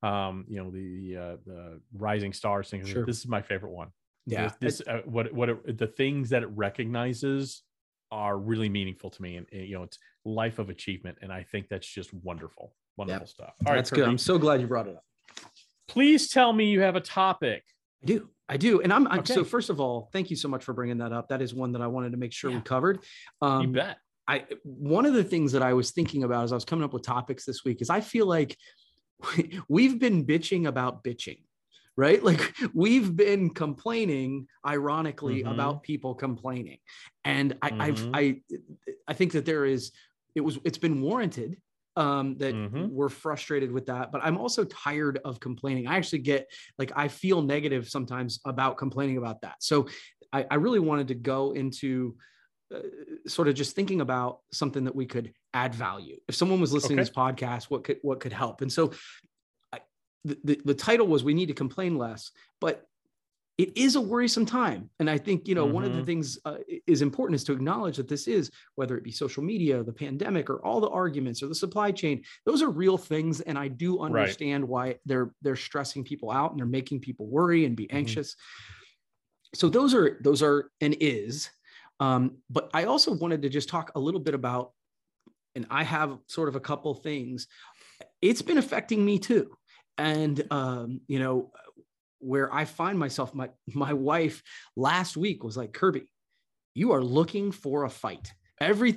um, 0.03 0.45
you 0.49 0.63
know, 0.63 0.71
the 0.71 1.17
uh, 1.17 1.37
the 1.45 1.81
rising 1.93 2.33
stars 2.33 2.71
thing. 2.71 2.85
Sure. 2.87 3.05
This 3.05 3.19
is 3.19 3.29
my 3.29 3.43
favorite 3.43 3.73
one. 3.73 3.89
Yeah, 4.27 4.50
This, 4.61 4.79
this 4.79 4.89
uh, 4.89 5.00
what 5.05 5.33
what 5.33 5.49
it, 5.49 5.79
the 5.79 5.87
things 5.87 6.31
that 6.31 6.43
it 6.43 6.49
recognizes 6.55 7.62
are 8.12 8.37
really 8.39 8.69
meaningful 8.69 9.11
to 9.11 9.23
me 9.23 9.37
and, 9.37 9.47
and, 9.53 9.67
you 9.67 9.77
know 9.77 9.83
it's 9.85 9.99
life 10.25 10.59
of 10.59 10.69
achievement 10.69 11.17
and 11.23 11.33
i 11.33 11.43
think 11.45 11.69
that's 11.69 11.87
just 11.87 12.12
wonderful 12.12 12.75
wonderful 12.97 13.27
stuff 13.27 13.55
all 13.65 13.73
right 13.73 13.77
that's 13.77 13.91
good. 13.91 14.07
I'm 14.07 14.19
so 14.19 14.37
glad 14.37 14.61
you 14.61 14.67
brought 14.67 14.89
it 14.89 14.97
up. 14.97 15.05
please 15.89 16.29
tell 16.29 16.53
me 16.53 16.71
you 16.71 16.81
have 16.81 16.97
a 16.97 17.00
topic 17.00 17.62
I 18.03 18.07
do. 18.07 18.29
I 18.49 18.57
do. 18.57 18.81
And 18.81 18.93
I'm, 18.93 19.07
I'm 19.09 19.27
so 19.27 19.45
first 19.45 19.69
of 19.71 19.79
all, 19.79 20.09
thank 20.12 20.31
you 20.31 20.37
so 20.37 20.49
much 20.49 20.65
for 20.65 20.73
bringing 20.73 20.99
that 20.99 21.12
up. 21.12 21.29
That 21.29 21.43
is 21.43 21.55
one 21.55 21.73
that 21.73 21.83
I 21.83 21.87
wanted 21.87 22.12
to 22.12 22.17
make 22.19 22.33
sure 22.33 22.50
Yeah. 22.50 22.57
we 22.57 22.62
covered. 22.62 23.00
Um, 23.43 23.62
you 23.62 23.69
bet 23.69 23.99
I 24.27 24.45
one 24.65 25.07
of 25.07 25.12
the 25.12 25.23
things 25.25 25.53
that 25.53 25.62
I 25.62 25.75
was 25.75 25.91
thinking 25.91 26.25
about 26.25 26.45
as 26.45 26.53
I 26.53 26.55
was 26.55 26.65
coming 26.65 26.85
up 26.85 26.93
with 26.93 27.03
topics 27.03 27.45
this 27.45 27.65
week 27.65 27.83
is 27.83 27.91
I 27.91 28.00
feel 28.00 28.27
like 28.27 28.57
we've 29.69 29.99
been 29.99 30.25
bitching 30.25 30.67
about 30.67 31.05
bitching, 31.05 31.43
right? 32.00 32.23
Like 32.30 32.54
we've 32.75 33.14
been 33.14 33.50
complaining, 33.50 34.47
ironically, 34.66 35.42
Mhm. 35.42 35.50
about 35.52 35.83
people 35.83 36.14
complaining, 36.14 36.78
and 37.25 37.49
I 37.62 37.71
Mhm. 37.71 37.80
I've, 37.80 38.09
I 38.14 38.23
I 39.09 39.12
think 39.12 39.33
that 39.33 39.45
there 39.45 39.64
is 39.66 39.92
it 40.35 40.40
was 40.40 40.59
it's 40.64 40.78
been 40.78 41.02
warranted 41.02 41.57
um 41.97 42.37
that 42.38 42.54
Mhm. 42.54 42.88
we're 42.97 43.09
frustrated 43.09 43.73
with 43.73 43.87
that 43.87 44.12
but 44.12 44.21
i'm 44.23 44.38
also 44.38 44.62
tired 44.64 45.19
of 45.25 45.40
complaining 45.40 45.88
i 45.88 45.97
actually 45.97 46.21
get 46.21 46.47
like 46.78 46.92
i 46.95 47.09
feel 47.09 47.42
negative 47.42 47.88
sometimes 47.88 48.38
about 48.45 48.78
complaining 48.78 49.16
about 49.16 49.40
that 49.42 49.57
so 49.59 49.88
i, 50.33 50.47
I 50.52 50.54
really 50.54 50.78
wanted 50.78 51.09
to 51.09 51.16
go 51.16 51.50
into 51.62 52.14
uh, 52.73 52.78
sort 53.26 53.49
of 53.49 53.54
just 53.57 53.75
thinking 53.75 54.00
about 54.00 54.38
something 54.52 54.85
that 54.85 54.95
we 54.95 55.04
could 55.04 55.33
add 55.52 55.75
value. 55.75 56.16
If 56.28 56.37
someone 56.37 56.61
was 56.61 56.73
listening 56.73 56.99
to 56.99 57.02
this 57.02 57.11
podcast, 57.11 57.64
what 57.64 57.83
could 57.83 57.99
what 58.02 58.21
could 58.21 58.33
help? 58.33 58.61
And 58.62 58.73
so, 58.73 58.92
the, 60.25 60.39
the 60.45 60.61
the 60.65 60.75
title 60.75 61.07
was 61.07 61.25
"We 61.25 61.35
Need 61.35 61.47
to 61.47 61.55
Complain 61.55 61.97
Less," 61.99 62.31
but 62.61 62.87
it 63.59 63.77
is 63.77 63.95
a 63.97 64.00
worrisome 64.00 64.47
time. 64.47 64.89
And 65.00 65.11
I 65.11 65.19
think 65.19 65.47
you 65.47 65.55
know 65.55 65.67
one 65.67 65.85
of 65.85 65.93
the 65.93 66.00
Mhm. 66.00 66.07
things 66.07 66.39
uh, 66.47 66.59
is 66.87 67.03
important 67.03 67.37
is 67.37 67.45
to 67.45 67.53
acknowledge 67.53 67.97
that 67.99 68.09
this 68.09 68.27
is 68.29 68.50
whether 68.77 68.97
it 68.97 69.05
be 69.05 69.11
social 69.12 69.43
media, 69.43 69.83
the 69.85 69.93
pandemic, 69.93 70.49
or 70.50 70.65
all 70.65 70.81
the 70.81 70.89
arguments 70.89 71.43
or 71.43 71.49
the 71.49 71.55
supply 71.55 71.93
chain. 71.93 72.25
Those 72.47 72.62
are 72.62 72.71
real 72.71 72.97
things, 72.99 73.41
and 73.43 73.59
I 73.59 73.69
do 73.69 73.99
Right. 73.99 74.07
understand 74.07 74.67
why 74.67 74.99
they're 75.07 75.35
they're 75.43 75.57
stressing 75.57 76.05
people 76.05 76.31
out 76.31 76.50
and 76.53 76.59
they're 76.61 76.67
making 76.67 77.00
people 77.00 77.27
worry 77.29 77.65
and 77.67 77.77
be 77.77 77.87
Mhm. 77.93 77.97
anxious. 77.97 78.37
So 79.55 79.69
those 79.69 79.95
are 79.95 80.19
those 80.23 80.43
are 80.43 80.71
and 80.81 80.97
is. 81.00 81.50
Um, 81.99 82.39
but 82.49 82.71
I 82.73 82.85
also 82.85 83.12
wanted 83.12 83.43
to 83.43 83.49
just 83.49 83.69
talk 83.69 83.93
a 83.95 84.00
little 84.00 84.21
bit 84.21 84.33
about, 84.33 84.73
and 85.55 85.67
I 85.71 85.83
have 85.85 86.19
sort 86.29 86.49
of 86.49 86.57
a 86.57 86.61
couple 86.61 86.95
things. 86.95 87.47
It's 88.23 88.43
been 88.43 88.59
affecting 88.59 89.05
me 89.05 89.19
too, 89.19 89.57
and 90.00 90.47
um, 90.50 91.00
you 91.07 91.19
know, 91.19 91.52
where 92.19 92.52
I 92.52 92.64
find 92.64 92.99
myself, 92.99 93.35
my 93.35 93.50
my 93.73 93.92
wife 93.92 94.42
last 94.76 95.16
week 95.16 95.45
was 95.45 95.57
like, 95.57 95.73
Kirby, 95.73 96.11
you 96.75 96.92
are 96.92 97.02
looking 97.02 97.52
for 97.52 97.85
a 97.85 97.90
fight. 97.90 98.33
Every 98.61 98.97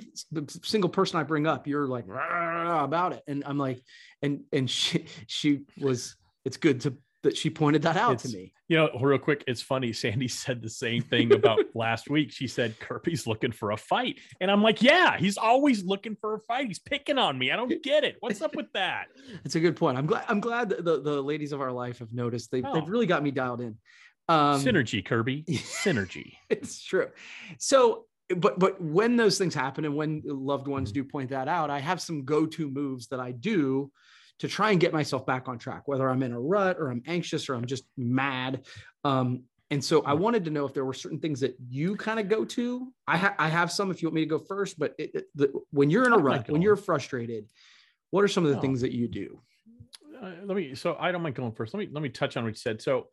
single 0.62 0.90
person 0.90 1.18
I 1.18 1.22
bring 1.22 1.46
up, 1.46 1.66
you're 1.66 1.86
like 1.86 2.06
about 2.06 3.12
it, 3.12 3.22
and 3.26 3.44
I'm 3.46 3.58
like, 3.58 3.82
and 4.22 4.44
and 4.52 4.68
she 4.68 5.06
she 5.26 5.62
was. 5.80 6.16
It's 6.44 6.58
good 6.58 6.82
to 6.82 6.94
that 7.24 7.36
she 7.36 7.50
pointed 7.50 7.82
that 7.82 7.96
out 7.96 8.20
to 8.20 8.28
me. 8.28 8.52
you 8.68 8.76
know 8.76 8.88
real 9.00 9.18
quick 9.18 9.42
it's 9.46 9.60
funny 9.60 9.92
sandy 9.92 10.28
said 10.42 10.62
the 10.62 10.70
same 10.70 11.02
thing 11.02 11.32
about 11.32 11.58
last 11.74 12.08
week 12.08 12.30
she 12.30 12.46
said 12.46 12.78
kirby's 12.80 13.26
looking 13.26 13.50
for 13.52 13.72
a 13.72 13.76
fight 13.76 14.18
and 14.40 14.50
i'm 14.50 14.62
like 14.62 14.80
yeah 14.80 15.18
he's 15.18 15.36
always 15.36 15.84
looking 15.84 16.16
for 16.20 16.34
a 16.34 16.40
fight 16.40 16.66
he's 16.68 16.78
picking 16.78 17.18
on 17.18 17.36
me 17.36 17.50
i 17.50 17.56
don't 17.56 17.82
get 17.82 18.04
it 18.04 18.16
what's 18.20 18.40
up 18.40 18.54
with 18.56 18.72
that 18.72 19.06
It's 19.44 19.56
a 19.56 19.60
good 19.60 19.76
point. 19.76 19.98
I'm 19.98 20.06
glad. 20.06 20.24
I'm 20.28 20.40
glad 20.40 20.68
that 20.70 20.84
the, 20.84 21.00
the 21.02 21.20
ladies 21.20 21.52
of 21.52 21.60
our 21.60 21.72
life 21.72 21.98
have 21.98 22.12
noticed. 22.12 22.50
They, 22.50 22.62
Oh. 22.62 22.72
They've 22.72 22.88
really 22.88 23.06
got 23.06 23.22
me 23.22 23.30
dialed 23.30 23.60
in. 23.60 23.76
Um, 24.28 24.62
Synergy, 24.62 25.04
Kirby. 25.04 25.42
Synergy. 25.48 26.34
it's 26.48 26.82
true. 26.82 27.08
So, 27.58 28.06
but 28.36 28.58
but 28.58 28.80
when 28.80 29.16
those 29.16 29.36
things 29.38 29.54
happen 29.54 29.84
and 29.84 29.94
when 29.96 30.22
loved 30.24 30.66
ones 30.68 30.90
Mhm. 30.90 30.94
do 30.94 31.04
point 31.04 31.30
that 31.30 31.48
out, 31.48 31.68
I 31.70 31.80
have 31.80 32.00
some 32.00 32.24
go-to 32.24 32.70
moves 32.70 33.08
that 33.08 33.20
I 33.20 33.32
do 33.32 33.90
to 34.40 34.48
try 34.48 34.70
and 34.72 34.80
get 34.80 34.92
myself 34.92 35.24
back 35.26 35.48
on 35.48 35.58
track, 35.58 35.82
whether 35.86 36.08
I'm 36.08 36.22
in 36.22 36.32
a 36.32 36.40
rut 36.40 36.76
or 36.78 36.90
I'm 36.90 37.02
anxious 37.06 37.48
or 37.48 37.54
I'm 37.54 37.66
just 37.66 37.84
mad. 37.96 38.66
Um, 39.04 39.44
and 39.70 39.82
so 39.82 40.02
I 40.02 40.12
wanted 40.14 40.44
to 40.44 40.50
know 40.50 40.66
if 40.66 40.74
there 40.74 40.84
were 40.84 40.92
certain 40.92 41.18
things 41.20 41.40
that 41.40 41.56
you 41.68 41.96
kind 41.96 42.20
of 42.20 42.28
go 42.28 42.44
to. 42.44 42.92
I, 43.06 43.16
ha- 43.16 43.34
I 43.38 43.48
have 43.48 43.72
some 43.72 43.90
if 43.90 44.02
you 44.02 44.08
want 44.08 44.14
me 44.16 44.20
to 44.22 44.26
go 44.28 44.38
first, 44.38 44.78
but 44.78 44.94
it, 44.98 45.10
it- 45.14 45.28
the, 45.34 45.52
when 45.70 45.88
you're 45.90 46.04
in 46.06 46.12
a 46.12 46.18
rut, 46.18 46.48
when 46.50 46.62
you're 46.62 46.76
frustrated, 46.76 47.50
what 48.10 48.22
are 48.22 48.28
some 48.28 48.44
of 48.44 48.50
the 48.50 48.58
Oh. 48.58 48.60
things 48.60 48.80
that 48.82 48.92
you 48.92 49.08
do? 49.08 49.40
uh, 50.22 50.30
let 50.44 50.56
me 50.56 50.74
so 50.76 50.96
i 51.00 51.10
don't 51.10 51.22
mind 51.22 51.34
going 51.34 51.50
first 51.52 51.74
let 51.74 51.80
me 51.80 51.88
let 51.92 52.00
me 52.02 52.08
touch 52.08 52.36
on 52.36 52.44
what 52.44 52.50
you 52.50 52.54
said 52.54 52.80
so 52.80 53.08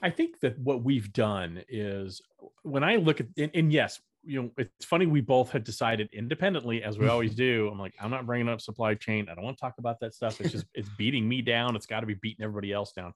i 0.00 0.08
think 0.08 0.38
that 0.40 0.56
what 0.60 0.82
we've 0.84 1.12
done 1.12 1.60
is 1.68 2.22
when 2.62 2.84
i 2.84 2.94
look 2.96 3.20
at 3.20 3.26
and, 3.36 3.50
and 3.52 3.72
yes 3.72 4.00
you 4.26 4.42
know 4.42 4.50
it's 4.58 4.84
funny 4.84 5.06
we 5.06 5.20
both 5.20 5.50
had 5.50 5.64
decided 5.64 6.08
independently 6.12 6.82
as 6.82 6.98
we 6.98 7.08
always 7.08 7.34
do. 7.46 7.68
I'm 7.70 7.78
like 7.78 7.94
i'm 8.00 8.10
not 8.10 8.26
bringing 8.26 8.48
up 8.48 8.60
supply 8.60 8.94
chain. 8.94 9.28
I 9.30 9.34
don't 9.34 9.44
want 9.44 9.56
to 9.56 9.60
talk 9.60 9.74
about 9.78 10.00
that 10.00 10.14
stuff. 10.14 10.40
It's 10.40 10.52
just 10.52 10.66
it's 10.74 10.88
beating 10.98 11.28
me 11.28 11.42
down. 11.42 11.76
It's 11.76 11.86
got 11.86 12.00
to 12.00 12.06
be 12.06 12.14
beating 12.14 12.44
everybody 12.44 12.72
else 12.72 12.92
down. 12.92 13.14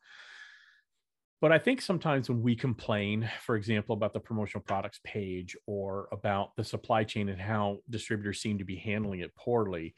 But 1.41 1.53
i 1.53 1.59
think 1.59 1.81
sometimes 1.81 2.29
when 2.29 2.43
we 2.43 2.55
complain 2.55 3.29
for 3.41 3.57
example 3.57 3.95
about 3.95 4.13
the 4.13 4.21
promotional 4.21 4.63
products 4.63 5.01
page 5.05 5.57
or 5.67 6.09
about 6.13 6.55
the 6.57 6.65
supply 6.65 7.03
chain 7.03 7.31
and 7.31 7.41
how 7.41 7.79
distributors 7.89 8.43
seem 8.43 8.59
to 8.59 8.65
be 8.65 8.77
handling 8.77 9.21
it 9.21 9.35
poorly 9.35 9.95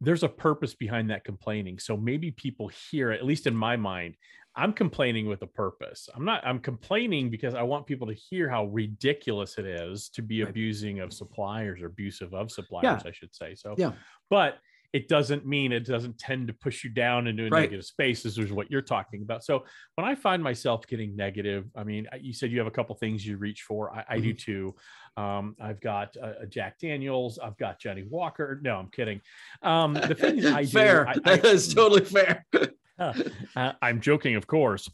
there's 0.00 0.22
a 0.22 0.28
purpose 0.28 0.74
behind 0.74 1.10
that 1.10 1.24
complaining. 1.24 1.78
So 1.78 1.96
maybe 1.96 2.30
people 2.30 2.70
hear, 2.90 3.10
at 3.10 3.24
least 3.24 3.46
in 3.46 3.54
my 3.54 3.76
mind, 3.76 4.16
I'm 4.56 4.72
complaining 4.72 5.26
with 5.26 5.42
a 5.42 5.46
purpose. 5.46 6.08
I'm 6.14 6.24
not, 6.24 6.44
I'm 6.46 6.58
complaining 6.58 7.30
because 7.30 7.54
I 7.54 7.62
want 7.62 7.86
people 7.86 8.06
to 8.08 8.14
hear 8.14 8.48
how 8.48 8.66
ridiculous 8.66 9.58
it 9.58 9.66
is 9.66 10.08
to 10.10 10.22
be 10.22 10.42
Right. 10.42 10.50
abusing 10.50 11.00
of 11.00 11.12
suppliers 11.12 11.80
or 11.82 11.86
abusive 11.86 12.34
of 12.34 12.50
suppliers, 12.50 13.02
I 13.06 13.12
should 13.12 13.34
say. 13.34 13.54
So, 13.54 13.74
Yeah. 13.78 13.92
but 14.28 14.58
it 14.92 15.06
doesn't 15.06 15.46
mean 15.46 15.70
it 15.70 15.86
doesn't 15.86 16.18
tend 16.18 16.48
to 16.48 16.52
push 16.52 16.82
you 16.82 16.90
down 16.90 17.28
into 17.28 17.46
a 17.46 17.48
Right. 17.48 17.60
negative 17.60 17.84
space, 17.84 18.26
is 18.26 18.36
is 18.38 18.50
what 18.50 18.72
you're 18.72 18.82
talking 18.82 19.22
about. 19.22 19.44
So 19.44 19.64
when 19.94 20.04
I 20.04 20.16
find 20.16 20.42
myself 20.42 20.84
getting 20.88 21.14
negative, 21.14 21.70
I 21.76 21.84
mean, 21.84 22.08
you 22.20 22.32
said 22.32 22.50
you 22.50 22.58
have 22.58 22.66
a 22.66 22.72
couple 22.72 22.96
things 22.96 23.24
you 23.24 23.36
reach 23.36 23.62
for. 23.62 23.94
I, 23.94 24.04
I 24.08 24.18
do 24.18 24.32
too. 24.34 24.74
Um, 25.16 25.54
I've 25.60 25.80
got 25.80 26.16
a, 26.16 26.40
a 26.40 26.46
Jack 26.46 26.80
Daniels. 26.80 27.38
I've 27.38 27.56
got 27.56 27.78
Johnny 27.78 28.02
Walker. 28.02 28.58
No, 28.64 28.78
I'm 28.78 28.90
kidding. 28.90 29.20
Um, 29.62 29.94
the 29.94 30.16
things 30.16 30.44
I 30.44 30.62
do, 30.62 30.68
fair. 30.70 31.06
I- 31.06 31.12
I- 31.24 31.36
that 31.36 31.44
is 31.44 31.72
totally 31.72 32.04
fair. 32.04 32.44
uh, 33.56 33.72
I'm 33.82 34.00
joking, 34.00 34.36
of 34.36 34.46
course. 34.46 34.90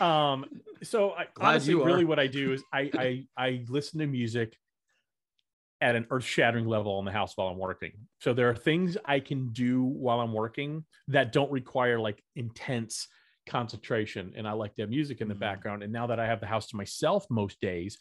Um, 0.00 0.46
so 0.82 1.12
I, 1.12 1.28
honestly, 1.40 1.74
really, 1.74 2.04
what 2.04 2.18
I 2.18 2.26
do 2.26 2.52
is 2.52 2.64
I, 2.72 2.92
I 2.96 3.26
I 3.36 3.64
listen 3.68 4.00
to 4.00 4.06
music 4.06 4.56
at 5.80 5.94
an 5.94 6.06
earth-shattering 6.10 6.66
level 6.66 6.98
in 6.98 7.04
the 7.04 7.12
house 7.12 7.36
while 7.36 7.48
I'm 7.48 7.58
working. 7.58 8.08
So 8.20 8.34
there 8.34 8.50
are 8.50 8.54
things 8.56 8.96
I 9.04 9.20
can 9.20 9.52
do 9.52 9.84
while 9.84 10.20
I'm 10.20 10.32
working 10.32 10.84
that 11.06 11.32
don't 11.32 11.52
require 11.52 12.00
like 12.00 12.22
intense 12.34 13.06
concentration, 13.46 14.32
and 14.36 14.46
I 14.46 14.52
like 14.52 14.74
to 14.74 14.82
have 14.82 14.90
music 14.90 15.20
in 15.20 15.28
the 15.28 15.34
Mhm. 15.34 15.38
background. 15.38 15.82
And 15.84 15.92
now 15.92 16.08
that 16.08 16.18
I 16.18 16.26
have 16.26 16.40
the 16.40 16.46
house 16.46 16.66
to 16.68 16.76
myself 16.76 17.26
most 17.30 17.60
days, 17.60 17.96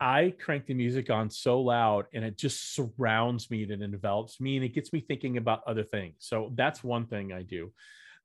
I 0.00 0.34
crank 0.38 0.66
the 0.66 0.74
music 0.74 1.08
on 1.08 1.30
so 1.30 1.60
loud 1.62 2.06
and 2.12 2.24
it 2.24 2.36
just 2.36 2.74
surrounds 2.74 3.50
me 3.50 3.62
and 3.62 3.72
it 3.72 3.82
envelops 3.82 4.40
me 4.40 4.56
and 4.56 4.64
it 4.64 4.74
gets 4.74 4.92
me 4.92 5.00
thinking 5.00 5.38
about 5.38 5.62
other 5.66 5.84
things. 5.84 6.16
So 6.20 6.52
that's 6.54 6.84
one 6.84 7.06
thing 7.06 7.32
I 7.32 7.42
do. 7.42 7.72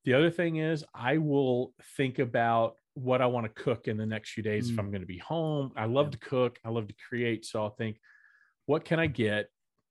The 0.05 0.13
other 0.13 0.31
thing 0.31 0.57
is 0.57 0.83
I 0.93 1.17
will 1.17 1.73
think 1.97 2.19
about 2.19 2.75
what 2.93 3.21
I 3.21 3.27
want 3.27 3.45
to 3.45 3.61
cook 3.63 3.87
in 3.87 3.97
the 3.97 4.05
next 4.05 4.31
few 4.31 4.43
days 4.43 4.69
if 4.69 4.75
Mm. 4.75 4.79
I'm 4.79 4.91
going 4.91 5.01
to 5.01 5.07
be 5.07 5.19
home. 5.19 5.71
I 5.75 5.85
love 5.85 6.11
to 6.11 6.17
cook, 6.17 6.59
I 6.65 6.69
love 6.69 6.87
to 6.87 6.95
create. 7.07 7.45
So 7.45 7.61
I'll 7.63 7.69
think, 7.75 7.99
what 8.65 8.83
can 8.85 8.99
I 8.99 9.07
get? 9.07 9.47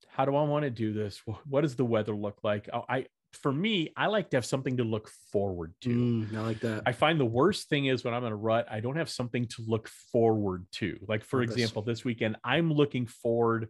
How 0.08 0.24
do 0.24 0.34
I 0.36 0.42
want 0.42 0.64
to 0.64 0.70
do 0.70 0.92
this? 0.92 1.18
Wh- 1.26 1.46
What 1.46 1.62
does 1.62 1.76
the 1.76 1.84
weather 1.84 2.14
look 2.14 2.40
like? 2.42 2.68
I, 2.72 2.82
I 2.96 3.06
for 3.32 3.52
me, 3.52 3.92
I 3.96 4.06
like 4.08 4.30
to 4.30 4.36
have 4.36 4.44
something 4.44 4.76
to 4.78 4.82
look 4.84 5.08
forward 5.30 5.73
to. 5.82 5.88
Mm, 5.88 6.34
I 6.36 6.40
like 6.40 6.60
that. 6.60 6.82
I 6.84 6.90
find 6.90 7.18
the 7.20 7.25
worst 7.25 7.68
thing 7.68 7.86
is 7.86 8.02
when 8.02 8.12
I'm 8.12 8.25
in 8.25 8.32
a 8.32 8.36
rut, 8.36 8.66
I 8.68 8.80
don't 8.80 8.96
have 8.96 9.08
something 9.08 9.46
to 9.46 9.62
look 9.68 9.86
forward 10.10 10.66
to. 10.73 10.99
Like, 11.06 11.23
for 11.25 11.38
Purpose. 11.40 11.54
example, 11.54 11.82
this 11.82 12.04
weekend, 12.04 12.36
I'm 12.42 12.73
looking 12.73 13.06
forward 13.06 13.68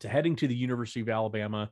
to 0.00 0.08
heading 0.08 0.36
to 0.36 0.46
the 0.46 0.54
University 0.54 1.00
of 1.00 1.08
Alabama 1.08 1.70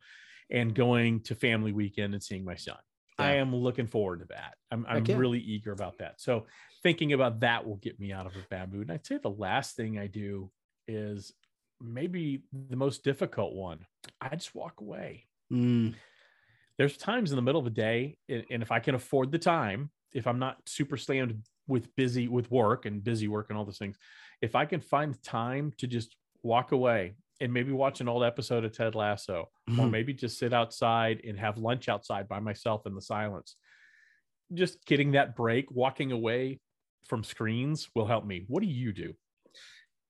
and 0.50 0.74
going 0.74 1.20
to 1.24 1.34
family 1.34 1.72
weekend 1.72 2.14
and 2.14 2.22
seeing 2.22 2.46
my 2.46 2.54
son. 2.56 2.78
I 3.18 3.34
am 3.34 3.54
looking 3.54 3.86
forward 3.86 4.20
to 4.20 4.26
that. 4.30 4.54
I'm, 4.70 4.86
I'm 4.88 5.04
really 5.04 5.40
eager 5.40 5.72
about 5.72 5.98
that. 5.98 6.20
So, 6.20 6.46
thinking 6.82 7.12
about 7.12 7.40
that 7.40 7.66
will 7.66 7.76
get 7.76 8.00
me 8.00 8.12
out 8.12 8.26
of 8.26 8.34
a 8.34 8.46
bad 8.50 8.72
mood. 8.72 8.88
And 8.88 8.92
I'd 8.92 9.06
say 9.06 9.18
the 9.18 9.30
last 9.30 9.76
thing 9.76 9.98
I 9.98 10.06
do 10.06 10.50
is 10.88 11.32
maybe 11.80 12.42
the 12.52 12.76
most 12.76 13.04
difficult 13.04 13.54
one. 13.54 13.86
I 14.20 14.34
just 14.34 14.54
walk 14.54 14.80
away 14.80 15.26
Mm, 15.52 15.94
there's 16.78 16.96
times 16.96 17.30
in 17.30 17.36
the 17.36 17.42
middle 17.42 17.58
of 17.58 17.64
the 17.64 17.70
day 17.70 18.16
and, 18.28 18.44
and 18.50 18.62
if 18.62 18.72
i 18.72 18.78
can 18.78 18.94
afford 18.94 19.30
the 19.30 19.38
time 19.38 19.90
if 20.14 20.26
i'm 20.26 20.38
not 20.38 20.56
super 20.66 20.96
slammed 20.96 21.42
with 21.68 21.94
busy 21.94 22.26
with 22.26 22.50
work 22.50 22.86
and 22.86 23.04
busy 23.04 23.28
work 23.28 23.46
and 23.48 23.58
all 23.58 23.64
those 23.64 23.78
things 23.78 23.98
if 24.40 24.54
i 24.54 24.64
can 24.64 24.80
find 24.80 25.22
time 25.22 25.72
to 25.76 25.86
just 25.86 26.16
walk 26.42 26.72
away 26.72 27.14
and 27.42 27.52
maybe 27.52 27.72
watch 27.72 28.00
an 28.00 28.08
old 28.08 28.22
episode 28.24 28.64
of 28.64 28.72
ted 28.72 28.94
lasso 28.94 29.50
or 29.68 29.74
Mhm. 29.74 29.90
maybe 29.90 30.14
just 30.14 30.38
sit 30.38 30.52
outside 30.52 31.20
and 31.26 31.38
have 31.38 31.58
lunch 31.58 31.88
outside 31.88 32.28
by 32.28 32.40
myself 32.40 32.86
in 32.86 32.94
the 32.94 33.02
silence 33.02 33.56
just 34.54 34.84
getting 34.86 35.12
that 35.12 35.34
break 35.34 35.70
walking 35.70 36.12
away 36.12 36.60
from 37.06 37.24
screens 37.24 37.90
will 37.94 38.06
help 38.06 38.24
me 38.24 38.44
what 38.48 38.62
do 38.62 38.68
you 38.68 38.92
do 38.92 39.12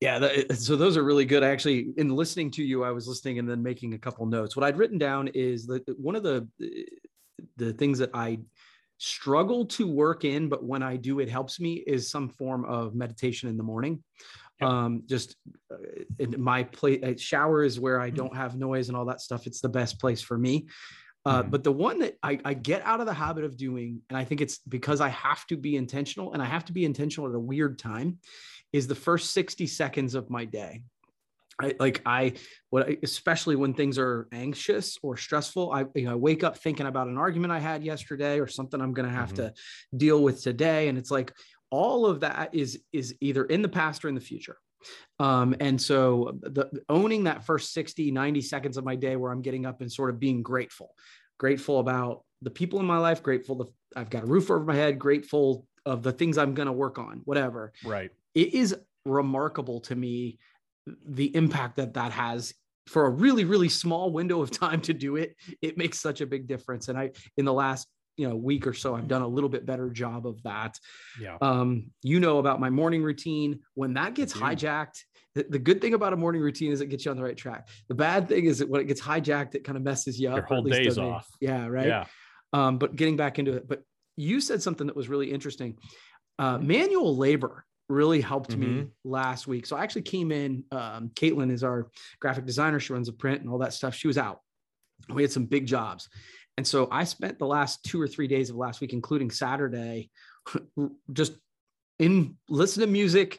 Yeah, 0.01 0.19
that, 0.19 0.57
so 0.59 0.75
those 0.77 0.97
are 0.97 1.05
really 1.05 1.25
good. 1.25 1.45
Actually, 1.45 1.93
in 1.97 2.09
listening 2.11 2.51
to 2.53 2.63
you, 2.65 2.83
I 2.83 2.91
was 2.91 3.07
listening 3.07 3.39
and 3.39 3.49
then 3.49 3.63
making 3.63 3.95
a 3.95 3.99
couple 3.99 4.27
notes. 4.27 4.57
What 4.57 4.65
I'd 4.65 4.77
written 4.77 4.99
down 4.99 5.29
is 5.29 5.65
that 5.69 5.85
one 5.97 6.17
of 6.17 6.25
the 6.25 6.49
the 7.57 7.73
things 7.73 7.99
that 7.99 8.11
I 8.13 8.41
struggle 8.99 9.65
to 9.67 9.87
work 9.87 10.25
in, 10.25 10.49
but 10.49 10.65
when 10.65 10.83
I 10.83 10.97
do, 10.97 11.21
it 11.21 11.29
helps 11.29 11.61
me 11.61 11.75
is 11.87 12.11
some 12.11 12.29
form 12.29 12.65
of 12.65 12.95
meditation 12.95 13.49
in 13.49 13.57
the 13.57 13.63
morning. 13.63 14.03
Um, 14.61 15.03
just 15.07 15.37
uh, 15.73 15.77
in 16.19 16.41
my 16.41 16.63
place, 16.65 17.21
shower 17.21 17.65
is 17.65 17.81
where 17.81 18.01
I 18.01 18.11
don't 18.11 18.37
have 18.37 18.57
noise 18.57 18.89
and 18.89 18.97
all 18.97 19.07
that 19.07 19.21
stuff. 19.21 19.47
It's 19.47 19.61
the 19.61 19.69
best 19.69 19.99
place 20.01 20.21
for 20.21 20.39
me. 20.39 20.69
Uh, 21.25 21.43
Mhm. 21.43 21.51
But 21.51 21.65
the 21.65 21.73
one 21.73 22.01
that 22.01 22.17
I, 22.23 22.39
I 22.45 22.55
get 22.55 22.83
out 22.83 23.01
of 23.01 23.07
the 23.07 23.15
habit 23.15 23.45
of 23.45 23.57
doing, 23.57 24.03
and 24.09 24.17
I 24.17 24.25
think 24.25 24.41
it's 24.41 24.59
because 24.59 25.01
I 25.01 25.09
have 25.09 25.47
to 25.49 25.57
be 25.57 25.77
intentional, 25.77 26.33
and 26.33 26.43
I 26.43 26.47
have 26.47 26.65
to 26.67 26.73
be 26.73 26.85
intentional 26.85 27.29
at 27.29 27.35
a 27.35 27.41
weird 27.41 27.79
time, 27.79 28.19
is 28.73 28.87
the 28.87 28.95
first 28.95 29.33
60 29.33 29.67
seconds 29.67 30.15
of 30.15 30.31
my 30.31 30.45
day. 30.45 30.83
I 31.61 31.75
like 31.79 32.01
I 32.07 32.33
what 32.71 32.89
I, 32.89 32.97
especially 33.03 33.57
when 33.57 33.75
things 33.75 33.99
are 33.99 34.27
anxious 34.33 34.99
or 35.03 35.17
stressful. 35.17 35.71
I 35.71 35.85
you 35.95 36.07
know 36.07 36.13
I 36.13 36.15
wake 36.15 36.43
up 36.43 36.57
thinking 36.59 36.87
about 36.87 37.09
an 37.09 37.19
argument 37.19 37.53
I 37.53 37.59
had 37.61 37.85
yesterday 37.85 38.41
or 38.41 38.47
something 38.47 38.81
I'm 38.81 38.95
gonna 38.95 39.11
have 39.11 39.33
Mhm. 39.33 39.37
to 39.37 39.55
deal 39.97 40.23
with 40.23 40.43
today. 40.43 40.89
And 40.89 40.97
it's 40.97 41.11
like 41.11 41.33
all 41.73 42.07
of 42.07 42.21
that 42.21 42.55
is 42.55 42.81
is 42.93 43.17
either 43.21 43.45
in 43.47 43.63
the 43.63 43.69
past 43.69 44.05
or 44.05 44.09
in 44.09 44.15
the 44.15 44.21
future. 44.21 44.59
Um, 45.19 45.57
and 45.59 45.81
so 45.81 46.39
the 46.43 46.69
owning 46.89 47.25
that 47.25 47.45
first 47.45 47.73
60, 47.73 48.11
90 48.11 48.41
seconds 48.43 48.77
of 48.77 48.85
my 48.85 48.95
day 48.95 49.17
where 49.17 49.33
I'm 49.33 49.43
getting 49.43 49.65
up 49.65 49.81
and 49.81 49.91
sort 49.91 50.11
of 50.11 50.21
being 50.21 50.43
grateful, 50.43 50.95
grateful 51.39 51.79
about 51.81 52.25
the 52.43 52.51
people 52.51 52.79
in 52.81 52.87
my 52.87 52.99
life, 52.99 53.23
grateful 53.23 53.57
that 53.57 53.69
I've 53.97 54.11
got 54.11 54.25
a 54.25 54.27
roof 54.27 54.51
over 54.51 54.65
my 54.65 54.75
head, 54.75 54.99
grateful 54.99 55.67
of 55.87 56.03
the 56.03 56.13
things 56.13 56.37
I'm 56.37 56.55
gonna 56.55 56.73
work 56.73 56.99
on, 56.99 57.23
whatever. 57.25 57.73
Right. 57.85 58.11
It 58.35 58.55
is 58.55 58.77
remarkable 59.07 59.81
to 59.81 59.97
me 59.97 60.39
the 61.07 61.35
impact 61.35 61.77
that 61.77 61.95
that 61.95 62.13
has 62.13 62.53
for 62.89 63.07
a 63.07 63.11
really 63.11 63.45
really 63.45 63.69
small 63.69 64.13
window 64.13 64.43
of 64.43 64.51
time 64.51 64.81
to 64.83 64.93
do 64.93 65.17
it. 65.17 65.37
It 65.63 65.79
makes 65.79 66.01
such 66.01 66.21
a 66.21 66.27
big 66.27 66.47
difference. 66.47 66.89
And 66.89 66.99
i 66.99 67.13
in 67.37 67.45
the 67.45 67.53
last 67.53 67.87
you 68.23 68.29
know 68.29 68.35
a 68.35 68.39
week 68.39 68.67
or 68.67 68.73
so 68.73 68.95
i've 68.95 69.09
done 69.09 69.23
a 69.23 69.27
little 69.27 69.49
bit 69.51 69.67
better 69.67 69.91
job 69.91 70.27
of 70.27 70.41
that 70.45 70.79
yeah 71.21 71.37
um 71.43 71.91
you 72.03 72.21
know 72.21 72.39
about 72.39 72.61
my 72.61 72.71
morning 72.71 73.03
routine 73.03 73.59
when 73.75 73.95
that 73.95 74.15
gets 74.15 74.33
hijacked 74.33 75.01
the, 75.35 75.45
the 75.51 75.59
good 75.59 75.81
thing 75.81 75.95
about 75.95 76.13
a 76.13 76.17
morning 76.17 76.41
routine 76.41 76.71
is 76.71 76.81
it 76.81 76.87
gets 76.87 77.05
you 77.05 77.11
on 77.11 77.17
the 77.17 77.23
right 77.23 77.37
track 77.37 77.69
the 77.89 77.95
bad 77.95 78.29
thing 78.29 78.45
is 78.45 78.61
that 78.61 78.69
when 78.69 78.81
it 78.81 78.85
gets 78.85 79.01
hijacked 79.01 79.55
it 79.57 79.65
kind 79.65 79.77
of 79.77 79.83
messes 79.83 80.21
you 80.21 80.29
up 80.29 80.37
Your 80.37 80.45
whole 80.47 80.63
day's 80.63 80.99
off. 80.99 81.27
yeah 81.41 81.67
right 81.67 81.87
yeah 81.89 82.05
um, 82.53 82.77
but 82.79 82.97
getting 82.97 83.17
back 83.17 83.39
into 83.39 83.55
it, 83.55 83.67
but 83.67 83.83
you 84.17 84.39
said 84.39 84.63
something 84.63 84.87
that 84.87 84.95
was 84.95 85.09
really 85.09 85.33
interesting. 85.33 85.79
Uh, 86.39 86.59
manual 86.59 87.17
labor 87.17 87.65
really 87.89 88.21
helped 88.21 88.55
me 88.59 88.67
Mhm. 88.83 88.91
last 89.05 89.47
week. 89.47 89.65
So 89.65 89.75
I 89.75 89.83
actually 89.83 90.03
came 90.03 90.31
in. 90.31 90.65
Um, 90.71 91.09
Caitlin 91.15 91.51
is 91.51 91.65
our 91.65 91.91
graphic 92.21 92.45
designer. 92.45 92.79
She 92.79 92.93
runs 92.93 93.09
a 93.09 93.15
print 93.15 93.41
and 93.41 93.49
all 93.49 93.57
that 93.61 93.73
stuff. 93.73 93.95
She 93.95 94.07
was 94.07 94.19
out. 94.19 94.41
We 95.09 95.23
had 95.23 95.33
some 95.33 95.47
big 95.47 95.65
jobs. 95.67 96.11
And 96.59 96.67
so 96.67 96.89
I 96.91 97.05
spent 97.05 97.39
the 97.39 97.47
last 97.47 97.83
two 97.85 98.01
or 98.01 98.07
three 98.07 98.29
days 98.29 98.51
of 98.51 98.57
last 98.57 98.81
week, 98.81 98.93
including 98.93 99.31
Saturday, 99.31 100.11
just 101.13 101.33
in 101.99 102.37
listen 102.49 102.83
to 102.83 102.87
music, 102.87 103.39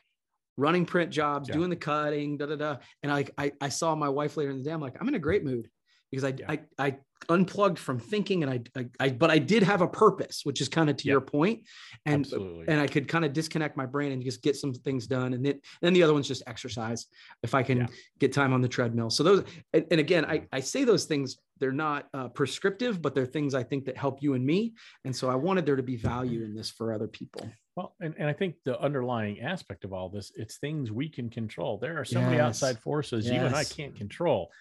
running 0.57 0.85
print 0.85 1.11
jobs, 1.11 1.49
Yeah. 1.49 1.55
doing 1.55 1.69
the 1.69 1.75
cutting, 1.75 2.37
da 2.37 2.47
da 2.47 2.55
da. 2.55 2.77
And 3.03 3.11
I, 3.11 3.25
I 3.37 3.51
I 3.61 3.69
saw 3.69 3.95
my 3.95 4.09
wife 4.09 4.37
later 4.37 4.51
in 4.51 4.57
the 4.57 4.63
day. 4.63 4.71
I'm 4.71 4.81
like, 4.81 4.95
I'm 4.99 5.07
in 5.07 5.15
a 5.15 5.19
great 5.19 5.43
mood. 5.43 5.69
Because 6.13 6.23
I, 6.23 6.35
Yeah. 6.37 6.45
I 6.49 6.59
I 6.77 6.97
unplugged 7.29 7.79
from 7.79 7.97
thinking 7.99 8.43
and 8.43 8.51
I, 8.51 8.61
I 8.79 8.85
I 8.99 9.09
but 9.09 9.31
I 9.31 9.39
did 9.39 9.63
have 9.63 9.81
a 9.81 9.87
purpose, 9.87 10.41
which 10.43 10.61
is 10.61 10.69
kind 10.69 10.89
of 10.89 10.97
to 10.97 11.07
Yeah. 11.07 11.13
your 11.13 11.21
point, 11.21 11.63
and 12.05 12.25
Absolutely. 12.25 12.65
and 12.67 12.79
I 12.79 12.85
could 12.85 13.07
kind 13.07 13.25
of 13.25 13.33
disconnect 13.33 13.75
my 13.75 13.87
brain 13.87 14.11
and 14.11 14.21
just 14.23 14.43
get 14.43 14.55
some 14.55 14.73
things 14.73 15.07
done. 15.07 15.33
And 15.33 15.43
then, 15.43 15.59
then 15.81 15.93
the 15.93 16.03
other 16.03 16.13
one's 16.13 16.27
just 16.27 16.43
exercise. 16.45 17.07
If 17.41 17.55
I 17.55 17.63
can 17.63 17.77
Yeah. 17.79 17.87
get 18.19 18.31
time 18.31 18.53
on 18.53 18.61
the 18.61 18.67
treadmill. 18.67 19.09
So 19.09 19.23
those, 19.23 19.43
and, 19.73 19.85
and 19.89 19.99
again, 19.99 20.25
I, 20.25 20.47
I 20.51 20.59
say 20.59 20.83
those 20.83 21.05
things, 21.05 21.37
they're 21.59 21.71
not 21.71 22.09
uh, 22.13 22.27
prescriptive, 22.27 23.01
but 23.01 23.15
they're 23.15 23.25
things 23.25 23.55
I 23.55 23.63
think 23.63 23.85
that 23.85 23.97
help 23.97 24.21
you 24.21 24.33
and 24.35 24.45
me. 24.45 24.73
And 25.05 25.15
so 25.15 25.29
I 25.31 25.35
wanted 25.35 25.65
there 25.65 25.77
to 25.77 25.83
be 25.83 25.95
value 25.95 26.43
in 26.43 26.53
this 26.53 26.69
for 26.69 26.93
other 26.93 27.07
people. 27.07 27.49
Well, 27.75 27.95
and, 28.01 28.13
and 28.19 28.29
I 28.29 28.33
think 28.33 28.55
the 28.65 28.79
underlying 28.79 29.39
aspect 29.41 29.83
of 29.83 29.93
all 29.93 30.09
this, 30.09 30.31
it's 30.35 30.57
things 30.57 30.91
we 30.91 31.09
can 31.09 31.29
control. 31.29 31.79
There 31.79 31.97
are 31.99 32.05
so 32.05 32.21
many 32.21 32.39
outside 32.39 32.77
forces 32.79 33.25
you 33.25 33.33
and 33.33 33.55
I 33.55 33.63
can't 33.63 33.95
control. 33.95 34.51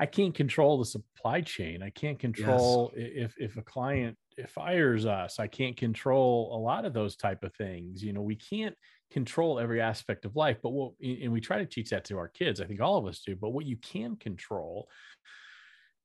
I 0.00 0.06
can't 0.06 0.34
control 0.34 0.78
the 0.78 0.84
supply 0.86 1.42
chain. 1.42 1.82
I 1.82 1.90
can't 1.90 2.18
control 2.18 2.90
i- 2.96 3.00
if 3.00 3.34
if 3.38 3.56
a 3.58 3.62
client 3.62 4.16
fires 4.48 5.04
us. 5.04 5.38
I 5.38 5.46
can't 5.46 5.76
control 5.76 6.56
a 6.56 6.58
lot 6.58 6.86
of 6.86 6.94
those 6.94 7.14
type 7.16 7.44
of 7.44 7.54
things. 7.54 8.02
You 8.02 8.14
know, 8.14 8.22
we 8.22 8.36
can't 8.36 8.74
control 9.10 9.60
every 9.60 9.80
aspect 9.82 10.24
of 10.24 10.34
life, 10.36 10.56
but 10.62 10.70
what 10.70 10.92
and 11.02 11.30
we 11.30 11.40
try 11.40 11.58
to 11.58 11.66
teach 11.66 11.90
that 11.90 12.06
to 12.06 12.16
our 12.16 12.28
kids. 12.28 12.60
I 12.60 12.64
think 12.64 12.80
all 12.80 12.96
of 12.96 13.06
us 13.06 13.20
do. 13.26 13.36
But 13.36 13.50
what 13.50 13.66
you 13.66 13.76
can 13.76 14.16
control 14.16 14.88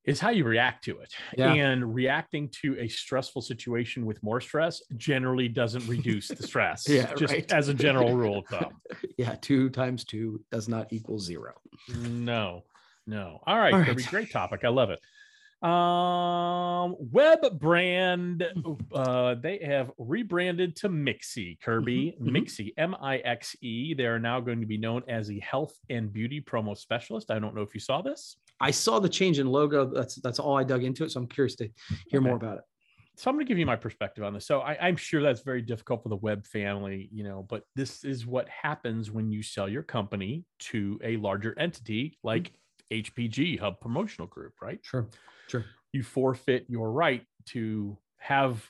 is 0.03 0.19
how 0.19 0.29
you 0.29 0.43
react 0.43 0.83
to 0.83 0.99
it. 0.99 1.13
Yeah. 1.37 1.53
And 1.53 1.95
reacting 1.95 2.49
to 2.61 2.77
a 2.79 2.87
stressful 2.87 3.41
situation 3.41 4.05
with 4.05 4.21
more 4.21 4.39
stress 4.39 4.81
generally 4.97 5.47
doesn't 5.47 5.87
reduce 5.87 6.27
the 6.27 6.43
stress. 6.51 6.87
Yeah, 6.87 7.11
just 7.15 7.33
right. 7.33 7.51
as 7.51 7.69
a 7.69 7.73
general 7.73 8.15
rule 8.15 8.39
of 8.39 8.45
thumb. 8.49 8.73
Yeah. 9.17 9.35
Two 9.41 9.69
times 9.69 10.03
two 10.03 10.43
does 10.51 10.67
not 10.69 10.91
equal 10.93 11.17
zero. 11.19 11.53
No, 12.09 12.65
no. 13.07 13.39
All 13.45 13.57
right, 13.57 13.73
All 13.73 13.83
Kirby, 13.83 14.03
great 14.03 14.31
topic. 14.31 14.61
I 14.63 14.69
love 14.69 14.89
it. 14.89 14.99
Um, 15.65 16.95
Webb 16.99 17.59
brand, 17.59 18.45
uh, 18.93 19.35
they 19.35 19.59
have 19.65 19.91
rebranded 19.97 20.75
to 20.77 20.89
Mixie, 20.89 21.59
Kirby, 21.61 22.15
mhm. 22.21 22.29
Mixie, 22.31 22.73
M 22.77 22.95
I 23.01 23.17
X 23.17 23.55
E. 23.61 23.93
They 23.93 24.05
are 24.05 24.19
now 24.19 24.39
going 24.39 24.59
to 24.61 24.67
be 24.67 24.77
known 24.77 25.01
as 25.07 25.27
the 25.27 25.39
health 25.39 25.73
and 25.89 26.11
beauty 26.11 26.39
promo 26.41 26.77
specialist. 26.77 27.31
I 27.31 27.39
don't 27.39 27.55
know 27.55 27.61
if 27.61 27.73
you 27.73 27.79
saw 27.79 28.01
this. 28.01 28.37
I 28.59 28.71
saw 28.71 28.99
the 28.99 29.09
change 29.09 29.39
in 29.39 29.47
logo. 29.47 29.85
That's, 29.85 30.15
that's 30.15 30.39
all 30.39 30.55
I 30.57 30.63
dug 30.63 30.83
into 30.83 31.03
it. 31.03 31.11
So 31.11 31.19
I'm 31.19 31.27
curious 31.27 31.55
to 31.57 31.65
hear 32.09 32.19
Okay. 32.19 32.27
more 32.27 32.37
about 32.37 32.57
it. 32.59 32.63
so 33.17 33.29
I'm 33.29 33.35
going 33.35 33.45
to 33.45 33.49
give 33.49 33.57
you 33.57 33.65
my 33.65 33.75
perspective 33.75 34.23
on 34.23 34.33
this. 34.33 34.45
So 34.45 34.59
I, 34.61 34.77
I'm 34.87 34.95
sure 34.95 35.21
that's 35.21 35.41
very 35.41 35.61
difficult 35.61 36.03
for 36.03 36.09
the 36.09 36.15
Webb 36.17 36.45
family, 36.45 37.09
you 37.11 37.23
know, 37.23 37.45
but 37.49 37.63
this 37.75 38.03
is 38.05 38.25
what 38.25 38.47
happens 38.49 39.09
when 39.11 39.31
you 39.31 39.41
sell 39.41 39.67
your 39.67 39.83
company 39.83 40.43
to 40.59 40.99
a 41.03 41.17
larger 41.17 41.53
entity 41.59 42.17
like 42.23 42.51
HPG 42.91 43.59
Hub 43.59 43.79
Promotional 43.79 44.27
Group, 44.27 44.53
right? 44.61 44.79
Sure. 44.83 45.07
Sure. 45.47 45.65
You 45.93 46.03
forfeit 46.03 46.65
your 46.69 46.91
right 46.91 47.25
to 47.47 47.97
have 48.17 48.69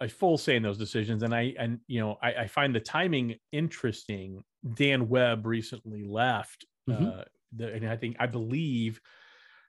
a 0.00 0.08
full 0.08 0.38
say 0.38 0.56
in 0.56 0.62
those 0.62 0.78
decisions. 0.78 1.22
And 1.22 1.34
I 1.34 1.54
and 1.58 1.80
you 1.86 2.00
know 2.00 2.18
I, 2.22 2.32
I 2.34 2.46
find 2.46 2.74
the 2.74 2.80
timing 2.80 3.36
interesting. 3.52 4.42
Dan 4.74 5.08
Webb 5.08 5.46
recently 5.46 6.04
left, 6.04 6.64
Mhm. 6.88 7.20
uh, 7.20 7.24
the, 7.56 7.72
and 7.72 7.88
I 7.88 7.96
think 7.96 8.16
I 8.20 8.26
believe 8.26 9.00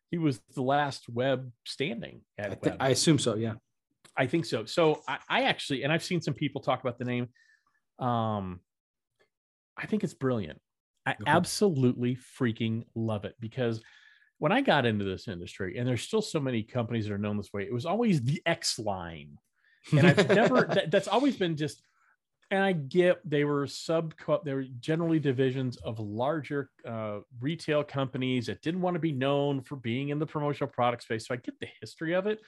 he 0.10 0.17
was 0.17 0.39
the 0.55 0.62
last 0.62 1.07
Webb 1.10 1.51
standing 1.65 2.21
I, 2.38 2.41
at 2.43 2.62
thi- 2.62 2.69
Webb. 2.71 2.77
I 2.81 2.89
assume 2.89 3.19
so. 3.19 3.36
Yeah. 3.36 3.53
I 4.17 4.27
think 4.27 4.43
so. 4.45 4.65
So 4.65 5.01
I, 5.07 5.19
I 5.29 5.43
actually, 5.43 5.84
and 5.84 5.93
I've 5.93 6.03
seen 6.03 6.21
some 6.21 6.34
people 6.34 6.60
talk 6.62 6.81
about 6.81 6.97
the 6.99 7.05
name. 7.05 7.29
Um, 7.99 8.60
I 9.77 9.86
think 9.86 10.03
it's 10.03 10.13
brilliant. 10.13 10.60
I 11.05 11.15
Okay. 11.21 11.25
absolutely 11.25 12.15
freaking 12.15 12.83
love 12.95 13.25
it 13.25 13.35
because 13.39 13.81
when 14.37 14.51
I 14.51 14.61
got 14.61 14.85
into 14.85 15.05
this 15.05 15.27
industry, 15.27 15.77
and 15.77 15.87
there's 15.87 16.01
still 16.01 16.21
so 16.21 16.39
many 16.39 16.63
companies 16.63 17.07
that 17.07 17.13
are 17.13 17.17
known 17.19 17.37
this 17.37 17.53
way, 17.53 17.63
it 17.63 17.73
was 17.73 17.85
always 17.85 18.23
the 18.23 18.41
X 18.45 18.79
line, 18.79 19.37
and 19.95 20.07
I've 20.07 20.33
never. 20.33 20.65
That, 20.73 20.91
that's 20.91 21.07
always 21.07 21.35
been 21.37 21.55
just. 21.55 21.83
And 22.49 22.63
I 22.63 22.73
get 22.73 23.21
they 23.23 23.45
were 23.45 23.65
sub. 23.65 24.13
They 24.43 24.53
were 24.53 24.65
generally 24.81 25.19
divisions 25.19 25.77
of 25.77 25.99
larger 25.99 26.69
uh, 26.85 27.19
retail 27.39 27.83
companies 27.83 28.47
that 28.47 28.61
didn't 28.61 28.81
want 28.81 28.95
to 28.95 28.99
be 28.99 29.13
known 29.13 29.61
for 29.61 29.77
being 29.77 30.09
in 30.09 30.19
the 30.19 30.25
promotional 30.25 30.69
product 30.69 31.03
space. 31.03 31.27
So 31.27 31.33
I 31.33 31.37
get 31.37 31.59
the 31.61 31.69
history 31.79 32.13
of 32.13 32.27
it 32.27 32.41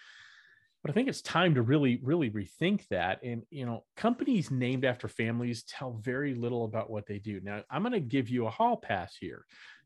but 0.83 0.91
I 0.91 0.93
think 0.93 1.07
it's 1.07 1.21
time 1.21 1.55
to 1.55 1.61
really, 1.61 1.99
really 2.03 2.29
rethink 2.29 2.87
that. 2.89 3.23
And 3.23 3.43
you 3.49 3.65
know, 3.65 3.85
companies 3.95 4.51
named 4.51 4.83
after 4.85 5.07
families 5.07 5.63
tell 5.63 5.93
very 5.93 6.35
little 6.35 6.65
about 6.65 6.89
what 6.89 7.07
they 7.07 7.19
do. 7.19 7.39
Now, 7.41 7.63
I'm 7.71 7.81
going 7.81 7.93
to 7.93 7.99
give 8.01 8.29
you 8.29 8.45
a 8.45 8.51
hall 8.51 8.75
pass 8.77 9.15
here. 9.19 9.45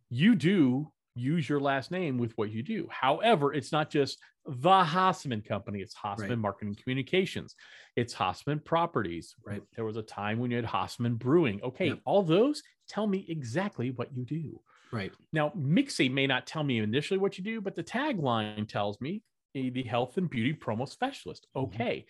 You 0.10 0.36
do 0.36 0.92
use 1.16 1.48
your 1.48 1.60
last 1.60 1.92
name 1.92 2.18
with 2.18 2.32
what 2.38 2.52
you 2.52 2.64
do. 2.64 2.88
However, 2.92 3.54
it's 3.54 3.72
not 3.72 3.90
just 3.90 4.18
the 4.46 4.84
Hasseman 4.84 5.46
Company; 5.46 5.82
it's 5.82 5.96
Hasseman 5.96 6.30
Right. 6.30 6.38
Marketing 6.38 6.76
Communications, 6.82 7.56
it's 7.96 8.14
Hasseman 8.16 8.64
Properties. 8.64 9.36
Right. 9.46 9.62
There 9.76 9.86
was 9.86 9.98
a 9.98 10.02
time 10.04 10.40
when 10.40 10.50
you 10.52 10.58
had 10.58 10.66
Hasseman 10.66 11.18
Brewing. 11.20 11.62
Okay, 11.62 11.90
Yep. 11.90 12.00
all 12.06 12.24
those 12.24 12.64
tell 12.88 13.06
me 13.06 13.26
exactly 13.30 13.92
what 13.92 14.16
you 14.16 14.24
do. 14.26 14.62
Right. 14.92 15.12
Now, 15.34 15.50
Mixie 15.50 16.10
may 16.10 16.28
not 16.28 16.48
tell 16.48 16.64
me 16.64 16.80
initially 16.80 17.18
what 17.20 17.38
you 17.38 17.44
do, 17.44 17.60
but 17.62 17.76
the 17.76 17.84
tagline 17.84 18.68
tells 18.68 19.02
me 19.02 19.22
the 19.54 19.84
health 19.84 20.18
and 20.18 20.30
beauty 20.30 20.54
promo 20.54 20.88
specialist. 20.88 21.48
Mhm. 21.56 21.64
Okay. 21.64 22.06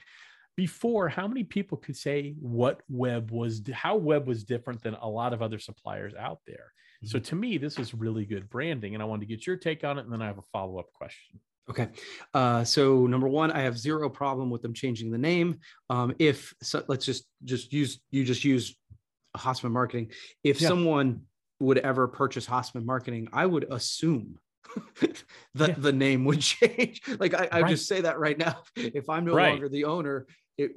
Before, 0.56 1.08
how 1.08 1.28
many 1.28 1.44
people 1.44 1.78
could 1.78 1.96
say 1.96 2.34
what 2.40 2.82
Webb 2.90 3.30
was, 3.32 3.62
how 3.72 3.96
Webb 3.96 4.28
was 4.28 4.44
different 4.44 4.82
than 4.82 4.96
a 4.96 5.08
lot 5.08 5.34
of 5.34 5.42
other 5.42 5.60
suppliers 5.60 6.14
out 6.16 6.40
there? 6.48 6.74
So 7.04 7.20
to 7.20 7.36
me, 7.36 7.60
this 7.60 7.78
is 7.78 7.94
really 7.94 8.26
good 8.26 8.50
branding, 8.50 8.96
and 8.96 9.04
I 9.04 9.06
wanted 9.06 9.28
to 9.28 9.28
get 9.28 9.46
your 9.46 9.56
take 9.56 9.84
on 9.84 10.00
it, 10.00 10.06
and 10.06 10.12
then 10.12 10.20
I 10.20 10.26
have 10.26 10.40
a 10.40 10.44
follow 10.52 10.80
up 10.80 10.92
question. 10.94 11.40
Okay. 11.70 11.90
Uh, 12.34 12.64
so 12.64 13.06
number 13.06 13.28
one, 13.28 13.52
I 13.52 13.60
have 13.60 13.78
zero 13.78 14.10
problem 14.10 14.50
with 14.50 14.64
them 14.64 14.74
changing 14.74 15.12
the 15.12 15.18
name. 15.20 15.60
Um, 15.92 16.16
if 16.18 16.56
so, 16.64 16.84
let's 16.88 17.06
just 17.06 17.28
just 17.44 17.72
use 17.72 18.02
you 18.10 18.24
just 18.24 18.44
use 18.44 18.76
Hasseman 19.36 19.72
Marketing. 19.72 20.12
If 20.44 20.60
Yeah. 20.60 20.70
someone 20.70 21.28
would 21.60 21.78
ever 21.78 22.08
purchase 22.08 22.48
Hasseman 22.48 22.84
Marketing, 22.86 23.28
I 23.32 23.46
would 23.46 23.66
assume 23.70 24.40
that 25.56 25.70
Yeah. 25.70 25.76
the 25.78 25.94
name 25.94 26.26
would 26.26 26.42
change. 26.54 27.02
Like 27.20 27.34
I, 27.34 27.48
I 27.52 27.62
Right. 27.62 27.70
just 27.70 27.88
say 27.88 28.02
that 28.02 28.20
right 28.20 28.38
now. 28.38 28.64
If 28.76 29.10
I'm 29.10 29.26
no 29.26 29.34
Right. 29.36 29.50
longer 29.50 29.70
the 29.70 29.86
owner, 29.86 30.28
it, 30.58 30.72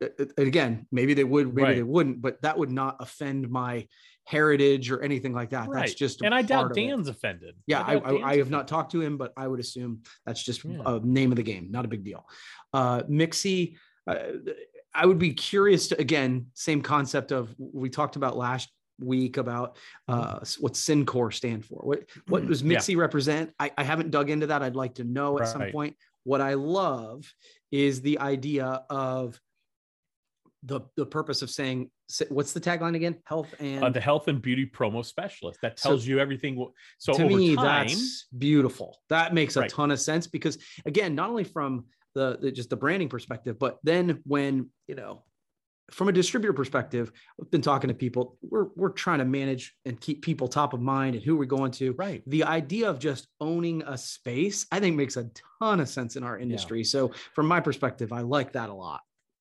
it 0.00 0.32
again 0.38 0.86
maybe 0.90 1.12
they 1.14 1.24
would, 1.24 1.54
maybe 1.54 1.74
they 1.74 1.82
wouldn't, 1.82 2.20
but 2.22 2.40
that 2.42 2.56
would 2.58 2.70
not 2.70 2.96
offend 3.00 3.50
my 3.50 3.86
heritage 4.24 4.90
or 4.90 5.02
anything 5.02 5.32
like 5.32 5.50
that. 5.50 5.68
That's 5.72 5.94
just 5.94 6.22
And 6.22 6.34
I 6.34 6.42
doubt 6.42 6.70
it. 6.70 6.74
Dan's 6.74 7.08
offended. 7.08 7.54
Yeah, 7.66 7.80
I, 7.82 7.94
I, 7.96 7.98
Dan's 8.00 8.24
I 8.24 8.36
have 8.38 8.50
not 8.50 8.68
talked 8.68 8.92
to 8.92 9.00
him, 9.00 9.16
but 9.16 9.32
I 9.36 9.46
would 9.48 9.60
assume 9.60 10.02
that's 10.26 10.42
just 10.42 10.64
Yeah. 10.64 10.76
a 10.84 11.00
name 11.00 11.30
of 11.32 11.36
the 11.36 11.42
game, 11.42 11.70
not 11.70 11.84
a 11.84 11.88
big 11.88 12.04
deal. 12.04 12.26
Uh, 12.72 13.02
Mixie, 13.08 13.76
uh, 14.06 14.16
I 14.94 15.04
would 15.06 15.18
be 15.18 15.32
curious 15.34 15.88
to 15.88 16.00
again, 16.00 16.46
same 16.54 16.80
concept 16.82 17.30
of 17.32 17.54
we 17.58 17.88
talked 17.90 18.16
about 18.16 18.36
last 18.36 18.70
week 19.00 19.36
about 19.36 19.76
uh, 20.08 20.40
what 20.60 20.74
Syncor 20.74 21.32
stand 21.32 21.64
for. 21.64 21.80
What 21.82 22.00
what 22.28 22.46
does 22.46 22.62
Mm-hmm. 22.62 22.90
Yeah. 22.92 23.00
Represent? 23.00 23.52
I, 23.58 23.70
I 23.78 23.84
haven't 23.84 24.10
dug 24.10 24.30
into 24.30 24.46
that. 24.48 24.62
I'd 24.62 24.76
like 24.76 24.94
to 24.94 25.04
know 25.04 25.38
at 25.38 25.48
some 25.48 25.70
point. 25.70 25.96
What 26.24 26.40
I 26.40 26.54
love 26.54 27.32
is 27.70 28.00
the 28.02 28.18
idea 28.18 28.82
of 28.90 29.40
the 30.64 30.80
the 30.96 31.06
purpose 31.06 31.42
of 31.42 31.50
saying 31.50 31.90
what's 32.30 32.52
the 32.52 32.60
tagline 32.60 32.96
again? 32.96 33.16
Health 33.24 33.54
and 33.60 33.84
Uh, 33.84 33.90
the 33.90 34.00
health 34.00 34.28
and 34.28 34.42
beauty 34.42 34.66
promo 34.66 35.04
specialist 35.04 35.60
that 35.62 35.78
So- 35.78 35.90
tells 35.90 36.06
you 36.06 36.18
everything. 36.18 36.66
So 36.98 37.12
to 37.12 37.24
me 37.26 37.54
time, 37.54 37.86
that's 37.86 38.26
beautiful 38.36 38.98
that 39.08 39.32
makes 39.34 39.56
a 39.56 39.60
Right. 39.60 39.70
ton 39.70 39.90
of 39.90 40.00
sense 40.00 40.26
because 40.26 40.58
again 40.84 41.14
not 41.14 41.30
only 41.30 41.44
from 41.44 41.86
the, 42.14 42.38
the 42.40 42.50
just 42.50 42.70
the 42.70 42.76
branding 42.76 43.08
perspective 43.08 43.58
but 43.58 43.78
then 43.84 44.20
when 44.24 44.70
you 44.88 44.96
know 44.96 45.22
from 45.90 46.08
a 46.08 46.12
distributor 46.12 46.52
perspective 46.52 47.12
i've 47.40 47.50
been 47.50 47.62
talking 47.62 47.88
to 47.88 47.94
people 47.94 48.36
we're 48.42 48.66
we're 48.76 48.90
trying 48.90 49.18
to 49.18 49.24
manage 49.24 49.74
and 49.84 50.00
keep 50.00 50.22
people 50.22 50.48
top 50.48 50.72
of 50.72 50.80
mind 50.80 51.14
and 51.14 51.24
who 51.24 51.36
we're 51.36 51.44
going 51.44 51.70
to 51.70 51.92
right? 51.94 52.22
the 52.26 52.44
idea 52.44 52.88
of 52.88 52.98
just 52.98 53.28
owning 53.40 53.82
a 53.86 53.96
space 53.96 54.66
i 54.72 54.80
think 54.80 54.96
makes 54.96 55.16
a 55.16 55.30
ton 55.60 55.80
of 55.80 55.88
sense 55.88 56.16
in 56.16 56.22
our 56.22 56.38
industry 56.38 56.84
so 56.84 57.10
from 57.34 57.46
my 57.46 57.60
perspective 57.60 58.12
i 58.12 58.20
like 58.20 58.52
that 58.52 58.68
a 58.68 58.74
lot 58.74 59.00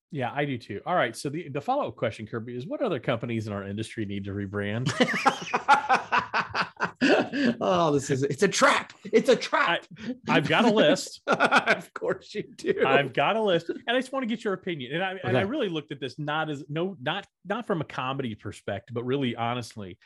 Yeah, 0.10 0.32
I 0.34 0.46
do 0.46 0.58
too. 0.58 0.80
All 0.86 0.96
right. 0.96 1.14
So 1.16 1.30
the, 1.30 1.50
the 1.50 1.60
follow 1.60 1.90
up 1.90 1.98
question, 1.98 2.26
Kirby, 2.26 2.56
is 2.56 2.66
what 2.66 2.82
other 2.82 2.98
companies 2.98 3.46
in 3.46 3.52
our 3.52 3.68
industry 3.68 4.06
need 4.06 4.24
to 4.24 4.32
rebrand? 4.32 4.88
oh 7.62 7.92
this 7.92 8.10
is 8.10 8.24
it's 8.24 8.42
a 8.42 8.48
trap 8.48 8.92
it's 9.06 9.30
a 9.30 9.36
trap 9.36 9.86
I've 10.28 10.48
got 10.48 10.66
a 10.66 10.72
list. 10.72 11.22
of 11.28 11.94
course 11.94 12.34
you 12.34 12.44
do 12.56 12.84
I've 12.86 13.14
got 13.14 13.36
a 13.36 13.42
list, 13.42 13.70
and 13.70 13.84
I 13.88 14.00
just 14.00 14.12
want 14.12 14.24
to 14.24 14.28
get 14.28 14.44
your 14.44 14.54
opinion. 14.54 14.94
And 14.94 15.04
I, 15.04 15.16
and 15.24 15.38
I 15.38 15.42
really 15.42 15.70
looked 15.70 15.92
at 15.92 16.00
this 16.00 16.18
not 16.18 16.50
as 16.50 16.64
no, 16.70 16.98
not 17.02 17.28
not 17.46 17.68
from 17.68 17.82
a 17.82 17.86
comedy 17.86 18.36
perspective, 18.36 18.94
but 18.94 19.06
really 19.06 19.36
honestly. 19.36 19.98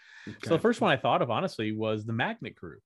So 0.44 0.50
the 0.52 0.60
first 0.60 0.82
one 0.82 0.92
I 0.92 0.98
thought 0.98 1.22
of 1.22 1.32
honestly 1.32 1.72
was 1.72 2.06
the 2.06 2.14
Magnet 2.14 2.56
Group. 2.56 2.82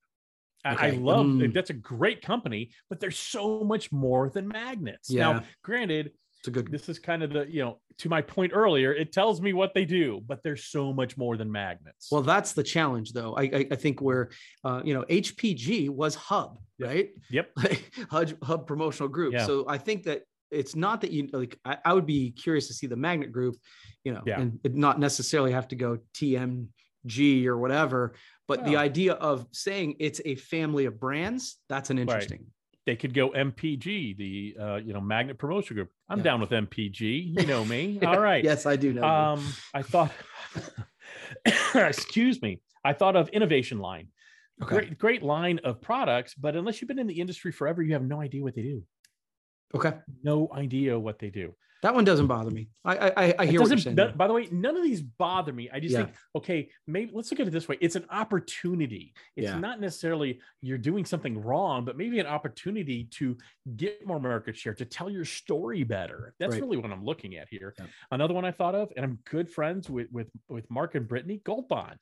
I, 0.64 0.88
I 0.88 0.90
love 0.92 1.26
Mm. 1.28 1.54
that's 1.54 1.70
a 1.70 1.74
great 1.74 2.22
company, 2.22 2.72
but 2.90 3.00
there's 3.00 3.20
so 3.20 3.64
much 3.64 3.92
more 3.92 4.30
than 4.30 4.48
magnets. 4.48 5.10
Yeah. 5.10 5.32
Now, 5.32 5.44
granted, 5.64 6.12
It's 6.46 6.48
a 6.48 6.52
good. 6.52 6.72
this 6.72 6.90
is 6.90 7.00
kind 7.00 7.24
of 7.24 7.32
the 7.34 7.46
you 7.50 7.64
know 7.64 7.80
to 7.98 8.10
my 8.10 8.22
point 8.22 8.52
earlier 8.54 8.94
it 8.94 9.12
tells 9.12 9.42
me 9.42 9.52
what 9.54 9.74
they 9.74 9.84
do 9.86 10.22
but 10.28 10.44
there's 10.44 10.66
so 10.66 10.94
much 10.94 11.18
more 11.18 11.38
than 11.38 11.52
magnets 11.52 12.10
Well, 12.12 12.22
that's 12.22 12.54
the 12.54 12.62
challenge, 12.64 13.14
though. 13.14 13.36
I 13.36 13.44
I, 13.44 13.68
I 13.72 13.76
think 13.76 14.00
where 14.02 14.30
uh, 14.64 14.82
you 14.84 14.94
know 14.94 15.04
HPG 15.10 15.90
was 15.90 16.14
Hub, 16.16 16.60
Yep. 16.78 16.90
right? 16.90 17.10
yep 17.32 17.52
Hub, 18.12 18.30
Hub 18.44 18.68
Promotional 18.68 19.10
Group. 19.10 19.34
Yeah. 19.34 19.46
So 19.48 19.66
I 19.68 19.78
think 19.80 20.04
that 20.04 20.22
it's 20.52 20.76
not 20.76 21.02
that 21.02 21.12
you 21.12 21.30
like. 21.34 21.58
I, 21.66 21.78
I 21.84 21.94
would 21.94 22.06
be 22.06 22.30
curious 22.32 22.68
to 22.68 22.74
see 22.74 22.86
the 22.88 22.96
Magnet 22.96 23.32
Group, 23.32 23.56
you 24.04 24.14
know, 24.14 24.22
Yeah. 24.26 24.40
and 24.42 24.60
not 24.76 25.00
necessarily 25.00 25.52
have 25.54 25.68
to 25.70 25.76
go 25.76 25.98
TMG 26.14 27.46
or 27.48 27.58
whatever. 27.58 28.14
But 28.48 28.64
the 28.66 28.76
idea 28.78 29.14
of 29.14 29.48
saying 29.54 29.96
it's 30.00 30.22
a 30.24 30.36
family 30.36 30.86
of 30.86 31.00
brands, 31.00 31.58
that's 31.68 31.90
an 31.90 31.98
interesting. 31.98 32.46
They 32.86 32.96
could 32.96 33.14
go 33.14 33.30
mpg 33.32 34.16
the 34.18 34.56
uh, 34.60 34.76
you 34.78 34.94
know 34.94 35.02
magnet 35.02 35.38
promotion 35.38 35.76
group. 35.76 35.90
I'm 36.10 36.20
Yeah. 36.20 36.24
down 36.24 36.42
with 36.42 36.50
mpg 36.52 37.00
you 37.40 37.46
know 37.48 37.66
me. 37.66 38.00
All 38.06 38.20
right. 38.20 38.44
Yes, 38.44 38.66
I 38.66 38.76
do 38.76 38.94
know. 38.94 39.04
um 39.04 39.46
i 39.74 39.82
thought 39.82 40.12
excuse 41.76 42.42
me. 42.42 42.62
I 42.84 42.94
thought 42.94 43.16
of 43.16 43.30
innovation 43.30 43.80
line. 43.80 44.10
Okay. 44.64 44.76
great 44.76 44.98
great 44.98 45.24
line 45.24 45.60
of 45.66 45.82
products 45.82 46.34
but 46.34 46.56
unless 46.56 46.80
you've 46.82 46.88
been 46.88 46.98
in 47.00 47.08
the 47.08 47.20
industry 47.20 47.52
forever 47.52 47.82
you 47.84 47.92
have 47.92 48.04
no 48.04 48.22
idea 48.22 48.42
what 48.42 48.56
they 48.56 48.62
do 48.62 48.84
Okay. 49.74 49.94
no 50.24 50.50
idea 50.54 50.98
what 50.98 51.20
they 51.20 51.30
do 51.30 51.56
That 51.82 51.94
one 51.94 52.06
doesn't 52.06 52.28
bother 52.28 52.50
me. 52.52 52.70
I 52.84 52.98
I, 52.98 53.36
I- 53.40 53.46
hear 53.46 53.60
what 53.62 53.70
you're 53.70 53.78
saying. 53.78 53.96
that- 53.98 54.18
by 54.18 54.28
the 54.28 54.34
way, 54.34 54.48
none 54.52 54.76
of 54.76 54.84
these 54.84 55.02
bother 55.04 55.54
me. 55.54 55.70
I 55.72 55.80
just 55.80 55.94
Yeah. 55.94 56.06
think, 56.06 56.16
okay, 56.36 56.70
maybe 56.88 57.12
let's 57.14 57.30
look 57.32 57.40
at 57.42 57.48
it 57.48 57.52
this 57.52 57.68
way. 57.68 57.78
It's 57.82 57.96
an 57.96 58.06
opportunity. 58.10 59.14
It's 59.36 59.46
Yeah. 59.46 59.60
not 59.60 59.80
necessarily 59.80 60.40
you're 60.62 60.78
doing 60.80 61.06
something 61.06 61.40
wrong, 61.42 61.86
but 61.86 61.96
maybe 61.98 62.20
an 62.20 62.26
opportunity 62.26 63.04
to 63.20 63.38
get 63.76 64.06
more 64.06 64.20
market 64.20 64.56
share, 64.58 64.74
to 64.76 64.86
tell 64.86 65.10
your 65.12 65.26
story 65.26 65.84
better. 65.84 66.34
That's 66.40 66.54
Right. 66.54 66.62
really 66.62 66.78
what 66.78 66.92
I'm 66.92 67.04
looking 67.06 67.36
at 67.36 67.50
here. 67.50 67.74
Yeah. 67.78 67.86
Another 68.12 68.34
one 68.34 68.46
I 68.46 68.52
thought 68.52 68.74
of, 68.76 68.92
and 68.96 69.04
I'm 69.06 69.20
good 69.26 69.50
friends 69.50 69.90
with 69.90 70.10
with 70.12 70.30
with 70.50 70.70
Mark 70.72 70.96
and 70.96 71.08
Brittany, 71.08 71.42
Gold 71.44 71.68
Bond. 71.68 72.00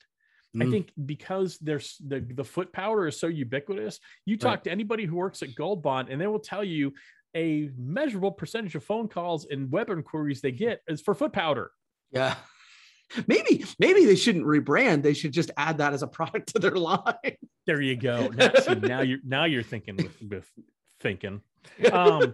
I 0.55 0.65
Mm. 0.65 0.71
think 0.71 0.93
because 1.13 1.57
there's 1.57 1.97
the 1.97 2.19
the 2.21 2.43
foot 2.43 2.71
powder 2.71 3.07
is 3.07 3.19
so 3.19 3.27
ubiquitous. 3.27 3.99
You 4.25 4.37
talk 4.37 4.49
Right. 4.59 4.63
to 4.65 4.71
anybody 4.71 5.05
who 5.05 5.15
works 5.15 5.41
at 5.43 5.55
Gold 5.55 5.81
Bond, 5.81 6.09
and 6.09 6.21
they 6.21 6.27
will 6.27 6.39
tell 6.53 6.63
you 6.63 6.93
a 7.35 7.69
measurable 7.77 8.31
percentage 8.31 8.75
of 8.75 8.83
phone 8.83 9.07
calls 9.07 9.45
and 9.49 9.71
web 9.71 9.89
inquiries 9.89 10.41
they 10.41 10.51
get 10.51 10.81
is 10.87 11.01
for 11.01 11.13
foot 11.13 11.33
powder. 11.33 11.71
Yeah. 12.11 12.35
Maybe 13.27 13.63
maybe 13.77 14.05
they 14.05 14.15
shouldn't 14.15 14.45
rebrand. 14.45 15.03
They 15.03 15.13
should 15.13 15.33
just 15.33 15.51
add 15.55 15.77
that 15.77 15.93
as 15.93 16.01
a 16.01 16.07
product 16.07 16.53
to 16.53 16.59
their 16.59 16.71
line. 16.75 17.37
There 17.67 17.79
you 17.79 17.95
go. 17.95 18.29
Now, 18.29 18.51
see, 18.55 18.73
now 18.75 19.01
you're 19.01 19.19
now 19.23 19.45
you're 19.45 19.61
thinking 19.61 19.97
with, 19.97 20.17
with 20.21 20.51
thinking. 20.99 21.41
Um, 21.91 22.33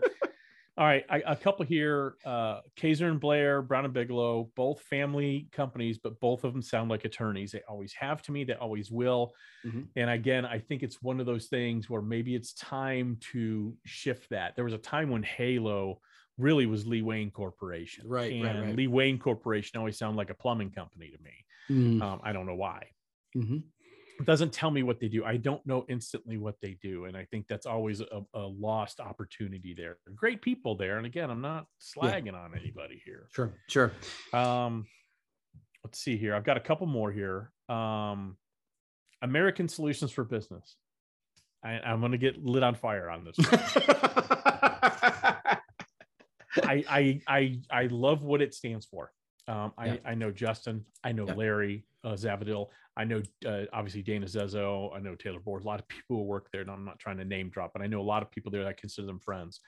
all 0.80 0.86
right, 0.86 1.06
I, 1.10 1.22
a 1.28 1.36
couple 1.36 1.66
here. 1.66 2.16
Uh, 2.26 2.62
Kaeser 2.78 3.10
and 3.12 3.20
Blair, 3.20 3.62
Brown 3.62 3.86
and 3.86 3.94
Bigelow, 3.94 4.52
both 4.56 4.82
family 4.82 5.50
companies, 5.52 6.00
but 6.00 6.20
both 6.22 6.46
of 6.46 6.54
them 6.54 6.62
sound 6.62 6.90
like 6.90 7.06
attorneys. 7.06 7.52
They 7.52 7.62
always 7.68 7.94
have 7.94 8.22
to 8.24 8.32
me. 8.32 8.46
They 8.46 8.54
always 8.54 8.90
will. 8.90 9.34
Mhm. 9.66 9.90
And 9.98 10.10
again, 10.10 10.46
I 10.46 10.60
think 10.60 10.84
it's 10.84 11.02
one 11.02 11.20
of 11.20 11.26
those 11.26 11.48
things 11.48 11.90
where 11.90 12.02
maybe 12.02 12.34
it's 12.36 12.54
time 12.54 13.18
to 13.32 13.78
shift 13.86 14.30
that. 14.30 14.56
There 14.56 14.64
was 14.66 14.74
a 14.74 14.78
time 14.78 15.10
when 15.10 15.24
Halo 15.24 16.00
really 16.38 16.66
was 16.66 16.88
Lee 16.88 17.02
Wayne 17.02 17.32
Corporation, 17.32 18.08
Right, 18.08 18.32
And 18.32 18.42
right, 18.42 18.60
right. 18.68 18.76
Lee 18.78 18.88
Wayne 18.88 19.20
Corporation 19.20 19.78
always 19.80 19.98
sounded 19.98 20.18
like 20.18 20.30
a 20.30 20.36
plumbing 20.36 20.72
company 20.72 21.12
to 21.12 21.18
me. 21.22 21.46
Mm, 21.70 22.02
Um, 22.02 22.22
I 22.24 22.32
don't 22.34 22.46
know 22.46 22.56
why 22.56 22.92
mhm. 23.36 23.64
Doesn't 24.26 24.52
tell 24.54 24.72
me 24.72 24.84
what 24.84 25.00
they 25.00 25.08
do. 25.08 25.24
I 25.26 25.38
don't 25.38 25.66
know 25.66 25.86
instantly 25.88 26.38
what 26.38 26.56
they 26.62 26.78
do. 26.82 27.06
And 27.06 27.16
I 27.16 27.26
think 27.32 27.48
that's 27.48 27.66
always 27.66 28.02
a, 28.02 28.22
a 28.34 28.40
lost 28.42 29.00
opportunity 29.00 29.74
there. 29.74 29.98
Great 30.16 30.42
people 30.42 30.76
there. 30.76 30.98
And 30.98 31.06
again, 31.06 31.30
I'm 31.30 31.42
not 31.42 31.66
slagging 31.82 32.34
on 32.34 32.52
anybody 32.60 33.02
here. 33.06 33.28
Sure, 33.32 33.54
sure. 33.70 33.92
Um, 34.34 34.86
let's 35.84 36.00
see 36.00 36.18
here. 36.18 36.36
I've 36.36 36.44
got 36.44 36.58
a 36.58 36.62
couple 36.62 36.88
more 36.88 37.12
here. 37.12 37.52
Um, 37.70 38.38
American 39.22 39.68
Solutions 39.68 40.12
for 40.12 40.24
Business. 40.24 40.76
I, 41.64 41.74
I'm 41.80 42.00
going 42.00 42.14
to 42.14 42.18
get 42.18 42.44
lit 42.44 42.64
on 42.64 42.76
fire 42.76 43.10
on 43.10 43.26
this. 43.26 43.38
one. 43.38 43.48
I, 46.64 46.84
I 46.90 47.22
I 47.28 47.60
I 47.70 47.84
love 47.92 48.24
what 48.24 48.42
it 48.42 48.54
stands 48.54 48.86
for. 48.86 49.12
Um, 49.48 49.74
I 49.78 49.86
Yeah. 49.86 49.98
I 50.06 50.16
know 50.16 50.32
Justin. 50.32 50.86
I 51.04 51.12
know 51.12 51.28
Yeah. 51.28 51.34
Larry 51.34 51.86
uh, 52.04 52.14
Zavadil. 52.14 52.68
I 53.00 53.06
know 53.06 53.22
uh, 53.48 53.64
obviously 53.72 54.04
Dana 54.04 54.26
Zezo. 54.26 54.94
I 54.94 55.00
know 55.00 55.16
Taylor 55.16 55.40
Board. 55.40 55.64
A 55.64 55.68
lot 55.68 55.80
of 55.80 55.88
people 55.88 56.18
who 56.18 56.24
work 56.24 56.50
there. 56.52 56.62
And 56.62 56.70
I'm 56.70 56.84
not 56.84 57.00
trying 57.00 57.18
to 57.18 57.26
name 57.26 57.50
drop, 57.50 57.72
but 57.72 57.82
I 57.82 57.88
know 57.88 58.02
a 58.02 58.04
lot 58.04 58.22
of 58.22 58.30
people 58.30 58.52
there 58.52 58.66
that 58.66 58.76
consider 58.76 59.08
them 59.08 59.22
friends. 59.22 59.62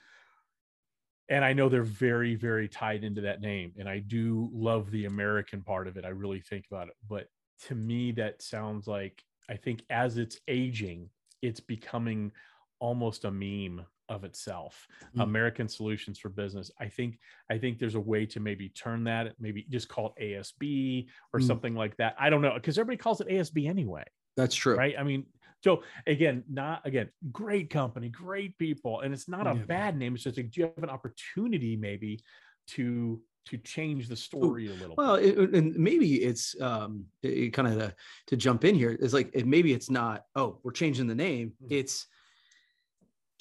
And 1.30 1.42
I 1.42 1.54
know 1.54 1.70
they're 1.70 1.82
very 1.82 2.34
very 2.34 2.68
tied 2.68 3.04
into 3.04 3.22
that 3.22 3.40
name. 3.40 3.72
And 3.78 3.88
I 3.88 4.00
do 4.00 4.50
love 4.52 4.90
the 4.90 5.06
American 5.06 5.62
part 5.62 5.88
of 5.88 5.96
it. 5.96 6.04
I 6.04 6.10
really 6.10 6.40
think 6.40 6.66
about 6.70 6.88
it. 6.88 6.94
But 7.08 7.28
to 7.68 7.74
me, 7.74 8.12
that 8.12 8.42
sounds 8.42 8.86
like 8.86 9.22
I 9.48 9.56
think 9.56 9.82
as 9.88 10.18
it's 10.18 10.38
aging, 10.46 11.08
it's 11.40 11.60
becoming 11.60 12.32
almost 12.80 13.24
a 13.24 13.30
meme 13.30 13.86
of 14.12 14.24
itself. 14.24 14.86
Mm. 15.16 15.22
American 15.22 15.68
Solutions 15.68 16.18
for 16.18 16.28
Business. 16.28 16.70
I 16.78 16.88
think 16.88 17.18
I 17.50 17.58
think 17.58 17.78
there's 17.78 17.94
a 17.96 18.00
way 18.00 18.26
to 18.26 18.40
maybe 18.40 18.68
turn 18.68 19.04
that, 19.04 19.34
maybe 19.40 19.66
just 19.70 19.88
call 19.88 20.14
it 20.16 20.22
ASB 20.22 21.08
or 21.32 21.40
Mm. 21.40 21.46
something 21.46 21.74
like 21.74 21.96
that. 21.96 22.14
I 22.18 22.30
don't 22.30 22.42
know 22.42 22.54
because 22.54 22.78
everybody 22.78 22.98
calls 22.98 23.20
it 23.20 23.28
ASB 23.28 23.66
anyway, 23.68 24.04
That's 24.36 24.54
true. 24.54 24.76
right? 24.76 24.94
I 24.98 25.02
mean, 25.02 25.26
so 25.64 25.82
again, 26.06 26.44
not 26.48 26.86
again, 26.86 27.08
great 27.30 27.70
company, 27.70 28.08
great 28.08 28.58
people, 28.58 29.00
and 29.00 29.14
it's 29.14 29.28
not 29.28 29.46
a 29.46 29.54
Yeah. 29.56 29.64
bad 29.64 29.96
name. 29.96 30.14
It's 30.14 30.24
just 30.24 30.36
like, 30.36 30.50
do 30.50 30.60
you 30.60 30.66
have 30.74 30.84
an 30.84 30.90
opportunity 30.90 31.76
maybe 31.76 32.20
to 32.68 33.22
to 33.44 33.58
change 33.58 34.06
the 34.06 34.14
story 34.14 34.68
a 34.68 34.72
little? 34.74 34.94
Well, 34.96 35.16
it, 35.16 35.36
and 35.36 35.74
maybe 35.76 36.22
it's 36.22 36.54
um 36.60 37.06
it, 37.22 37.52
kind 37.52 37.66
of 37.68 37.74
to, 37.78 37.94
to 38.28 38.36
jump 38.36 38.64
in 38.64 38.74
here 38.76 38.92
is 38.92 39.12
like 39.12 39.30
it, 39.34 39.46
maybe 39.48 39.72
it's 39.72 39.90
not 39.90 40.26
oh 40.36 40.60
we're 40.62 40.70
changing 40.72 41.08
the 41.08 41.14
name 41.14 41.52
Mhm. 41.60 41.72
it's 41.72 42.06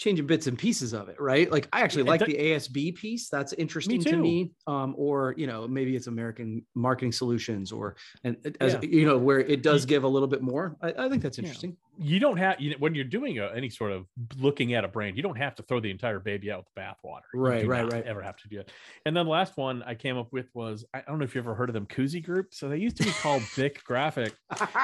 changing 0.01 0.25
bits 0.25 0.47
and 0.47 0.57
pieces 0.57 0.93
of 0.93 1.09
it 1.09 1.21
right 1.21 1.51
like 1.51 1.67
i 1.71 1.81
actually 1.81 2.03
Yeah, 2.03 2.09
like 2.09 2.25
the 2.25 2.33
asb 2.33 2.95
piece 2.95 3.29
that's 3.29 3.53
interesting 3.53 4.01
to 4.01 4.17
me 4.17 4.51
um 4.65 4.95
or 4.97 5.35
you 5.37 5.45
know 5.45 5.67
maybe 5.67 5.95
it's 5.95 6.07
american 6.07 6.65
marketing 6.73 7.11
solutions 7.11 7.71
or 7.71 7.95
and 8.23 8.35
as 8.59 8.73
Yeah. 8.73 8.79
you 8.81 9.05
know 9.05 9.19
where 9.19 9.39
it 9.39 9.61
does 9.61 9.85
give 9.85 10.03
a 10.03 10.07
little 10.07 10.27
bit 10.27 10.41
more 10.41 10.75
i, 10.81 10.91
I 10.97 11.07
think 11.07 11.21
that's 11.21 11.37
Yeah. 11.37 11.43
interesting 11.43 11.77
you 11.99 12.19
don't 12.19 12.37
have 12.37 12.59
you 12.59 12.71
know, 12.71 12.77
when 12.79 12.95
you're 12.95 13.03
doing 13.03 13.37
a, 13.37 13.51
any 13.53 13.69
sort 13.69 13.91
of 13.91 14.07
looking 14.39 14.73
at 14.73 14.83
a 14.83 14.87
brand, 14.87 15.17
you 15.17 15.21
don't 15.21 15.37
have 15.37 15.53
to 15.55 15.63
throw 15.63 15.79
the 15.79 15.91
entire 15.91 16.19
baby 16.19 16.49
out 16.49 16.59
with 16.59 16.67
the 16.73 16.81
bathwater. 16.81 17.21
Right, 17.33 17.67
right, 17.67 17.91
right. 17.91 18.03
Ever 18.05 18.21
have 18.21 18.37
to 18.37 18.47
do 18.47 18.59
it. 18.59 18.71
And 19.05 19.15
then 19.15 19.25
the 19.25 19.31
last 19.31 19.55
one 19.57 19.83
I 19.83 19.93
came 19.93 20.17
up 20.17 20.31
with 20.31 20.47
was 20.55 20.83
I 20.95 21.01
don't 21.01 21.19
know 21.19 21.25
if 21.25 21.35
you 21.35 21.41
ever 21.41 21.53
heard 21.53 21.69
of 21.69 21.73
them, 21.73 21.85
Koozie 21.85 22.23
Group. 22.23 22.53
So 22.53 22.69
they 22.69 22.77
used 22.77 22.97
to 22.97 23.03
be 23.03 23.11
called 23.11 23.43
BIC 23.55 23.83
Graphic, 23.83 24.33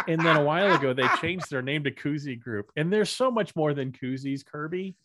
and 0.08 0.20
then 0.20 0.36
a 0.36 0.44
while 0.44 0.76
ago 0.76 0.94
they 0.94 1.08
changed 1.20 1.50
their 1.50 1.62
name 1.64 1.84
to 1.86 1.92
Koozie 1.92 2.40
Group. 2.40 2.70
And 2.76 2.92
there's 2.94 3.10
so 3.10 3.32
much 3.32 3.56
more 3.56 3.74
than 3.74 3.92
koozies, 3.94 4.46
Kirby. 4.46 4.96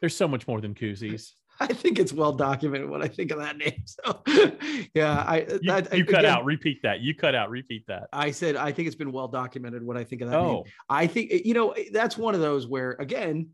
There's 0.00 0.16
so 0.16 0.28
much 0.28 0.46
more 0.46 0.60
than 0.60 0.74
koozies. 0.74 1.32
i 1.60 1.66
think 1.66 1.98
it's 1.98 2.12
well 2.12 2.30
documented 2.32 2.88
when 2.88 3.02
i 3.02 3.08
think 3.08 3.32
of 3.32 3.38
that 3.38 3.56
name 3.56 3.82
so 3.84 4.22
yeah 4.94 5.24
i 5.26 5.38
You, 5.40 5.58
that, 5.72 5.92
you 5.96 6.04
cut 6.04 6.20
again, 6.20 6.26
out. 6.26 6.44
Repeat 6.44 6.82
that. 6.84 7.00
You 7.00 7.14
cut 7.16 7.34
out. 7.34 7.50
Repeat 7.50 7.84
that. 7.88 8.08
I 8.12 8.30
said 8.30 8.54
I 8.54 8.70
think 8.70 8.86
it's 8.86 8.94
been 8.96 9.10
well 9.10 9.26
documented 9.26 9.82
when 9.84 9.96
I 9.96 10.04
think 10.04 10.22
of 10.22 10.30
that 10.30 10.36
name. 10.40 10.46
Oh, 10.46 10.64
I 10.88 11.08
think 11.08 11.32
you 11.44 11.54
know 11.54 11.74
that's 11.92 12.16
one 12.16 12.34
of 12.36 12.40
those 12.40 12.66
where 12.68 12.92
again, 13.00 13.50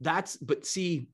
that's 0.00 0.36
but 0.36 0.64
see, 0.66 1.08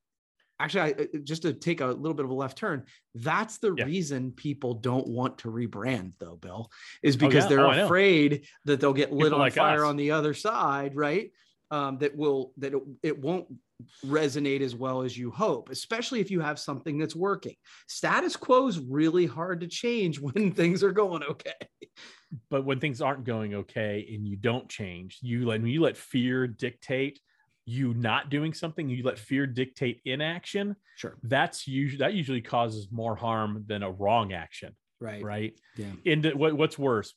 actually, 0.61 0.81
I 0.83 0.91
uh, 1.03 1.19
just 1.25 1.43
to 1.43 1.55
take 1.55 1.81
a 1.81 1.87
little 1.87 2.15
bit 2.15 2.25
of 2.27 2.31
a 2.31 2.35
left 2.35 2.59
turn, 2.59 2.85
that's 3.15 3.57
the 3.59 3.75
Yeah. 3.79 3.85
reason 3.87 4.33
people 4.33 4.75
don't 4.75 5.07
want 5.07 5.39
to 5.39 5.49
rebrand, 5.51 6.13
though. 6.19 6.37
Bill 6.37 6.71
is 7.03 7.17
because 7.17 7.45
yeah. 7.45 7.49
they're 7.49 7.67
Oh, 7.67 7.85
afraid 7.87 8.47
that 8.67 8.81
they'll 8.81 8.93
get 8.93 9.13
lit 9.13 9.27
People 9.27 9.37
on 9.37 9.41
like 9.41 9.55
fire 9.55 9.85
us. 9.87 9.89
on 9.89 9.97
the 9.97 10.11
other 10.11 10.35
side, 10.35 10.95
right? 10.95 11.31
Um, 11.71 11.97
that 11.99 12.15
will 12.15 12.53
that 12.59 12.75
it, 12.75 12.83
it 13.03 13.19
won't 13.19 13.47
resonate 14.07 14.61
as 14.61 14.75
well 14.75 15.03
as 15.03 15.17
you 15.17 15.31
hope, 15.31 15.69
especially 15.71 16.21
if 16.21 16.31
you 16.31 16.41
have 16.41 16.59
something 16.59 16.99
that's 16.99 17.17
working. 17.17 17.55
Status 17.89 18.37
quo 18.37 18.69
is 18.69 18.79
really 18.79 19.27
hard 19.27 19.61
to 19.61 19.67
change 19.67 20.21
when 20.21 20.53
things 20.53 20.83
are 20.83 20.93
going 20.93 21.23
okay. 21.25 21.53
but 22.51 22.65
when 22.65 22.81
things 22.81 23.01
aren't 23.01 23.25
going 23.25 23.55
okay 23.55 24.09
and 24.15 24.27
you 24.27 24.37
don't 24.37 24.69
change, 24.69 25.19
you 25.23 25.47
let 25.47 25.61
when 25.61 25.71
you 25.71 25.81
let 25.83 25.97
fear 25.97 26.47
dictate 26.47 27.19
you 27.67 27.95
not 27.95 28.29
doing 28.29 28.53
something, 28.53 28.89
you 28.91 29.03
let 29.03 29.19
fear 29.19 29.47
dictate 29.47 30.01
inaction. 30.05 30.77
Sure. 30.97 31.17
That's 31.23 31.67
usually 31.67 31.99
that 31.99 32.13
usually 32.15 32.43
causes 32.43 32.89
more 32.91 33.17
harm 33.17 33.65
than 33.67 33.83
a 33.83 33.91
wrong 33.91 34.33
action, 34.33 34.75
Right. 35.01 35.23
right? 35.23 35.59
Yeah. 35.77 35.93
And 36.05 36.27
uh, 36.27 36.31
what, 36.33 36.55
what's 36.57 36.79
worse, 36.79 37.15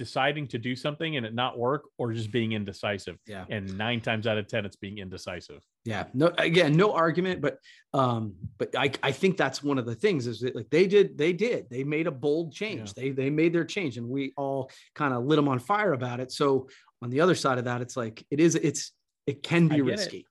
deciding 0.00 0.46
to 0.48 0.56
do 0.56 0.74
something 0.74 1.16
and 1.18 1.26
it 1.26 1.34
not 1.34 1.58
work, 1.58 1.82
or 1.98 2.10
just 2.14 2.32
being 2.32 2.52
indecisive. 2.52 3.18
Yeah. 3.26 3.44
And 3.50 3.76
nine 3.76 4.00
times 4.00 4.26
out 4.26 4.38
of 4.38 4.48
ten, 4.48 4.64
it's 4.64 4.76
being 4.76 4.96
indecisive. 4.96 5.62
Yeah. 5.84 6.04
No, 6.14 6.32
again, 6.38 6.74
no 6.74 6.94
argument, 6.94 7.42
but 7.42 7.58
um, 7.92 8.34
but 8.56 8.74
I, 8.74 8.90
I 9.02 9.12
think 9.12 9.36
that's 9.36 9.62
one 9.62 9.76
of 9.76 9.84
the 9.84 9.94
things 9.94 10.26
is 10.26 10.40
that 10.40 10.56
like 10.56 10.70
they 10.70 10.86
did, 10.86 11.18
they 11.18 11.34
did, 11.34 11.66
they 11.70 11.84
made 11.84 12.06
a 12.06 12.10
bold 12.10 12.54
change. 12.54 12.94
They 12.94 13.10
they 13.10 13.28
made 13.28 13.52
their 13.52 13.66
change 13.66 13.98
and 13.98 14.08
we 14.08 14.32
all 14.38 14.70
kind 14.94 15.12
of 15.12 15.24
lit 15.26 15.36
them 15.36 15.48
on 15.48 15.58
fire 15.58 15.92
about 15.92 16.18
it. 16.18 16.32
So 16.32 16.68
on 17.02 17.10
the 17.10 17.20
other 17.20 17.34
side 17.34 17.58
of 17.58 17.66
that, 17.66 17.82
it's 17.82 17.96
like 17.98 18.24
it 18.30 18.40
is, 18.40 18.54
it's 18.54 18.92
it 19.26 19.42
can 19.42 19.68
be 19.68 19.76
get 19.76 19.84
it. 19.86 19.90
risky. 19.90 20.26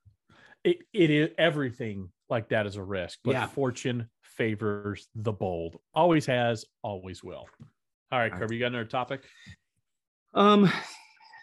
it, 0.64 0.78
it 0.94 1.10
is 1.12 1.30
everything 1.38 2.10
like 2.28 2.50
that 2.50 2.66
is 2.66 2.76
a 2.76 2.84
risk, 2.84 3.20
but 3.24 3.32
Yeah. 3.34 3.46
fortune 3.48 4.10
favors 4.24 5.08
the 5.16 5.32
bold. 5.32 5.78
Always 5.94 6.26
has, 6.26 6.66
always 6.82 7.24
will. 7.24 7.46
All 8.12 8.18
right, 8.18 8.26
All 8.26 8.30
right. 8.32 8.34
Kirby, 8.42 8.56
you 8.56 8.60
got 8.62 8.68
another 8.68 8.86
topic? 8.86 9.22
Um, 10.34 10.72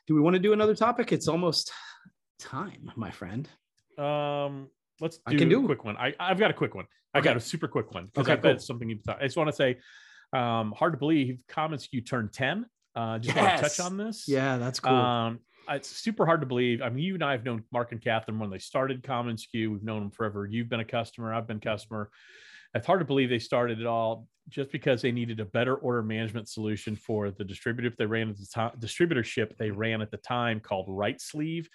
do 0.07 0.15
we 0.15 0.21
want 0.21 0.35
to 0.35 0.41
do 0.41 0.53
another 0.53 0.75
topic? 0.75 1.13
It's 1.13 1.29
almost 1.29 1.73
time, 2.39 2.91
my 2.97 3.11
friend. 3.11 3.49
Um, 3.99 4.69
let's 5.01 5.17
do, 5.17 5.23
I 5.27 5.35
can 5.37 5.49
do 5.49 5.63
a 5.63 5.67
quick 5.67 5.85
one. 5.85 5.97
I, 5.97 6.15
I've 6.21 6.39
got 6.39 6.51
a 6.51 6.55
quick 6.55 6.75
one. 6.75 6.87
I 7.15 7.21
got 7.21 7.37
a 7.37 7.41
super 7.41 7.67
quick 7.67 7.93
one 7.95 8.07
because 8.07 8.25
Okay, 8.27 8.33
I 8.35 8.37
bet 8.37 8.57
cool. 8.57 8.61
something 8.61 8.89
you've 8.91 9.03
thought. 9.03 9.19
I 9.21 9.25
just 9.25 9.37
want 9.39 9.49
to 9.49 9.57
say, 9.57 9.79
um, 10.33 10.73
hard 10.77 10.93
to 10.93 10.99
believe 10.99 11.39
commonsku 11.49 12.07
turned 12.07 12.33
10. 12.33 12.67
Uh, 12.95 13.19
just 13.19 13.37
want 13.37 13.57
to 13.57 13.63
touch 13.63 13.81
on 13.81 13.97
this. 13.97 14.27
Yeah, 14.29 14.59
that's 14.59 14.81
cool. 14.81 14.93
Um, 14.95 15.41
it's 15.69 15.89
super 15.89 16.27
hard 16.27 16.41
to 16.43 16.47
believe. 16.47 16.83
I 16.83 16.91
mean, 16.91 17.05
you 17.05 17.15
and 17.15 17.25
I 17.25 17.33
have 17.33 17.45
known 17.45 17.65
Mark 17.73 17.93
and 17.93 18.01
Catherine 18.03 18.39
when 18.39 18.51
they 18.51 18.59
started 18.59 19.03
commonsku. 19.03 19.71
We've 19.71 19.83
known 19.83 20.01
them 20.03 20.11
forever. 20.11 20.47
You've 20.47 20.69
been 20.69 20.81
a 20.81 20.85
customer. 20.85 21.33
I've 21.35 21.47
been 21.47 21.57
a 21.57 21.61
customer. 21.61 22.11
It's 22.75 22.87
hard 22.87 23.01
to 23.01 23.07
believe 23.07 23.29
they 23.29 23.39
started 23.39 23.81
it 23.81 23.87
all 23.87 24.29
just 24.49 24.71
because 24.71 25.03
they 25.03 25.13
needed 25.13 25.41
a 25.41 25.45
better 25.45 25.75
order 25.77 26.03
management 26.03 26.49
solution 26.49 26.95
for 26.95 27.31
the 27.31 27.45
distributor 27.45 27.95
they 27.97 28.07
ran 28.07 28.31
at 28.31 28.39
the 28.39 28.47
time, 28.47 28.73
distributorship 28.79 29.57
they 29.57 29.71
ran 29.71 30.01
at 30.01 30.11
the 30.11 30.17
time 30.19 30.61
called 30.61 30.89
Rightsleeve. 30.89 31.67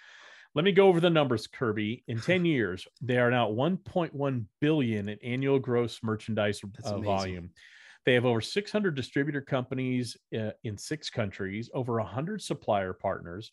Let 0.54 0.66
me 0.66 0.72
go 0.72 0.88
over 0.88 1.00
the 1.00 1.10
numbers, 1.10 1.48
Kirby. 1.48 2.04
In 2.08 2.20
10 2.22 2.46
years, 2.46 2.88
they 3.02 3.18
are 3.18 3.32
now 3.32 3.50
1.1 3.50 4.46
billion 4.60 5.10
in 5.10 5.18
annual 5.24 5.60
gross 5.60 6.00
merchandise 6.04 6.62
uh, 6.84 6.98
volume. 7.00 7.52
They 8.06 8.14
have 8.16 8.26
over 8.26 8.42
600 8.42 8.96
distributor 8.96 9.42
companies 9.42 10.18
uh, 10.38 10.52
in 10.64 10.78
six 10.78 11.10
countries, 11.10 11.70
over 11.74 11.96
100 11.96 12.42
supplier 12.42 12.94
partners, 12.94 13.52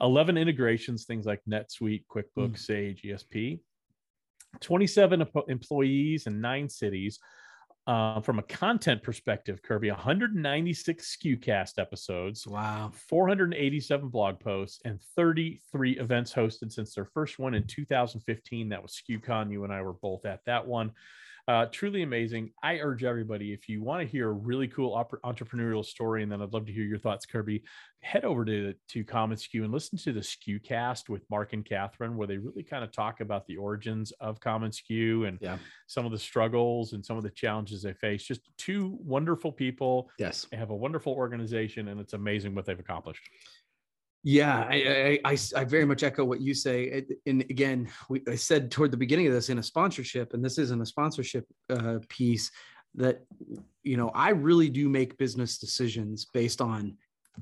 11 0.00 0.38
integrations, 0.38 1.04
things 1.04 1.26
like 1.26 1.40
NetSuite, 1.50 2.04
QuickBooks, 2.08 2.60
Sage, 2.60 3.02
ESP, 3.02 3.58
27 4.60 5.26
employees 5.48 6.26
in 6.26 6.40
nine 6.40 6.68
cities. 6.68 7.18
Uh, 7.86 8.20
from 8.20 8.38
a 8.38 8.42
content 8.42 9.02
perspective, 9.02 9.62
Kirby, 9.62 9.90
196 9.90 11.16
SKUcast 11.16 11.78
episodes, 11.78 12.46
wow. 12.46 12.90
487 12.92 14.10
blog 14.10 14.38
posts, 14.40 14.78
and 14.84 15.00
33 15.16 15.98
events 15.98 16.34
hosted 16.34 16.70
since 16.70 16.94
their 16.94 17.06
first 17.06 17.38
one 17.38 17.54
in 17.54 17.66
2015. 17.66 18.68
That 18.68 18.82
was 18.82 19.00
SKUCon. 19.02 19.50
You 19.50 19.64
and 19.64 19.72
I 19.72 19.80
were 19.80 19.94
both 19.94 20.26
at 20.26 20.40
that 20.44 20.66
one. 20.66 20.92
Uh, 21.48 21.64
truly 21.72 22.02
amazing. 22.02 22.50
I 22.62 22.74
urge 22.78 23.04
everybody, 23.04 23.54
if 23.54 23.70
you 23.70 23.82
want 23.82 24.02
to 24.02 24.06
hear 24.06 24.28
a 24.28 24.32
really 24.32 24.68
cool 24.68 24.94
oper- 24.94 25.18
entrepreneurial 25.24 25.82
story, 25.82 26.22
and 26.22 26.30
then 26.30 26.42
I'd 26.42 26.52
love 26.52 26.66
to 26.66 26.72
hear 26.74 26.84
your 26.84 26.98
thoughts, 26.98 27.24
Kirby, 27.24 27.62
head 28.00 28.26
over 28.26 28.44
to, 28.44 28.74
to 28.88 29.02
commonsku 29.04 29.64
and 29.64 29.72
listen 29.72 29.96
to 30.00 30.12
the 30.12 30.20
SKUcast 30.20 31.08
with 31.08 31.24
Mark 31.30 31.54
and 31.54 31.64
Catherine, 31.64 32.18
where 32.18 32.26
they 32.26 32.36
really 32.36 32.62
kind 32.62 32.84
of 32.84 32.92
talk 32.92 33.20
about 33.22 33.46
the 33.46 33.56
origins 33.56 34.12
of 34.20 34.40
commonsku 34.40 35.26
and 35.26 35.38
Yeah. 35.40 35.56
some 35.86 36.04
of 36.04 36.12
the 36.12 36.18
struggles 36.18 36.92
and 36.92 37.02
some 37.04 37.16
of 37.16 37.22
the 37.22 37.30
challenges 37.30 37.80
they 37.80 37.94
face. 37.94 38.24
Just 38.24 38.42
two 38.58 38.98
wonderful 39.00 39.50
people. 39.50 40.10
Yes. 40.18 40.46
They 40.50 40.58
have 40.58 40.68
a 40.70 40.76
wonderful 40.76 41.14
organization, 41.14 41.88
and 41.88 41.98
it's 41.98 42.12
amazing 42.12 42.54
what 42.54 42.66
they've 42.66 42.78
accomplished. 42.78 43.26
Yeah, 44.24 44.66
I, 44.68 45.18
I, 45.24 45.32
I, 45.32 45.38
I 45.56 45.64
very 45.64 45.84
much 45.84 46.02
echo 46.02 46.24
what 46.24 46.40
you 46.40 46.52
say. 46.52 47.04
And 47.26 47.42
again, 47.42 47.88
we, 48.10 48.22
I 48.28 48.34
said 48.34 48.70
toward 48.70 48.90
the 48.90 48.96
beginning 48.96 49.26
of 49.28 49.32
this 49.32 49.48
in 49.48 49.58
a 49.58 49.62
sponsorship, 49.62 50.34
and 50.34 50.44
this 50.44 50.58
isn't 50.58 50.80
a 50.82 50.86
sponsorship 50.86 51.46
uh, 51.70 51.98
piece, 52.08 52.50
that, 52.96 53.24
you 53.84 53.96
know, 53.96 54.08
I 54.10 54.30
really 54.30 54.70
do 54.70 54.88
make 54.88 55.18
business 55.18 55.58
decisions 55.58 56.24
based 56.32 56.60
on 56.60 56.96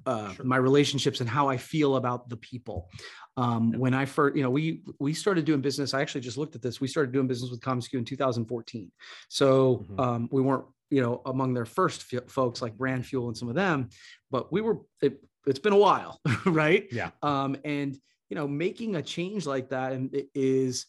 uh, 0.05 0.35
Sure. 0.35 0.45
my 0.45 0.59
relationships 0.59 1.21
and 1.21 1.29
how 1.29 1.49
I 1.49 1.57
feel 1.57 1.97
about 1.97 2.29
the 2.29 2.37
people. 2.37 2.91
Um. 3.39 3.73
When 3.73 3.95
I 3.95 4.05
first, 4.07 4.37
you 4.37 4.43
know, 4.43 4.51
we 4.51 4.83
we 4.99 5.13
started 5.15 5.45
doing 5.47 5.61
business. 5.63 5.93
I 5.95 6.01
actually 6.03 6.23
just 6.23 6.37
looked 6.39 6.55
at 6.55 6.63
this. 6.63 6.81
We 6.81 6.89
started 6.89 7.13
doing 7.13 7.27
business 7.27 7.51
with 7.51 7.61
commonsku 7.61 7.95
in 7.95 8.05
2014. 8.05 8.91
So 9.29 9.85
Mhm. 9.91 10.01
um, 10.01 10.29
we 10.33 10.41
weren't, 10.43 10.65
you 10.91 11.01
know, 11.03 11.21
among 11.27 11.53
their 11.55 11.65
first 11.67 12.05
f- 12.13 12.29
folks 12.31 12.61
like 12.63 12.77
Brand 12.77 13.05
Fuel 13.07 13.29
and 13.29 13.37
some 13.37 13.49
of 13.49 13.55
them, 13.55 13.89
but 14.31 14.51
we 14.53 14.61
were. 14.61 14.79
It, 15.03 15.23
it's 15.47 15.59
been 15.59 15.73
a 15.73 15.79
while, 15.79 16.21
right? 16.47 16.87
Yeah. 16.93 17.11
Um, 17.23 17.57
and 17.65 17.97
you 18.29 18.35
know, 18.35 18.49
making 18.49 18.97
a 18.97 19.03
change 19.03 19.47
like 19.47 19.71
that 19.71 19.93
is 20.35 20.87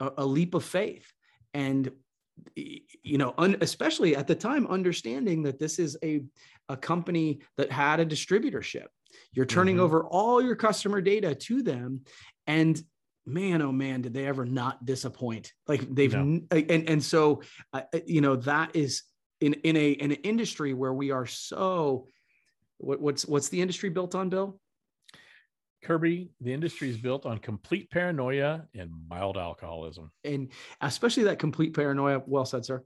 a, 0.00 0.10
a 0.18 0.24
leap 0.26 0.54
of 0.54 0.64
faith, 0.64 1.10
and 1.54 1.90
you 2.56 3.18
know, 3.18 3.34
un, 3.38 3.56
especially 3.60 4.16
at 4.16 4.26
the 4.26 4.34
time, 4.34 4.66
understanding 4.66 5.42
that 5.44 5.58
this 5.58 5.78
is 5.78 5.96
a 6.02 6.22
a 6.68 6.76
company 6.76 7.40
that 7.56 7.70
had 7.70 8.00
a 8.00 8.06
distributorship. 8.06 8.86
You're 9.32 9.46
turning 9.46 9.76
Mhm. 9.76 9.80
over 9.80 10.04
all 10.04 10.42
your 10.42 10.56
customer 10.56 11.00
data 11.00 11.34
to 11.34 11.62
them, 11.62 12.02
and 12.46 12.80
man, 13.26 13.62
oh 13.62 13.72
man, 13.72 14.02
did 14.02 14.12
they 14.12 14.26
ever 14.26 14.44
not 14.44 14.84
disappoint? 14.84 15.52
Like 15.66 15.82
they've 15.94 16.12
No. 16.12 16.40
and 16.50 16.88
and 16.88 17.02
so 17.02 17.42
uh, 17.72 17.82
you 18.06 18.20
know 18.20 18.36
that 18.36 18.74
is 18.76 19.02
in 19.40 19.54
in 19.54 19.76
a 19.76 19.90
in 19.92 20.10
an 20.10 20.18
industry 20.24 20.74
where 20.74 20.92
we 20.92 21.10
are 21.12 21.26
so 21.26 22.08
what, 22.78 23.00
what's 23.00 23.26
what's 23.26 23.48
the 23.48 23.60
industry 23.60 23.88
built 23.90 24.14
on, 24.14 24.28
Bill? 24.28 24.60
Kirby, 25.82 26.30
the 26.40 26.52
industry 26.52 26.88
is 26.88 26.96
built 26.96 27.26
on 27.26 27.38
complete 27.38 27.90
paranoia 27.90 28.66
and 28.74 28.90
mild 29.08 29.36
alcoholism. 29.36 30.10
and 30.24 30.50
especially 30.80 31.24
that 31.24 31.38
complete 31.38 31.74
paranoia. 31.74 32.22
Well 32.26 32.46
said, 32.46 32.64
sir. 32.64 32.82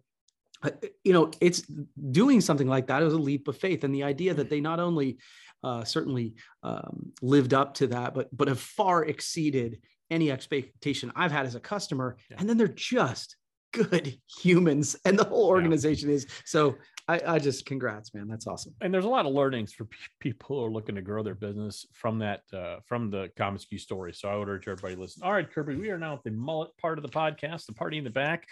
Uh, 0.63 0.71
You 1.05 1.13
know, 1.13 1.31
it's 1.41 1.63
doing 2.11 2.41
something 2.41 2.67
like 2.67 2.89
that 2.89 3.03
is 3.05 3.13
a 3.13 3.19
leap 3.19 3.47
of 3.47 3.57
faith, 3.57 3.85
and 3.85 3.95
the 3.95 4.03
idea 4.03 4.35
that 4.35 4.51
they 4.51 4.61
not 4.61 4.81
only 4.81 5.19
uh, 5.63 5.85
certainly 5.85 6.35
um, 6.65 7.13
lived 7.23 7.55
up 7.55 7.75
to 7.75 7.87
that, 7.89 8.15
but 8.15 8.29
but 8.37 8.49
have 8.49 8.61
far 8.61 9.05
exceeded 9.05 9.81
any 10.11 10.31
expectation 10.33 11.13
I've 11.15 11.33
had 11.33 11.47
as 11.47 11.55
a 11.55 11.61
customer, 11.61 12.17
Yeah. 12.31 12.39
and 12.41 12.49
then 12.49 12.57
they're 12.57 12.67
just 12.69 13.37
good 13.73 14.19
humans, 14.43 14.97
and 15.05 15.19
the 15.19 15.25
whole 15.25 15.47
Yeah. 15.47 15.55
organization 15.55 16.11
is. 16.11 16.27
So 16.45 16.77
I, 17.09 17.21
I 17.27 17.39
just 17.39 17.65
congrats, 17.65 18.13
man. 18.15 18.29
That's 18.29 18.47
awesome. 18.47 18.75
And 18.81 18.93
there's 18.93 19.07
a 19.07 19.09
lot 19.09 19.25
of 19.27 19.33
learnings 19.33 19.73
for 19.73 19.85
pe- 19.87 19.97
people 20.21 20.59
who 20.59 20.65
are 20.65 20.71
looking 20.71 20.95
to 20.95 21.03
grow 21.03 21.23
their 21.23 21.35
business 21.35 21.87
from 21.93 22.19
that, 22.19 22.43
uh, 22.53 22.81
from 22.87 23.11
the 23.11 23.31
SKU 23.39 23.81
story. 23.81 24.13
So 24.13 24.29
I 24.29 24.37
would 24.37 24.49
urge 24.49 24.69
everybody 24.69 24.95
to 24.95 25.01
listen. 25.01 25.23
All 25.23 25.33
right, 25.33 25.51
Kirby, 25.51 25.77
we 25.77 25.91
are 25.91 25.99
now 25.99 26.15
at 26.15 26.23
the 26.25 26.31
mullet 26.31 26.77
part 26.77 26.99
of 26.99 27.03
the 27.03 27.09
podcast, 27.11 27.67
the 27.67 27.73
party 27.73 27.97
in 27.99 28.05
the 28.05 28.11
back. 28.11 28.49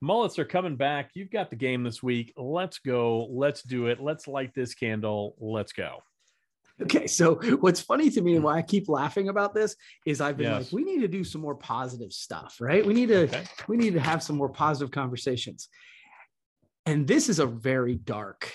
Mullets 0.00 0.38
are 0.38 0.44
coming 0.44 0.76
back. 0.76 1.10
You've 1.14 1.30
got 1.30 1.50
the 1.50 1.56
game 1.56 1.82
this 1.82 2.02
week. 2.02 2.32
Let's 2.36 2.78
go. 2.78 3.26
Let's 3.30 3.62
do 3.62 3.86
it. 3.86 4.00
Let's 4.00 4.26
light 4.28 4.54
this 4.54 4.74
candle. 4.74 5.34
Let's 5.38 5.72
go. 5.72 6.02
Okay, 6.82 7.06
so 7.06 7.34
what's 7.60 7.80
funny 7.80 8.08
to 8.10 8.20
me 8.22 8.34
and 8.36 8.44
why 8.44 8.56
I 8.56 8.62
keep 8.62 8.88
laughing 8.88 9.28
about 9.28 9.54
this 9.54 9.76
is 10.06 10.20
I've 10.20 10.36
been 10.36 10.46
Yes. 10.50 10.64
like, 10.64 10.72
we 10.72 10.84
need 10.84 11.00
to 11.00 11.08
do 11.08 11.22
some 11.24 11.40
more 11.40 11.54
positive 11.54 12.12
stuff, 12.12 12.56
right? 12.60 12.84
We 12.84 12.94
need 12.94 13.08
to 13.08 13.22
Okay. 13.24 13.44
we 13.68 13.76
need 13.76 13.92
to 13.94 14.00
have 14.00 14.22
some 14.22 14.36
more 14.36 14.48
positive 14.48 14.90
conversations. 14.90 15.68
And 16.86 17.06
this 17.06 17.28
is 17.28 17.38
a 17.38 17.46
very 17.46 17.96
dark, 17.96 18.52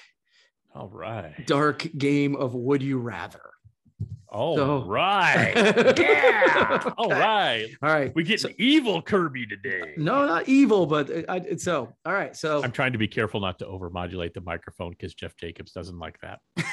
All 0.73 0.89
right. 0.89 1.45
dark 1.45 1.87
game 1.97 2.35
of 2.35 2.55
would 2.55 2.81
you 2.81 2.97
rather. 2.97 3.41
All 4.27 4.57
So- 4.57 4.83
right. 4.85 5.53
Yeah. 5.97 6.93
All 6.97 7.09
right. 7.09 7.67
All 7.81 7.89
right. 7.89 8.13
We 8.15 8.23
get 8.23 8.39
So- 8.41 8.49
evil 8.57 9.01
Kirby 9.01 9.45
today. 9.45 9.93
No, 9.97 10.25
not 10.25 10.49
evil, 10.49 10.87
but 10.87 11.09
uh, 11.09 11.21
I, 11.29 11.35
I- 11.51 11.55
so 11.57 11.93
all 12.05 12.13
right. 12.13 12.35
So 12.35 12.61
I'm 12.63 12.71
trying 12.71 12.91
to 12.93 12.97
be 12.97 13.07
careful 13.07 13.39
not 13.39 13.59
to 13.59 13.65
overmodulate 13.65 14.33
the 14.33 14.41
microphone 14.41 14.89
because 14.91 15.13
Jeff 15.13 15.37
Jacobs 15.37 15.71
doesn't 15.71 15.99
like 15.99 16.19
that. 16.21 16.39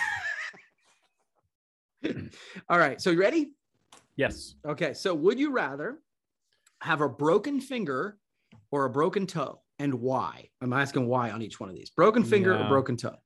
all 2.68 2.78
right. 2.78 3.00
So 3.00 3.10
you 3.10 3.20
ready? 3.20 3.52
Yes. 4.16 4.54
Okay. 4.66 4.94
So 4.94 5.14
would 5.14 5.38
you 5.38 5.50
rather 5.52 5.98
have 6.80 7.00
a 7.00 7.08
broken 7.08 7.60
finger 7.60 8.18
or 8.70 8.84
a 8.84 8.90
broken 8.90 9.26
toe? 9.26 9.60
And 9.78 9.94
why? 9.94 10.48
I'm 10.60 10.72
asking 10.72 11.06
why 11.06 11.30
on 11.30 11.42
each 11.42 11.58
one 11.58 11.68
of 11.68 11.74
these. 11.74 11.90
Broken 11.90 12.22
finger 12.24 12.52
Yeah. 12.52 12.66
or 12.66 12.68
broken 12.68 12.96
toe? 12.96 13.16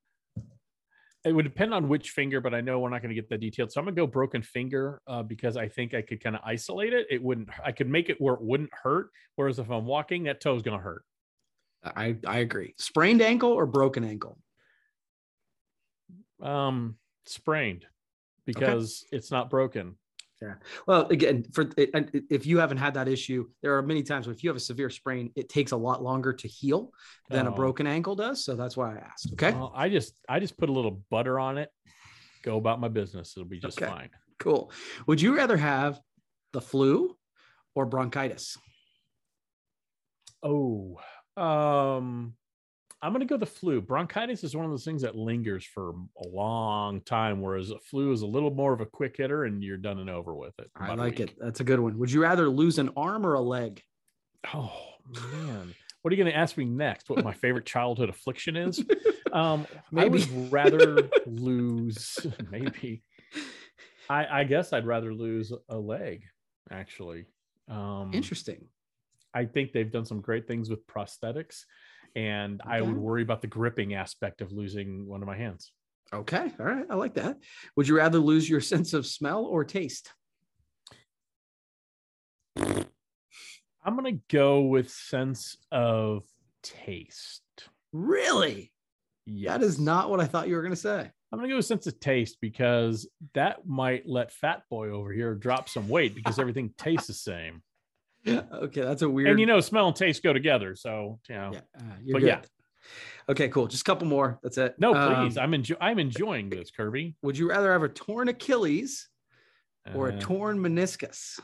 It 1.25 1.33
would 1.33 1.43
depend 1.45 1.75
on 1.75 1.89
which 1.89 2.11
finger, 2.11 2.41
but 2.41 2.55
I 2.55 2.61
know 2.61 2.79
we're 2.79 2.89
not 2.89 3.03
going 3.03 3.09
to 3.09 3.15
get 3.21 3.29
that 3.31 3.41
detailed. 3.41 3.73
So 3.73 3.81
I'm 3.81 3.85
gonna 3.85 3.97
go 3.97 4.07
broken 4.07 4.43
finger 4.43 5.03
uh, 5.09 5.25
because 5.25 5.57
I 5.57 5.67
think 5.69 5.93
I 5.93 6.01
could 6.01 6.23
kind 6.23 6.37
of 6.37 6.43
isolate 6.45 6.93
it. 6.93 7.09
It 7.11 7.21
wouldn't. 7.21 7.49
I 7.65 7.73
could 7.73 7.89
make 7.89 8.09
it 8.09 8.21
where 8.21 8.35
it 8.35 8.41
wouldn't 8.43 8.71
hurt. 8.73 9.11
Whereas 9.35 9.59
if 9.59 9.69
I'm 9.69 9.87
walking, 9.87 10.23
that 10.25 10.41
toe's 10.41 10.63
gonna 10.63 10.79
hurt. 10.79 11.03
I, 11.85 12.17
I 12.27 12.39
agree. 12.39 12.75
Sprained 12.79 13.23
ankle 13.23 13.51
or 13.51 13.67
broken 13.67 14.05
ankle? 14.05 14.39
Um, 16.41 16.97
sprained 17.27 17.87
because 18.47 19.05
it's 19.13 19.31
not 19.31 19.51
broken. 19.51 19.97
Yeah. 20.41 20.55
Well, 20.87 21.07
again, 21.09 21.45
for 21.53 21.69
if 21.77 22.45
you 22.45 22.59
haven't 22.59 22.77
had 22.77 22.93
that 22.95 23.09
issue, 23.09 23.49
there 23.63 23.77
are 23.79 23.83
many 23.83 24.03
times 24.03 24.29
if 24.29 24.45
you 24.45 24.51
have 24.51 24.57
a 24.57 24.61
severe 24.61 24.91
sprain, 24.91 25.33
it 25.35 25.49
takes 25.49 25.73
a 25.73 25.77
lot 25.77 26.03
longer 26.03 26.33
to 26.35 26.47
heal 26.49 26.93
than 27.31 27.47
a 27.47 27.51
Oh. 27.51 27.55
broken 27.55 27.87
ankle 27.87 28.15
does. 28.15 28.45
So 28.45 28.55
that's 28.55 28.77
why 28.77 28.97
I 28.97 28.99
asked. 28.99 29.33
Okay, 29.33 29.53
Well, 29.53 29.73
I 29.75 29.89
just 29.89 30.21
I 30.29 30.39
just 30.41 30.59
put 30.59 30.69
a 30.69 30.73
little 30.73 31.03
butter 31.11 31.41
on 31.41 31.57
it. 31.59 31.71
Go 32.43 32.59
about 32.59 32.81
my 32.81 32.89
business. 32.89 33.35
It'll 33.37 33.49
be 33.49 33.59
just 33.59 33.81
Okay. 33.81 33.91
fine. 33.91 34.11
cool. 34.39 34.71
Would 35.07 35.23
you 35.23 35.35
rather 35.35 35.57
have 35.57 35.99
the 36.53 36.61
flu 36.61 37.17
or 37.75 37.87
bronchitis? 37.87 38.59
Oh, 40.43 41.01
um, 41.39 42.37
I'm 43.03 43.13
going 43.13 43.21
to 43.21 43.27
go 43.27 43.37
the 43.37 43.47
flu. 43.47 43.81
Bronchitis 43.81 44.43
is 44.43 44.57
one 44.57 44.65
of 44.65 44.71
those 44.71 44.85
things 44.85 45.03
that 45.03 45.15
lingers 45.15 45.65
for 45.65 45.91
a 45.91 46.29
long 46.29 47.03
time, 47.03 47.43
whereas 47.43 47.71
a 47.71 47.79
flu 47.79 48.13
is 48.13 48.23
a 48.23 48.27
little 48.27 48.51
more 48.51 48.73
of 48.73 48.81
a 48.81 48.87
quick 48.87 49.17
hitter 49.17 49.45
and 49.45 49.63
you're 49.63 49.77
done 49.77 49.99
and 49.99 50.09
over 50.11 50.35
with 50.35 50.59
it. 50.59 50.71
I 50.75 50.95
like 50.95 51.21
it. 51.21 51.37
That's 51.39 51.61
a 51.61 51.65
good 51.65 51.79
one. 51.79 51.99
Would 51.99 52.11
you 52.11 52.23
rather 52.23 52.49
lose 52.49 52.79
an 52.79 52.91
arm 52.97 53.27
or 53.27 53.35
a 53.35 53.41
leg? 53.41 53.83
Oh 54.55 54.73
man, 55.33 55.75
what 56.03 56.13
are 56.13 56.17
you 56.17 56.23
going 56.23 56.33
to 56.33 56.39
ask 56.39 56.57
me 56.57 56.65
next? 56.65 57.11
What 57.11 57.23
my 57.25 57.33
favorite 57.35 57.67
childhood 57.67 58.09
affliction 58.09 58.57
is? 58.57 58.83
Um, 59.33 59.67
I 59.73 60.09
Maybe. 60.09 60.25
would 60.25 60.53
rather 60.53 61.11
lose. 61.27 62.27
Maybe. 62.51 63.03
I, 64.09 64.41
I 64.41 64.45
guess 64.45 64.73
I'd 64.73 64.87
rather 64.87 65.13
lose 65.13 65.53
a 65.69 65.77
leg. 65.77 66.23
Actually, 66.71 67.27
um, 67.69 68.13
Interesting. 68.15 68.69
I 69.35 69.45
think 69.45 69.73
they've 69.73 69.91
done 69.91 70.07
some 70.07 70.23
great 70.23 70.49
things 70.49 70.71
with 70.71 70.87
prosthetics, 70.87 71.65
and 72.17 72.63
I 72.65 72.81
would 72.81 72.97
worry 72.97 73.23
about 73.23 73.43
the 73.43 73.47
gripping 73.47 73.93
aspect 73.93 74.41
of 74.41 74.51
losing 74.51 75.07
one 75.07 75.21
of 75.21 75.29
my 75.29 75.37
hands. 75.37 75.71
Okay. 76.13 76.51
All 76.59 76.65
right. 76.67 76.87
I 76.89 76.95
like 76.95 77.15
that. 77.15 77.37
Would 77.77 77.87
you 77.87 77.97
rather 77.97 78.19
lose 78.19 78.49
your 78.49 78.61
sense 78.63 78.95
of 78.95 79.07
smell 79.07 79.45
or 79.45 79.65
taste? 79.65 80.11
I'm 82.59 83.95
gonna 83.95 84.19
go 84.31 84.63
with 84.63 84.91
sense 84.91 85.59
of 85.71 86.25
taste. 86.63 87.43
Really? 87.93 88.73
That 89.45 89.63
is 89.63 89.79
not 89.79 90.09
what 90.09 90.21
I 90.21 90.25
thought 90.25 90.49
you 90.49 90.57
were 90.57 90.63
going 90.63 90.73
to 90.73 90.77
say. 90.77 91.11
I'm 91.31 91.39
gonna 91.39 91.49
go 91.49 91.57
with 91.57 91.67
sense 91.67 91.87
of 91.87 92.01
taste 92.01 92.39
because 92.41 93.09
that 93.35 93.67
might 93.67 94.09
let 94.09 94.33
Fat 94.33 94.63
Boy 94.71 94.89
over 94.89 95.13
here 95.13 95.35
drop 95.35 95.69
some 95.69 95.89
weight 95.89 96.15
because 96.15 96.39
everything 96.39 96.73
tastes 96.79 97.09
the 97.09 97.13
same. 97.13 97.63
okay. 98.53 98.81
That's 98.83 99.03
a 99.03 99.09
weird. 99.09 99.31
And 99.31 99.41
you 99.41 99.47
know, 99.47 99.61
smell 99.61 99.87
and 99.89 99.97
taste 99.97 100.23
go 100.23 100.33
together. 100.33 100.75
So 100.75 101.19
you 101.29 101.35
know, 101.35 101.51
yeah, 101.55 101.61
uh, 101.79 101.83
but 102.13 102.21
good. 102.21 102.27
yeah. 102.27 102.41
Okay, 103.29 103.49
cool. 103.49 103.67
Just 103.67 103.83
a 103.83 103.85
couple 103.85 104.07
more. 104.07 104.39
That's 104.43 104.57
it. 104.59 104.77
no, 104.79 104.95
Um, 104.95 105.25
please. 105.27 105.37
I'm 105.37 105.53
enjoy. 105.55 105.77
I'm 105.81 105.99
enjoying 105.99 106.49
this, 106.49 106.71
Kirby. 106.71 107.17
would 107.23 107.37
you 107.37 107.49
rather 107.51 107.73
have 107.73 107.83
a 107.83 107.89
torn 107.89 108.29
Achilles 108.29 109.09
or 109.95 110.09
a 110.11 110.15
Uh, 110.15 110.21
torn 110.21 110.59
meniscus? 110.59 111.39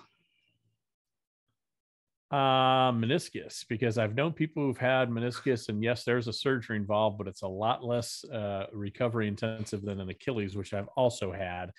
Uh, 2.31 2.91
meniscus, 2.93 3.67
because 3.69 3.99
I've 3.99 4.15
known 4.15 4.33
people 4.33 4.63
who've 4.63 4.79
had 4.79 5.11
meniscus, 5.11 5.69
and 5.69 5.83
yes, 5.85 6.05
there's 6.05 6.29
a 6.29 6.33
surgery 6.33 6.79
involved, 6.79 7.19
but 7.19 7.27
it's 7.29 7.43
a 7.43 7.47
lot 7.49 7.85
less 7.85 8.25
uh, 8.25 8.67
recovery 8.73 9.29
intensive 9.29 9.83
than 9.83 10.01
an 10.01 10.09
Achilles, 10.09 10.57
which 10.57 10.73
I've 10.73 10.89
also 10.97 11.31
had. 11.31 11.73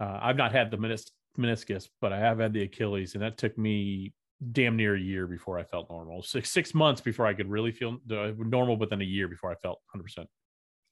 Uh, 0.00 0.18
I've 0.20 0.36
not 0.36 0.50
had 0.50 0.72
the 0.72 0.76
menis- 0.76 1.12
meniscus, 1.38 1.88
but 2.00 2.12
I 2.12 2.18
have 2.18 2.40
had 2.40 2.52
the 2.52 2.62
Achilles, 2.62 3.14
and 3.14 3.22
that 3.22 3.38
took 3.38 3.56
me 3.56 4.12
damn 4.52 4.76
near 4.76 4.94
a 4.94 5.00
year 5.00 5.26
before 5.26 5.58
I 5.58 5.64
felt 5.64 5.88
normal. 5.90 6.22
Six 6.22 6.50
six 6.50 6.74
months 6.74 7.00
before 7.00 7.26
I 7.26 7.34
could 7.34 7.48
really 7.48 7.72
feel 7.72 7.98
uh, 8.10 8.32
normal, 8.38 8.76
but 8.76 8.90
then 8.90 9.00
a 9.00 9.04
year 9.04 9.28
before 9.28 9.50
I 9.50 9.54
felt 9.56 9.80
100 9.92 10.02
percent 10.04 10.28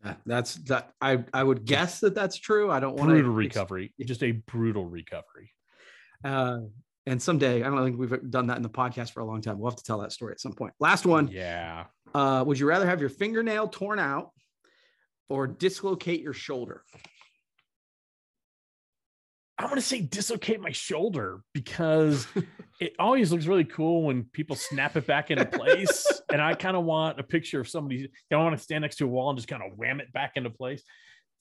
Uh, 0.05 0.15
That's 0.27 0.55
that. 0.69 0.93
I 1.01 1.25
I 1.33 1.43
would 1.43 1.65
guess 1.65 2.01
that 2.01 2.15
that's 2.15 2.37
true. 2.39 2.71
I 2.71 2.81
don't 2.81 2.97
want 2.97 3.11
brutal 3.11 3.31
to 3.33 3.37
recovery, 3.37 3.93
just 4.05 4.23
a 4.23 4.33
brutal 4.33 4.87
recovery. 4.87 5.51
Uh, 6.23 6.61
and 7.07 7.21
someday, 7.21 7.63
I 7.63 7.69
don't 7.69 7.85
think 7.85 7.99
we've 7.99 8.31
done 8.31 8.47
that 8.47 8.57
in 8.57 8.63
the 8.63 8.71
podcast 8.71 9.13
for 9.13 9.21
a 9.21 9.27
long 9.27 9.43
time. 9.43 9.59
We'll 9.59 9.71
have 9.71 9.77
to 9.79 9.85
tell 9.85 9.99
that 10.01 10.11
story 10.13 10.33
at 10.33 10.41
some 10.41 10.53
point. 10.55 10.73
Last 10.81 11.05
one. 11.05 11.29
Yeah, 11.29 11.85
Uh, 12.15 12.43
would 12.47 12.59
you 12.59 12.67
rather 12.67 12.87
have 12.87 12.99
your 13.01 13.11
fingernail 13.11 13.69
torn 13.69 13.99
out 13.99 14.31
or 15.29 15.47
dislocate 15.47 16.23
your 16.23 16.33
shoulder? 16.33 16.83
I'm 19.59 19.69
gonna 19.69 19.81
say 19.81 20.01
dislocate 20.01 20.61
my 20.61 20.73
shoulder 20.73 21.41
because 21.53 22.27
it 22.81 22.95
always 22.99 23.31
looks 23.31 23.47
really 23.47 23.65
cool 23.65 24.03
when 24.03 24.25
people 24.33 24.57
snap 24.57 24.97
it 24.97 25.07
back 25.07 25.31
into 25.31 25.45
place. 25.47 26.07
and 26.33 26.43
I 26.43 26.55
kind 26.55 26.77
of 26.77 26.85
want 26.85 27.21
a 27.21 27.23
picture 27.23 27.61
of 27.61 27.69
somebody. 27.69 27.97
You 28.01 28.09
know, 28.33 28.41
I 28.41 28.45
want 28.45 28.57
to 28.57 28.63
stand 28.63 28.83
next 28.83 28.97
to 28.97 29.05
a 29.05 29.09
wall 29.09 29.31
and 29.31 29.39
just 29.39 29.49
kind 29.49 29.63
of 29.63 29.79
wham 29.79 30.01
it 30.01 30.13
back 30.13 30.33
into 30.37 30.51
place. 30.51 30.83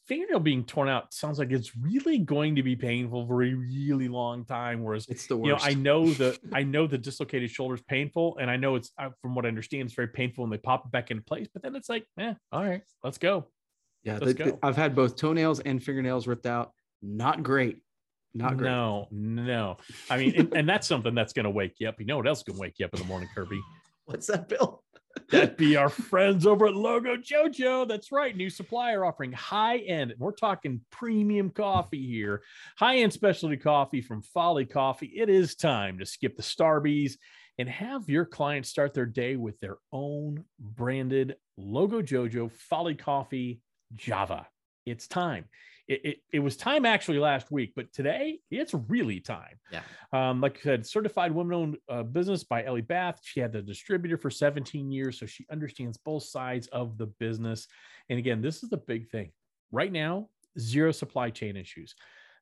Fingernail 0.07 0.41
being 0.41 0.65
torn 0.65 0.89
out 0.89 1.13
sounds 1.13 1.39
like 1.39 1.49
it's 1.51 1.71
really 1.77 2.19
going 2.19 2.57
to 2.57 2.61
be 2.63 2.75
painful 2.75 3.25
for 3.25 3.41
a 3.41 3.53
really 3.53 4.09
long 4.09 4.43
time. 4.43 4.83
Whereas, 4.83 5.07
It's 5.07 5.27
the 5.27 5.37
worst. 5.37 5.65
you 5.65 5.71
know. 5.71 5.71
I 5.71 5.73
know 5.81 6.09
the 6.13 6.37
I 6.53 6.63
know 6.63 6.87
the 6.87 6.97
dislocated 6.97 7.49
shoulder 7.49 7.75
is 7.75 7.81
painful, 7.83 8.37
and 8.39 8.51
I 8.51 8.57
know 8.57 8.75
it's 8.75 8.91
from 9.21 9.33
what 9.33 9.45
I 9.45 9.47
understand, 9.47 9.85
it's 9.85 9.93
very 9.95 10.09
painful 10.09 10.43
when 10.43 10.51
they 10.51 10.57
pop 10.57 10.85
it 10.85 10.91
back 10.91 11.09
into 11.09 11.23
place. 11.23 11.47
But 11.53 11.63
then 11.63 11.75
it's 11.75 11.87
like, 11.89 12.05
eh, 12.19 12.33
all 12.51 12.63
right, 12.63 12.81
let's 13.03 13.17
go. 13.17 13.47
yeah, 14.03 14.19
the- 14.19 14.33
the- 14.33 14.59
I've 14.61 14.75
had 14.75 14.93
both 14.93 15.15
toenails 15.15 15.61
and 15.61 15.81
fingernails 15.81 16.27
ripped 16.27 16.45
out. 16.45 16.73
Not 17.01 17.41
great. 17.41 17.77
Not 18.33 18.57
great. 18.57 18.69
No, 18.69 19.07
no. 19.11 19.77
I 20.09 20.17
mean, 20.17 20.33
and, 20.35 20.53
and 20.55 20.69
that's 20.69 20.87
something 20.87 21.13
that's 21.13 21.33
going 21.33 21.45
to 21.45 21.51
wake 21.51 21.75
you 21.79 21.87
up. 21.87 21.99
You 21.99 22.05
know 22.05 22.17
what 22.17 22.27
else 22.27 22.43
can 22.43 22.57
wake 22.57 22.75
you 22.79 22.85
up 22.85 22.93
in 22.93 22.99
the 22.99 23.05
morning, 23.05 23.29
Kirby? 23.33 23.61
What's 24.05 24.27
that, 24.27 24.49
Bill? 24.49 24.83
That'd 25.29 25.57
be 25.57 25.75
our 25.75 25.89
friends 25.89 26.45
over 26.45 26.67
at 26.67 26.73
Logojojo. 26.73 27.87
That's 27.87 28.11
right. 28.11 28.35
New 28.35 28.49
supplier 28.49 29.05
offering 29.05 29.31
high 29.31 29.77
end. 29.77 30.15
We're 30.17 30.31
talking 30.31 30.81
premium 30.91 31.51
coffee 31.51 32.05
here. 32.05 32.41
High 32.77 32.97
end 32.97 33.13
specialty 33.13 33.57
coffee 33.57 34.01
from 34.01 34.21
Folly 34.21 34.65
Coffee. 34.65 35.13
It 35.15 35.29
is 35.29 35.55
time 35.55 35.99
to 35.99 36.05
skip 36.05 36.35
the 36.35 36.43
Starbies 36.43 37.13
and 37.59 37.69
have 37.69 38.09
your 38.09 38.25
clients 38.25 38.69
start 38.69 38.93
their 38.93 39.05
day 39.05 39.35
with 39.35 39.59
their 39.59 39.77
own 39.91 40.43
branded 40.59 41.35
Logojojo 41.59 42.51
Folly 42.51 42.95
Coffee 42.95 43.61
Java. 43.95 44.47
It's 44.85 45.07
time. 45.07 45.45
It, 45.87 46.05
it, 46.05 46.17
it 46.31 46.39
was 46.39 46.55
time 46.55 46.85
actually 46.85 47.19
last 47.19 47.51
week, 47.51 47.73
but 47.75 47.91
today 47.91 48.39
it's 48.49 48.73
really 48.87 49.19
time. 49.19 49.59
Yeah. 49.71 49.81
Um, 50.13 50.39
like 50.39 50.57
I 50.59 50.61
said, 50.61 50.87
certified 50.87 51.33
women 51.33 51.53
owned 51.53 51.77
uh, 51.89 52.03
business 52.03 52.43
by 52.43 52.63
Ellie 52.63 52.81
Bath. 52.81 53.19
She 53.23 53.41
had 53.41 53.51
the 53.51 53.61
distributor 53.61 54.17
for 54.17 54.29
17 54.29 54.91
years, 54.91 55.19
so 55.19 55.25
she 55.25 55.45
understands 55.51 55.97
both 55.97 56.23
sides 56.23 56.67
of 56.67 56.97
the 56.97 57.07
business. 57.19 57.67
And 58.09 58.17
again, 58.17 58.41
this 58.41 58.63
is 58.63 58.69
the 58.69 58.77
big 58.77 59.09
thing 59.09 59.31
right 59.71 59.91
now 59.91 60.29
zero 60.59 60.91
supply 60.91 61.29
chain 61.29 61.57
issues. 61.57 61.95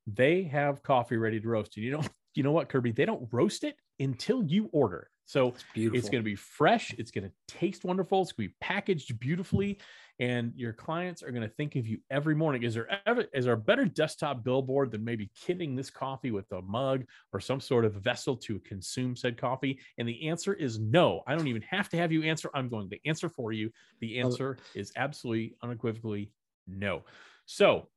They 0.08 0.44
have 0.44 0.84
coffee 0.84 1.18
ready 1.18 1.40
to 1.40 1.48
roast. 1.48 1.78
And 1.78 1.86
you 1.86 1.92
know, 1.92 2.04
you 2.36 2.44
know 2.44 2.52
what, 2.52 2.70
Kirby? 2.70 2.92
They 2.92 3.06
don't 3.06 3.28
roast 3.32 3.64
it 3.64 3.76
until 4.00 4.44
you 4.44 4.70
order. 4.72 5.10
So 5.26 5.54
It's 5.76 5.96
it's 5.96 6.10
going 6.10 6.22
to 6.22 6.30
be 6.30 6.36
fresh. 6.36 6.94
It's 6.98 7.12
going 7.12 7.24
to 7.24 7.32
taste 7.48 7.84
wonderful. 7.84 8.22
It's 8.22 8.32
going 8.32 8.48
to 8.48 8.50
be 8.50 8.56
packaged 8.60 9.20
beautifully, 9.20 9.80
and 10.20 10.52
your 10.56 10.74
clients 10.74 11.24
are 11.24 11.32
going 11.32 11.48
to 11.48 11.56
think 11.56 11.76
of 11.76 11.88
you 11.88 12.00
every 12.10 12.36
morning. 12.36 12.64
Is 12.64 12.74
there 12.74 13.02
ever 13.06 13.26
is 13.34 13.46
there 13.46 13.54
a 13.54 13.58
better 13.58 13.86
desktop 13.86 14.44
billboard 14.44 14.92
than 14.92 15.04
maybe 15.04 15.30
kidding 15.36 15.76
this 15.76 15.90
coffee 15.90 16.32
with 16.32 16.52
a 16.52 16.62
mug 16.62 17.06
or 17.34 17.40
some 17.40 17.62
sort 17.62 17.86
of 17.86 17.94
vessel 17.94 18.36
to 18.38 18.60
consume 18.60 19.16
said 19.16 19.38
coffee? 19.38 19.80
And 19.98 20.08
the 20.08 20.28
answer 20.28 20.54
is 20.54 20.80
no. 20.80 21.22
I 21.28 21.36
don't 21.36 21.48
even 21.48 21.64
have 21.64 21.88
to 21.90 21.98
have 21.98 22.12
you 22.12 22.24
answer. 22.24 22.50
I'm 22.54 22.68
going 22.68 22.90
to 22.90 22.98
answer 23.08 23.30
for 23.30 23.52
you. 23.52 23.72
The 24.00 24.20
answer 24.20 24.58
is 24.76 24.92
absolutely 24.96 25.56
unequivocally 25.64 26.32
no. 26.68 27.04
So 27.46 27.88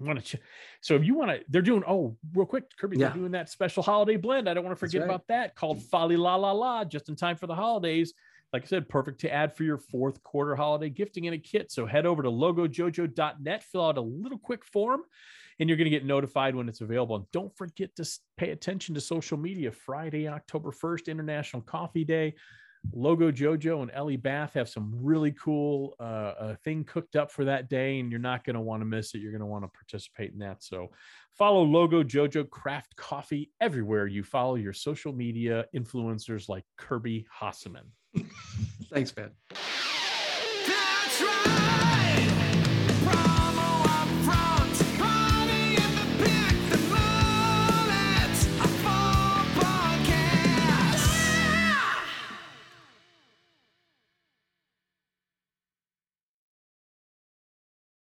I 0.00 0.04
want 0.04 0.24
to. 0.24 0.36
Ch- 0.36 0.40
so 0.80 0.94
if 0.94 1.04
you 1.04 1.14
want 1.14 1.30
to, 1.30 1.40
they're 1.48 1.62
doing. 1.62 1.82
Oh, 1.86 2.16
real 2.34 2.46
quick, 2.46 2.64
Kirby, 2.78 2.96
Yeah. 2.98 3.08
they're 3.08 3.18
doing 3.18 3.32
that 3.32 3.48
special 3.50 3.82
holiday 3.82 4.16
blend. 4.16 4.48
I 4.48 4.54
don't 4.54 4.64
want 4.64 4.76
to 4.76 4.80
forget 4.80 5.02
right. 5.02 5.06
about 5.06 5.26
that 5.28 5.54
called 5.54 5.82
Folly 5.82 6.16
La 6.16 6.36
La 6.36 6.52
La, 6.52 6.84
just 6.84 7.08
in 7.08 7.16
time 7.16 7.36
for 7.36 7.46
the 7.46 7.54
holidays. 7.54 8.14
Like 8.52 8.64
I 8.64 8.66
said, 8.66 8.88
perfect 8.88 9.20
to 9.20 9.32
add 9.32 9.54
for 9.54 9.62
your 9.62 9.78
fourth 9.78 10.22
quarter 10.24 10.56
holiday 10.56 10.90
gifting 10.90 11.26
in 11.26 11.34
a 11.34 11.38
kit. 11.38 11.70
So 11.70 11.86
head 11.86 12.04
over 12.04 12.22
to 12.22 12.30
logojojo.net, 12.30 13.62
fill 13.62 13.86
out 13.86 13.96
a 13.96 14.00
little 14.00 14.38
quick 14.38 14.64
form, 14.64 15.02
and 15.60 15.68
you're 15.68 15.76
going 15.78 15.84
to 15.84 15.90
get 15.90 16.04
notified 16.04 16.56
when 16.56 16.68
it's 16.68 16.80
available. 16.80 17.14
And 17.16 17.30
don't 17.32 17.56
forget 17.56 17.94
to 17.96 18.18
pay 18.36 18.50
attention 18.50 18.94
to 18.96 19.00
social 19.00 19.38
media. 19.38 19.70
Friday, 19.70 20.26
October 20.26 20.72
1st, 20.72 21.06
International 21.08 21.62
Coffee 21.62 22.04
Day. 22.04 22.34
Logojojo 22.94 23.82
and 23.82 23.90
Ellie 23.92 24.16
Bath 24.16 24.54
have 24.54 24.68
some 24.68 24.92
really 24.94 25.32
cool 25.32 25.94
uh, 26.00 26.02
uh, 26.02 26.54
thing 26.64 26.84
cooked 26.84 27.14
up 27.14 27.30
for 27.30 27.44
that 27.44 27.68
day, 27.68 28.00
and 28.00 28.10
you're 28.10 28.20
not 28.20 28.44
going 28.44 28.54
to 28.54 28.60
want 28.60 28.80
to 28.80 28.86
miss 28.86 29.14
it. 29.14 29.18
You're 29.18 29.32
going 29.32 29.40
to 29.40 29.46
want 29.46 29.64
to 29.64 29.68
participate 29.68 30.32
in 30.32 30.38
that. 30.40 30.62
So, 30.62 30.88
follow 31.32 31.66
Logojojo 31.66 32.48
Craft 32.50 32.96
Coffee 32.96 33.50
everywhere 33.60 34.06
you 34.06 34.22
follow 34.22 34.56
your 34.56 34.72
social 34.72 35.12
media 35.12 35.66
influencers 35.74 36.48
like 36.48 36.64
Kirby 36.76 37.26
Hasseman. 37.40 37.84
Thanks, 38.90 39.14
man. 39.16 39.30